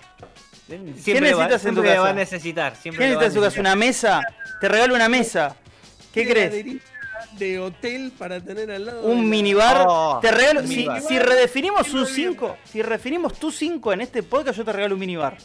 Siempre 0.70 1.34
va- 1.34 1.48
necesitas 1.48 1.66
en 1.66 1.76
tu 1.76 1.84
la 1.84 1.90
va 1.90 1.94
a 1.96 2.04
casa? 2.04 2.14
necesitar. 2.14 2.74
¿Qué 2.74 2.82
Siempre 2.82 3.10
la 3.10 3.16
va 3.16 3.22
a 3.22 3.24
necesitas 3.24 3.36
en 3.36 3.50
tu 3.50 3.50
casa? 3.56 3.60
¿Una 3.62 3.76
mesa? 3.76 4.22
Te 4.62 4.68
regalo 4.70 4.96
una 4.96 5.10
mesa. 5.10 5.56
¿Qué 6.14 6.22
Una 6.22 6.30
crees? 6.32 6.66
De 7.34 7.60
hotel 7.60 8.12
para 8.18 8.42
tener 8.42 8.72
al 8.72 8.86
lado. 8.86 9.02
de 9.04 9.08
Un 9.14 9.30
minibar. 9.30 9.86
Oh, 9.88 10.20
te 10.22 10.32
regalo. 10.32 10.62
Si, 10.62 10.68
minibar. 10.68 11.02
si 11.02 11.20
redefinimos 11.20 11.94
un 11.94 12.06
5, 12.08 12.58
si 12.66 12.82
redefinimos 12.82 13.34
tu 13.40 13.52
5 13.52 13.94
en 13.94 14.02
este 14.02 14.24
podcast, 14.24 14.58
yo 14.58 14.66
te 14.66 14.74
regalo 14.74 14.96
un 14.96 15.00
minibar. 15.00 15.38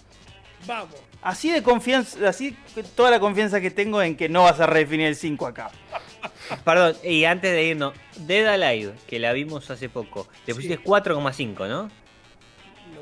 Vamos. 0.66 0.94
Así 1.20 1.50
de 1.50 1.62
confianza, 1.62 2.28
así 2.28 2.56
toda 2.94 3.10
la 3.10 3.20
confianza 3.20 3.60
que 3.60 3.70
tengo 3.70 4.00
en 4.02 4.16
que 4.16 4.28
no 4.28 4.44
vas 4.44 4.60
a 4.60 4.66
redefinir 4.66 5.06
el 5.06 5.16
5 5.16 5.46
acá. 5.46 5.70
Perdón, 6.64 6.96
y 7.02 7.24
antes 7.24 7.50
de 7.52 7.64
irnos, 7.64 7.94
Dead 8.18 8.46
Alive, 8.46 8.92
que 9.06 9.18
la 9.18 9.32
vimos 9.32 9.70
hace 9.70 9.88
poco, 9.88 10.28
le 10.46 10.54
pusiste 10.54 10.76
Sí. 10.76 10.82
4,5, 10.84 11.66
¿no? 11.68 11.90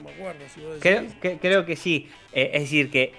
Me 0.03 0.11
acuerdo 0.11 0.40
si 0.55 0.61
vos 0.61 0.76
Creo 0.80 1.05
que, 1.20 1.38
creo 1.38 1.64
que 1.66 1.76
sí. 1.76 2.09
Eh, 2.32 2.50
es 2.55 2.62
decir, 2.62 2.90
que 2.90 3.12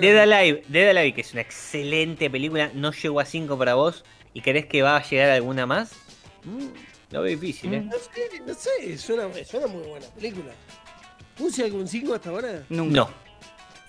Dead 0.00 0.18
Alive, 0.18 0.64
Dead 0.68 0.90
Alive, 0.90 1.14
que 1.14 1.20
es 1.22 1.32
una 1.32 1.42
excelente 1.42 2.28
película, 2.30 2.70
no 2.74 2.92
llegó 2.92 3.20
a 3.20 3.24
5 3.24 3.56
para 3.58 3.74
vos. 3.74 4.04
¿Y 4.34 4.40
crees 4.40 4.66
que 4.66 4.82
va 4.82 4.96
a 4.96 5.02
llegar 5.08 5.30
alguna 5.30 5.66
más? 5.66 5.92
Mm, 6.44 6.68
lo 7.10 7.22
veo 7.22 7.38
difícil, 7.38 7.74
¿eh? 7.74 7.82
No 7.82 7.92
sé, 7.92 8.40
no 8.46 8.54
sé, 8.54 8.98
suena, 8.98 9.28
suena 9.44 9.66
muy 9.66 9.82
buena 9.86 10.06
película. 10.08 10.52
¿Puse 11.36 11.64
algún 11.64 11.86
5 11.86 12.14
hasta 12.14 12.30
ahora? 12.30 12.64
Nunca. 12.68 12.96
No. 12.96 13.10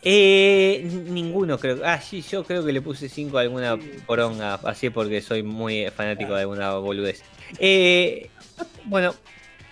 Eh, 0.05 0.81
ninguno 1.07 1.57
creo. 1.57 1.79
Ah, 1.85 2.01
sí, 2.01 2.21
yo 2.21 2.43
creo 2.43 2.65
que 2.65 2.73
le 2.73 2.81
puse 2.81 3.07
5 3.07 3.37
a 3.37 3.41
alguna 3.41 3.75
Sí. 3.77 3.91
poronga, 4.05 4.55
así 4.55 4.89
porque 4.89 5.21
soy 5.21 5.43
muy 5.43 5.89
fanático 5.91 6.33
de 6.33 6.41
alguna 6.41 6.73
boludez. 6.75 7.23
Eh, 7.57 8.29
bueno, 8.85 9.15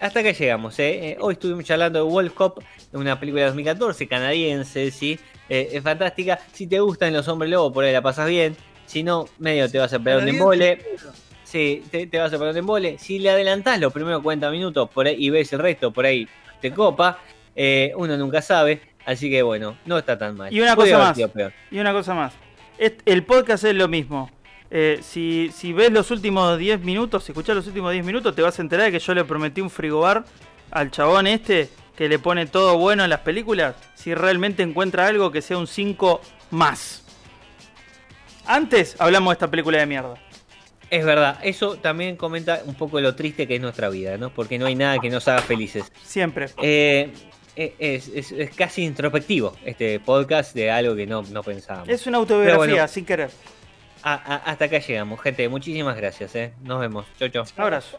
hasta 0.01 0.19
acá 0.19 0.31
llegamos. 0.31 0.77
¿eh? 0.79 1.11
Eh, 1.11 1.17
Hoy 1.19 1.33
estuvimos 1.33 1.63
charlando 1.63 2.03
de 2.03 2.11
Wolf 2.11 2.33
Cop, 2.33 2.59
una 2.91 3.19
película 3.19 3.43
de 3.43 3.47
2014, 3.47 4.07
canadiense, 4.07 4.91
sí. 4.91 5.19
Eh, 5.47 5.69
es 5.73 5.83
fantástica. 5.83 6.39
Si 6.53 6.67
te 6.67 6.79
gustan 6.79 7.13
los 7.13 7.27
hombres 7.27 7.51
lobos, 7.51 7.71
por 7.71 7.83
ahí 7.83 7.93
la 7.93 8.01
pasas 8.01 8.27
bien. 8.27 8.55
Si 8.85 9.03
no, 9.03 9.25
medio 9.37 9.69
te 9.69 9.77
vas 9.77 9.93
a 9.93 9.99
pegar 9.99 10.21
un 10.21 10.29
embole. 10.29 10.83
Sí, 11.43 11.83
te, 11.91 12.07
te 12.07 12.17
vas 12.17 12.33
a 12.33 12.37
pegar 12.37 12.51
un 12.51 12.57
embole. 12.57 12.97
Si 12.97 13.19
le 13.19 13.29
adelantás 13.29 13.79
los 13.79 13.93
primeros 13.93 14.21
40 14.21 14.49
minutos 14.51 14.89
por 14.89 15.07
ahí 15.07 15.15
y 15.17 15.29
ves 15.29 15.51
el 15.53 15.59
resto, 15.59 15.91
por 15.91 16.05
ahí 16.05 16.27
te 16.61 16.71
copa. 16.71 17.19
Eh, 17.55 17.91
uno 17.95 18.17
nunca 18.17 18.41
sabe. 18.41 18.81
Así 19.05 19.29
que 19.29 19.41
bueno, 19.41 19.77
no 19.85 19.97
está 19.97 20.17
tan 20.17 20.35
mal. 20.37 20.53
Y 20.53 20.61
una 20.61 20.75
cosa 20.75 20.97
más. 20.97 21.19
peor. 21.29 21.53
Y 21.69 21.79
una 21.79 21.91
cosa 21.93 22.13
más. 22.13 22.33
El 22.77 23.23
podcast 23.23 23.63
es 23.65 23.75
lo 23.75 23.87
mismo. 23.87 24.29
Eh, 24.73 24.99
si, 25.03 25.51
si 25.53 25.73
ves 25.73 25.91
los 25.91 26.09
últimos 26.11 26.57
10 26.57 26.79
minutos, 26.81 27.25
si 27.25 27.33
escuchás 27.33 27.55
los 27.55 27.67
últimos 27.67 27.91
10 27.91 28.05
minutos, 28.05 28.33
te 28.33 28.41
vas 28.41 28.57
a 28.57 28.61
enterar 28.61 28.85
de 28.85 28.93
que 28.93 28.99
yo 28.99 29.13
le 29.13 29.25
prometí 29.25 29.59
un 29.61 29.69
frigobar 29.69 30.23
al 30.71 30.89
chabón 30.91 31.27
este 31.27 31.69
que 31.97 32.07
le 32.07 32.17
pone 32.19 32.45
todo 32.45 32.77
bueno 32.77 33.03
en 33.03 33.09
las 33.09 33.19
películas. 33.19 33.75
Si 33.95 34.13
realmente 34.15 34.63
encuentra 34.63 35.07
algo 35.07 35.29
que 35.31 35.41
sea 35.41 35.57
un 35.57 35.67
5 35.67 36.21
más. 36.51 37.03
Antes 38.45 38.95
hablamos 38.99 39.31
de 39.31 39.33
esta 39.33 39.51
película 39.51 39.77
de 39.77 39.85
mierda. 39.85 40.15
Es 40.89 41.05
verdad, 41.05 41.39
eso 41.43 41.77
también 41.77 42.17
comenta 42.17 42.61
un 42.65 42.75
poco 42.75 42.99
lo 42.99 43.15
triste 43.15 43.47
que 43.47 43.55
es 43.55 43.61
nuestra 43.61 43.89
vida, 43.89 44.17
¿no? 44.17 44.29
Porque 44.33 44.57
no 44.59 44.65
hay 44.65 44.75
nada 44.75 44.99
que 44.99 45.09
nos 45.09 45.27
haga 45.27 45.41
felices. 45.41 45.89
Siempre. 46.03 46.47
Eh, 46.61 47.11
eh, 47.55 47.75
es, 47.79 48.09
es- 48.09 48.31
es 48.31 48.53
casi 48.55 48.83
introspectivo 48.83 49.55
este 49.63 49.99
podcast 49.99 50.53
de 50.53 50.69
algo 50.71 50.95
que 50.95 51.05
no, 51.07 51.21
no 51.23 51.43
pensábamos. 51.43 51.87
Es 51.89 52.07
una 52.07 52.17
autobiografía, 52.17 52.57
bueno. 52.57 52.87
sin 52.87 53.05
querer. 53.05 53.29
A- 54.03 54.13
a- 54.13 54.35
hasta 54.51 54.65
acá 54.65 54.79
llegamos, 54.79 55.21
gente. 55.21 55.47
Muchísimas 55.49 55.95
gracias, 55.95 56.35
¿eh? 56.35 56.53
Nos 56.61 56.79
vemos. 56.79 57.05
Chau, 57.19 57.29
chau. 57.29 57.45
Abrazo. 57.57 57.97